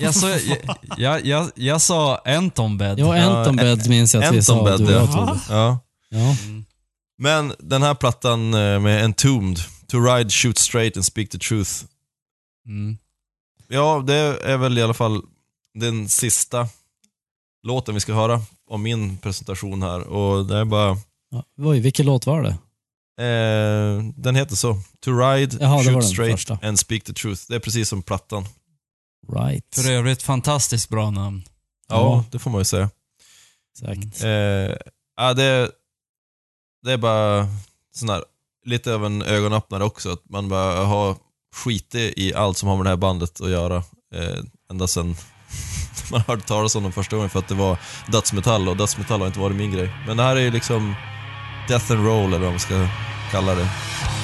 Jag, 0.00 0.14
sa, 0.14 0.30
jag, 0.30 0.58
jag, 0.98 1.26
jag, 1.26 1.50
jag 1.54 1.80
sa 1.80 2.16
Entombed. 2.24 2.98
Ja, 2.98 3.16
Entombed 3.16 3.88
minns 3.88 4.14
jag 4.14 4.24
att 4.24 4.34
vi 4.34 4.42
sa, 4.42 4.52
Entombed, 4.52 4.78
du 4.80 4.84
och 4.86 5.02
jag 5.02 5.08
ja. 5.08 5.12
Tobbe. 5.26 5.40
ja. 5.48 5.78
Ja. 6.10 6.36
Mm. 6.44 6.64
Men 7.18 7.52
den 7.58 7.82
här 7.82 7.94
plattan 7.94 8.54
eh, 8.54 8.80
med 8.80 9.04
Entombed, 9.04 9.58
To 9.88 9.98
Ride, 10.00 10.30
Shoot 10.30 10.58
Straight 10.58 10.96
and 10.96 11.04
Speak 11.04 11.30
the 11.30 11.38
Truth. 11.38 11.70
Mm. 12.66 12.98
Ja, 13.68 14.04
det 14.06 14.14
är 14.42 14.56
väl 14.56 14.78
i 14.78 14.82
alla 14.82 14.94
fall 14.94 15.22
den 15.74 16.08
sista 16.08 16.68
låten 17.62 17.94
vi 17.94 18.00
ska 18.00 18.14
höra 18.14 18.40
om 18.66 18.82
min 18.82 19.18
presentation 19.18 19.82
här. 19.82 20.00
Och 20.06 20.46
det 20.46 20.56
är 20.56 20.64
bara... 20.64 20.96
Ja. 21.30 21.44
Oj, 21.58 21.80
vilken 21.80 22.06
låt 22.06 22.26
var 22.26 22.42
det? 22.42 22.56
Eh, 23.24 24.02
den 24.16 24.36
heter 24.36 24.56
så. 24.56 24.74
To 25.00 25.10
Ride, 25.18 25.56
Jaha, 25.60 25.84
Shoot 25.84 26.04
Straight 26.04 26.32
första. 26.34 26.58
and 26.62 26.78
Speak 26.78 27.04
the 27.04 27.12
Truth. 27.12 27.42
Det 27.48 27.54
är 27.54 27.60
precis 27.60 27.88
som 27.88 28.02
plattan. 28.02 28.44
Right. 29.32 29.74
För 29.74 29.90
övrigt 29.90 30.22
fantastiskt 30.22 30.88
bra 30.88 31.10
namn. 31.10 31.42
Ja, 31.88 31.94
Ja. 31.96 32.24
det 32.30 32.38
får 32.38 32.50
man 32.50 32.60
ju 32.60 32.64
säga. 32.64 32.90
Exakt. 33.72 34.22
Eh, 34.24 34.30
ja, 35.16 35.34
det, 35.36 35.70
det 36.82 36.92
är 36.92 36.96
bara 36.98 37.48
sån 37.94 38.08
här, 38.08 38.24
lite 38.64 38.94
av 38.94 39.06
en 39.06 39.22
ögonöppnare 39.22 39.84
också. 39.84 40.12
Att 40.12 40.30
man 40.30 40.48
bara 40.48 40.84
har 40.84 41.16
skitit 41.54 42.18
i 42.18 42.34
allt 42.34 42.58
som 42.58 42.68
har 42.68 42.76
med 42.76 42.86
det 42.86 42.90
här 42.90 42.96
bandet 42.96 43.40
att 43.40 43.50
göra. 43.50 43.76
Eh, 44.14 44.38
ända 44.70 44.86
sedan 44.86 45.16
man 46.10 46.20
hörde 46.20 46.42
talas 46.42 46.76
om 46.76 46.82
dem 46.82 46.92
första 46.92 47.16
gången 47.16 47.30
för 47.30 47.38
att 47.38 47.48
det 47.48 47.54
var 47.54 47.78
dödsmetall 48.12 48.68
och 48.68 48.76
dödsmetall 48.76 49.20
har 49.20 49.26
inte 49.26 49.40
varit 49.40 49.56
min 49.56 49.72
grej. 49.72 49.90
Men 50.06 50.16
det 50.16 50.22
här 50.22 50.36
är 50.36 50.40
ju 50.40 50.50
liksom 50.50 50.94
death 51.68 51.92
and 51.92 52.06
roll 52.06 52.28
eller 52.28 52.38
vad 52.38 52.50
man 52.50 52.60
ska 52.60 52.88
kalla 53.30 53.54
det. 53.54 53.60
Det 53.60 54.23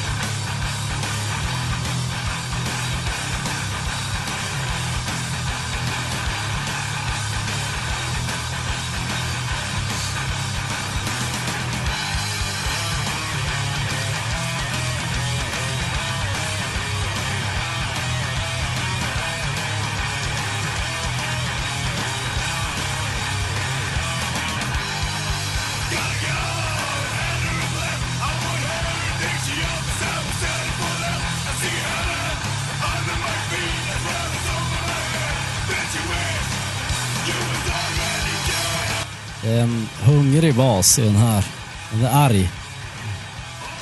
i 40.99 41.03
den 41.03 41.17
här. 41.17 41.45
Den 41.91 42.05
är 42.05 42.27
arg. 42.27 42.51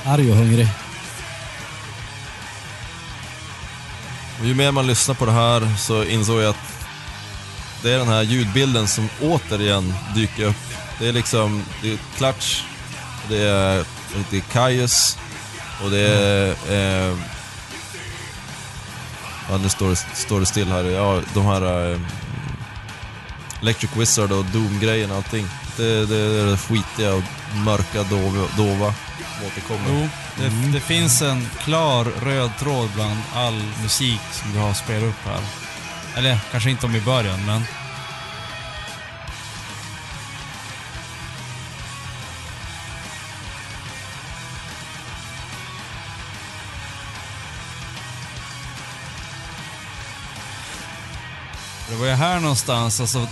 Arg 0.05 0.31
och 0.31 0.37
hungrig. 0.37 0.67
Och 4.39 4.45
ju 4.45 4.55
mer 4.55 4.71
man 4.71 4.87
lyssnar 4.87 5.15
på 5.15 5.25
det 5.25 5.31
här 5.31 5.77
så 5.77 6.03
insåg 6.03 6.41
jag 6.41 6.49
att 6.49 6.85
det 7.83 7.91
är 7.91 7.97
den 7.97 8.07
här 8.07 8.21
ljudbilden 8.21 8.87
som 8.87 9.09
återigen 9.21 9.93
dyker 10.15 10.43
upp. 10.43 10.55
Det 10.99 11.07
är 11.07 11.13
liksom, 11.13 11.63
det 11.81 11.93
är 11.93 11.97
Clutch, 12.17 12.63
det 13.29 13.41
är, 13.41 13.85
det 14.29 14.37
är 14.37 14.41
Kaius 14.41 15.17
och 15.83 15.91
det 15.91 15.99
är... 15.99 16.55
Eh, 16.69 17.17
ja, 19.49 19.57
nu 19.57 19.69
står 19.69 19.89
det, 19.89 19.95
står 19.95 20.39
det 20.39 20.45
still 20.45 20.67
här. 20.67 20.83
Ja, 20.83 21.21
de 21.33 21.45
här... 21.45 21.91
Eh, 21.91 21.99
Electric 23.61 23.95
Wizard 23.95 24.31
och 24.31 24.45
Doom-grejen 24.45 25.11
och 25.11 25.17
allting. 25.17 25.47
Det, 25.79 26.05
det 26.05 26.51
det 26.51 26.57
skitiga 26.57 27.13
och 27.13 27.23
mörka, 27.65 28.03
dova, 28.03 28.47
dova 28.57 28.93
återkommer. 29.47 29.85
Jo, 29.89 30.09
det, 30.37 30.71
det 30.73 30.79
finns 30.79 31.21
en 31.21 31.47
klar 31.59 32.05
röd 32.05 32.51
tråd 32.59 32.89
bland 32.95 33.19
all 33.35 33.63
musik 33.81 34.21
som 34.31 34.53
du 34.53 34.59
har 34.59 34.73
spelat 34.73 35.03
upp 35.03 35.25
här. 35.25 35.41
Eller 36.17 36.39
kanske 36.51 36.69
inte 36.69 36.85
om 36.85 36.95
i 36.95 37.01
början, 37.01 37.45
men... 37.45 37.63
Det 51.89 51.95
var 51.95 52.05
ju 52.05 52.11
här 52.11 52.39
någonstans, 52.39 53.01
alltså 53.01 53.27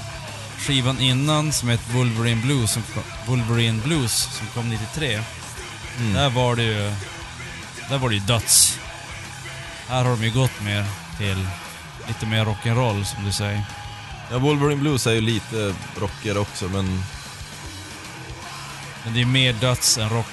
skivan 0.57 0.99
innan 0.99 1.53
som 1.53 1.69
heter 1.69 1.93
Wolverine 1.93 2.41
Blues, 2.41 2.71
som, 2.71 2.83
Wolverine 3.25 3.81
Blues 3.81 4.11
som 4.13 4.47
kom 4.47 4.69
93. 4.69 5.21
Där 6.13 6.29
var 6.29 6.55
det 6.55 6.63
ju... 6.63 6.93
Där 7.89 7.97
var 7.97 8.09
det 8.09 8.15
ju 8.15 8.21
döds. 8.21 8.79
Här 9.87 10.03
har 10.03 10.11
de 10.11 10.23
ju 10.23 10.31
gått 10.31 10.61
mer 10.61 10.85
till 11.17 11.47
lite 12.07 12.25
mer 12.25 12.45
rock'n'roll 12.45 13.03
som 13.03 13.25
du 13.25 13.31
säger. 13.31 13.63
Ja, 14.31 14.37
Wolverine 14.37 14.81
Blues 14.81 15.07
är 15.07 15.11
ju 15.11 15.21
lite 15.21 15.75
rockigare 15.99 16.39
också, 16.39 16.65
men 16.69 17.03
Men 19.03 19.13
det 19.13 19.21
är 19.21 19.25
mer 19.25 19.53
döds 19.53 19.97
än 19.97 20.09
rock. 20.09 20.25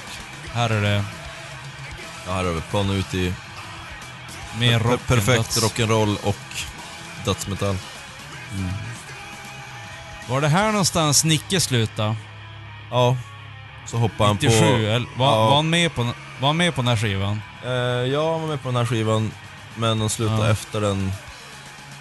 Här 0.53 0.71
är 0.71 0.83
det 0.83 1.05
ja, 2.27 2.33
här 2.33 2.45
har 2.45 2.53
vi 2.53 2.61
planat 2.61 2.97
ut 2.97 3.15
i 3.15 3.35
mer 4.59 4.79
per- 4.79 4.89
rock 4.91 5.01
än 5.01 5.07
perfekt 5.07 5.57
rock'n'roll 5.63 6.17
och 6.23 6.37
dödsmetall. 7.25 7.77
Var 10.29 10.41
det 10.41 10.49
här 10.49 10.67
någonstans 10.73 11.25
Nicke 11.25 11.61
slutade? 11.61 12.17
Ja, 12.91 13.17
så 13.87 13.97
hoppar 13.97 14.27
han 14.27 14.35
97? 14.43 14.61
på... 14.61 14.65
Eller, 14.67 15.07
var, 15.17 15.27
Ja. 15.33 15.47
var, 15.47 15.57
han 15.57 15.71
med 15.71 15.95
på, 15.95 16.03
var 16.41 16.49
han 16.49 16.57
med 16.57 16.75
på 16.75 16.83
den 16.83 16.89
här 16.89 16.97
skivan? 16.97 17.41
Eh, 17.65 17.71
jag 18.13 18.39
var 18.39 18.47
med 18.47 18.63
på 18.63 18.69
den 18.69 18.77
här 18.77 18.87
skivan, 18.87 19.33
men 19.77 19.99
de 19.99 20.09
slutade 20.11 20.47
Ja. 20.47 20.51
efter 20.53 20.81
den. 20.81 21.13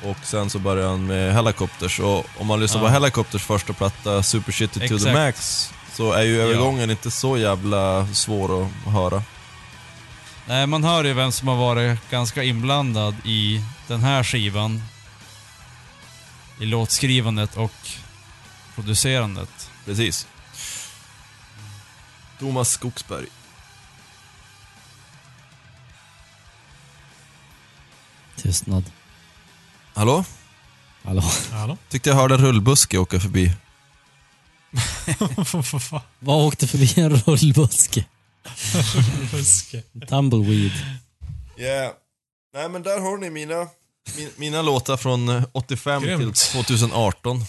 Och 0.03 0.17
sen 0.23 0.49
så 0.49 0.59
började 0.59 0.89
han 0.89 1.05
med 1.05 1.33
Helicopters. 1.33 1.99
Och 1.99 2.25
om 2.37 2.47
man 2.47 2.59
lyssnar 2.59 2.81
Ja. 2.81 2.87
på 2.87 2.93
Helicopters 2.93 3.43
första 3.43 3.73
platta, 3.73 4.23
Super 4.23 4.51
Shitty 4.51 4.87
to 4.87 4.97
the. 4.99 5.13
Max, 5.13 5.69
så 5.93 6.11
är 6.11 6.21
ju 6.23 6.41
övergången 6.41 6.89
inte 6.91 7.11
så 7.11 7.37
jävla 7.37 8.07
svår 8.13 8.63
att 8.63 8.93
höra. 8.93 9.23
Nej, 10.45 10.67
man 10.67 10.83
hör 10.83 11.03
ju 11.03 11.13
vem 11.13 11.31
som 11.31 11.47
har 11.47 11.55
varit 11.55 12.09
ganska 12.09 12.43
inblandad 12.43 13.15
i 13.23 13.61
den 13.87 14.01
här 14.01 14.23
skivan. 14.23 14.83
I 16.59 16.65
låtskrivandet 16.65 17.57
och 17.57 17.71
producerandet. 18.75 19.69
Precis. 19.85 20.27
Thomas 22.39 22.69
Skogsberg. 22.71 23.27
Tystnad. 28.35 28.83
Hallå? 29.93 30.25
Hallå? 31.03 31.23
Hallå? 31.51 31.77
Tyckte 31.89 32.09
jag 32.09 32.15
hörde 32.15 32.35
en 32.35 32.41
rullbuske 32.41 32.97
åka 32.97 33.19
förbi. 33.19 33.53
Vad 36.19 36.45
åkte 36.47 36.67
förbi 36.67 36.93
en 37.01 37.09
rullbuske? 37.09 38.05
Fuske. 39.31 39.81
Tumbleweed. 40.09 40.71
Yeah. 41.57 41.93
Nej 42.53 42.69
men 42.69 42.83
där 42.83 42.99
har 42.99 43.17
ni 43.17 43.29
mina, 43.29 43.67
min, 44.17 44.29
mina 44.35 44.61
låtar 44.61 44.97
från 44.97 45.29
eh, 45.29 45.43
85 45.51 46.03
Grymt. 46.03 46.21
till 46.21 46.33
2018. 46.33 47.45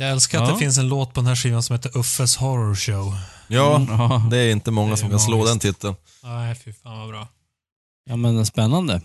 Jag 0.00 0.10
älskar 0.10 0.42
att 0.42 0.48
Ja. 0.48 0.54
det 0.54 0.58
finns 0.60 0.78
en 0.78 0.88
låt 0.88 1.14
på 1.14 1.20
den 1.20 1.26
här 1.26 1.36
skivan 1.36 1.62
som 1.62 1.76
heter 1.76 1.98
Uffes 1.98 2.36
Horror 2.36 2.74
Show. 2.74 3.14
Ja, 3.48 3.86
Ja. 3.88 4.26
det 4.30 4.38
är 4.38 4.50
inte 4.52 4.70
många 4.70 4.92
är 4.92 4.96
som 4.96 5.10
kan 5.10 5.20
slå 5.20 5.44
den 5.44 5.58
titeln. 5.58 5.94
Nej, 6.22 6.54
fy 6.54 6.72
fan 6.72 6.98
vad 6.98 7.08
bra. 7.08 7.28
Ja 8.04 8.16
men 8.16 8.46
spännande. 8.46 9.00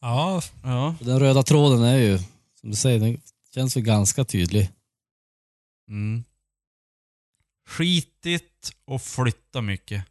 Ja, 0.00 0.42
ja. 0.62 0.94
Den 1.00 1.20
röda 1.20 1.42
tråden 1.42 1.82
är 1.82 1.96
ju, 1.96 2.18
som 2.60 2.70
du 2.70 2.76
säger, 2.76 2.98
den 3.00 3.20
känns 3.54 3.76
ju 3.76 3.80
ganska 3.80 4.24
tydlig. 4.24 4.70
Mm. 5.88 6.24
Skitigt 7.68 8.72
och 8.86 9.02
flytta 9.02 9.60
mycket. 9.60 10.04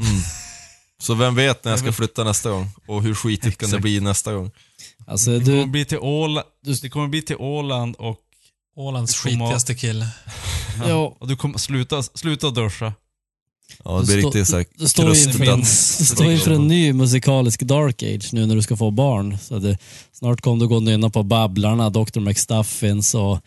Mm. 0.00 0.20
Så 1.00 1.14
vem 1.14 1.34
vet 1.34 1.64
när 1.64 1.72
jag 1.72 1.78
ska 1.78 1.92
flytta 1.92 2.24
nästa 2.24 2.50
gång? 2.50 2.70
Och 2.86 3.02
hur 3.02 3.14
skitigt 3.14 3.58
kan 3.58 3.70
det 3.70 3.80
bli 3.80 4.00
nästa 4.00 4.32
gång? 4.34 4.50
Alltså 5.06 5.30
Det 5.30 5.44
kommer 5.44 5.56
du, 5.64 5.66
bli 5.66 5.84
till 5.84 5.98
Åland, 5.98 6.46
det 6.82 6.88
kommer 6.90 7.08
bli 7.08 7.22
till 7.22 7.36
Åland 7.36 7.96
och, 7.96 8.18
Ålands 8.78 9.14
skitigaste 9.14 9.74
kille. 9.74 10.08
ja, 10.88 11.16
och 11.18 11.28
du 11.28 11.36
kommer 11.36 11.58
sluta, 11.58 12.02
sluta 12.02 12.50
duscha. 12.50 12.92
Ja, 13.84 13.98
det 14.00 14.06
blir 14.06 14.16
riktigt 14.16 14.48
såhär 14.48 14.64
du 14.74 14.88
står 14.88 15.08
inför 15.08 15.28
en, 15.28 15.34
krustdans. 15.36 15.98
du 15.98 16.04
står 16.04 16.30
inför 16.30 16.50
en 16.50 16.68
ny 16.68 16.92
musikalisk 16.92 17.62
dark 17.62 18.02
age 18.02 18.32
nu 18.32 18.46
när 18.46 18.54
du 18.54 18.62
ska 18.62 18.76
få 18.76 18.90
barn. 18.90 19.38
Så 19.42 19.58
det, 19.58 19.78
snart 20.12 20.40
kommer 20.40 20.60
du 20.60 20.68
gå 20.68 20.76
och 20.76 20.82
nynna 20.82 21.10
på 21.10 21.22
Babblarna, 21.22 21.90
Dr. 21.90 22.20
McStuffins 22.20 23.14
och 23.14 23.38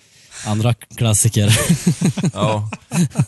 andra 0.45 0.73
klassiker. 0.73 1.59
Ja. 2.33 2.69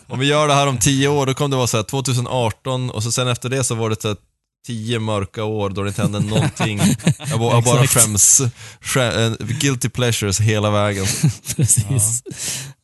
Om 0.06 0.18
vi 0.18 0.26
gör 0.26 0.48
det 0.48 0.54
här 0.54 0.66
om 0.66 0.78
tio 0.78 1.08
år, 1.08 1.26
då 1.26 1.34
kommer 1.34 1.50
det 1.50 1.56
vara 1.56 1.66
så 1.66 1.76
här 1.76 1.84
2018 1.84 2.90
och 2.90 3.02
så 3.02 3.12
sen 3.12 3.28
efter 3.28 3.48
det 3.48 3.64
så 3.64 3.74
var 3.74 3.90
det 3.90 4.02
så 4.02 4.08
här 4.08 4.16
tio 4.66 4.98
mörka 4.98 5.44
år 5.44 5.70
då 5.70 5.82
det 5.82 5.88
inte 5.88 6.02
hände 6.02 6.20
någonting. 6.20 6.78
Jag 7.30 7.38
bara, 7.40 7.52
jag 7.54 7.64
bara 7.64 7.86
skäms. 7.86 8.42
Skä, 8.80 9.26
eh, 9.26 9.32
guilty 9.60 9.88
pleasures 9.88 10.40
hela 10.40 10.70
vägen. 10.70 11.06
Precis. 11.56 12.22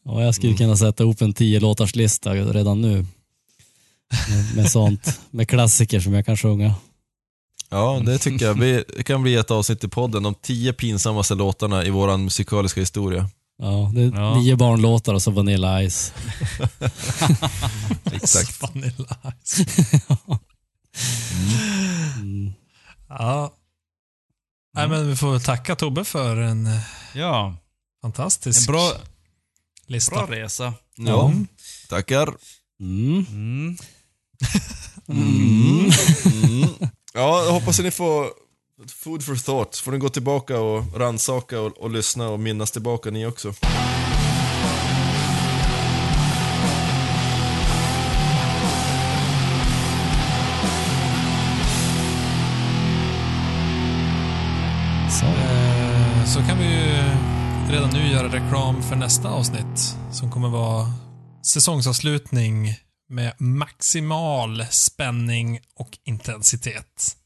Ja. 0.05 0.23
jag 0.23 0.35
skulle 0.35 0.55
kunna 0.57 0.77
sätta 0.77 1.03
ihop 1.03 1.23
en 1.23 1.33
tio 1.33 1.61
låtars 1.61 1.95
lista 1.97 2.35
redan 2.35 2.81
nu. 2.83 3.07
Med, 4.29 4.57
med 4.57 4.71
sånt, 4.71 5.21
med 5.31 5.49
klassiker 5.49 6.01
som 6.01 6.15
jag 6.15 6.27
kan 6.27 6.37
sjunga. 6.37 6.75
Ja, 7.71 8.03
det 8.07 8.19
tycker 8.19 8.47
jag. 8.47 8.55
Vi- 8.55 8.85
Det 8.97 9.03
kan 9.03 9.23
bli 9.23 9.35
ett 9.35 9.51
avsnitt 9.51 9.85
i 9.85 9.89
podden 9.89 10.27
om 10.27 10.35
tio 10.35 10.73
pinsammaste 10.73 11.35
låtarna 11.35 11.85
i 11.85 11.91
våran 11.91 12.25
musikaliska 12.25 12.81
historia. 12.81 13.29
Ja, 13.63 13.91
det 13.95 14.01
är 14.03 14.13
Ja. 14.15 14.35
nio 14.39 14.57
barnlåtar 14.57 15.15
och 15.15 15.23
så 15.23 15.31
Vanilla 15.31 15.91
Ice. 15.91 16.13
Exakt. 18.13 18.63
Vanilla 18.63 19.17
Ice. 19.45 19.65
Mm. 22.17 22.53
Ja. 23.09 23.55
Nej, 24.75 24.89
men 24.89 25.09
vi 25.09 25.17
får 25.17 25.39
tacka 25.39 25.77
Tobbe 25.77 26.05
för 26.05 26.37
en 26.37 26.67
eh, 26.67 26.81
Ja, 27.15 27.57
fantastisk 28.03 28.69
en 28.69 28.73
bra, 28.73 28.93
lista. 29.87 30.15
bra 30.27 30.37
resa. 30.37 30.75
Ja, 30.97 31.27
Mm. 31.27 31.47
tackar. 31.89 32.35
Mm. 32.81 33.27
Mm. 33.29 33.77
Mm. 35.09 35.91
Mm. 36.25 36.71
Ja, 37.15 37.45
jag 37.45 37.53
hoppas 37.53 37.79
att 37.79 37.85
ni 37.85 37.91
får 37.91 38.27
food 38.89 39.25
for 39.25 39.37
thought. 39.37 39.77
Får 39.77 39.93
ni 39.93 39.99
gå 39.99 40.09
tillbaka 40.09 40.59
och 40.59 40.97
rannsaka 41.01 41.61
och, 41.61 41.79
och 41.79 41.91
lyssna 41.91 42.29
och 42.29 42.41
minnas 42.41 42.71
tillbaka 42.71 43.11
ni 43.11 43.27
också. 43.27 43.55
Redan 57.91 58.07
nu 58.07 58.13
göra 58.13 58.33
reklam 58.33 58.83
för 58.83 58.97
nästa 58.97 59.29
avsnitt 59.29 59.97
som 60.13 60.31
kommer 60.31 60.49
vara 60.49 60.93
säsongsavslutning 61.43 62.75
med 63.09 63.33
maximal 63.39 64.65
spänning 64.71 65.61
och 65.75 65.99
intensitet. 66.05 67.17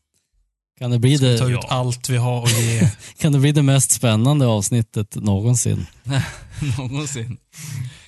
Kan, 0.79 0.91
det 0.91 0.99
bli 0.99 1.17
det, 1.17 1.49
ut 1.49 1.65
allt 1.69 2.09
vi 2.09 2.17
har 2.17 2.43
att 2.43 2.63
ge. 2.63 2.91
kan 3.19 3.33
det 3.33 3.39
bli 3.39 3.53
det 3.53 3.63
mest 3.63 3.91
spännande 3.91 4.47
avsnittet 4.47 5.15
någonsin? 5.15 5.87
Någonsin. 6.79 7.37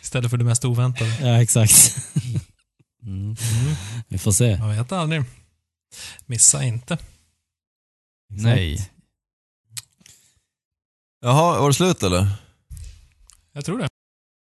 Istället 0.03 0.31
för 0.31 0.37
det 0.37 0.45
mest 0.45 0.65
oväntade. 0.65 1.17
Ja, 1.21 1.43
exakt. 1.43 1.97
Mm. 3.03 3.37
Vi 4.09 4.19
får 4.19 4.33
se. 4.33 4.47
Jag 4.47 4.69
vet 4.69 4.93
aldrig. 4.93 5.23
Missa 6.27 6.65
inte. 6.65 6.99
Nej. 8.31 8.91
Jaha, 11.21 11.61
var 11.61 11.69
det 11.69 11.75
slut 11.75 12.03
eller? 12.03 12.46
Jag 13.57 13.65
tror 13.65 13.79
det. 13.79 13.96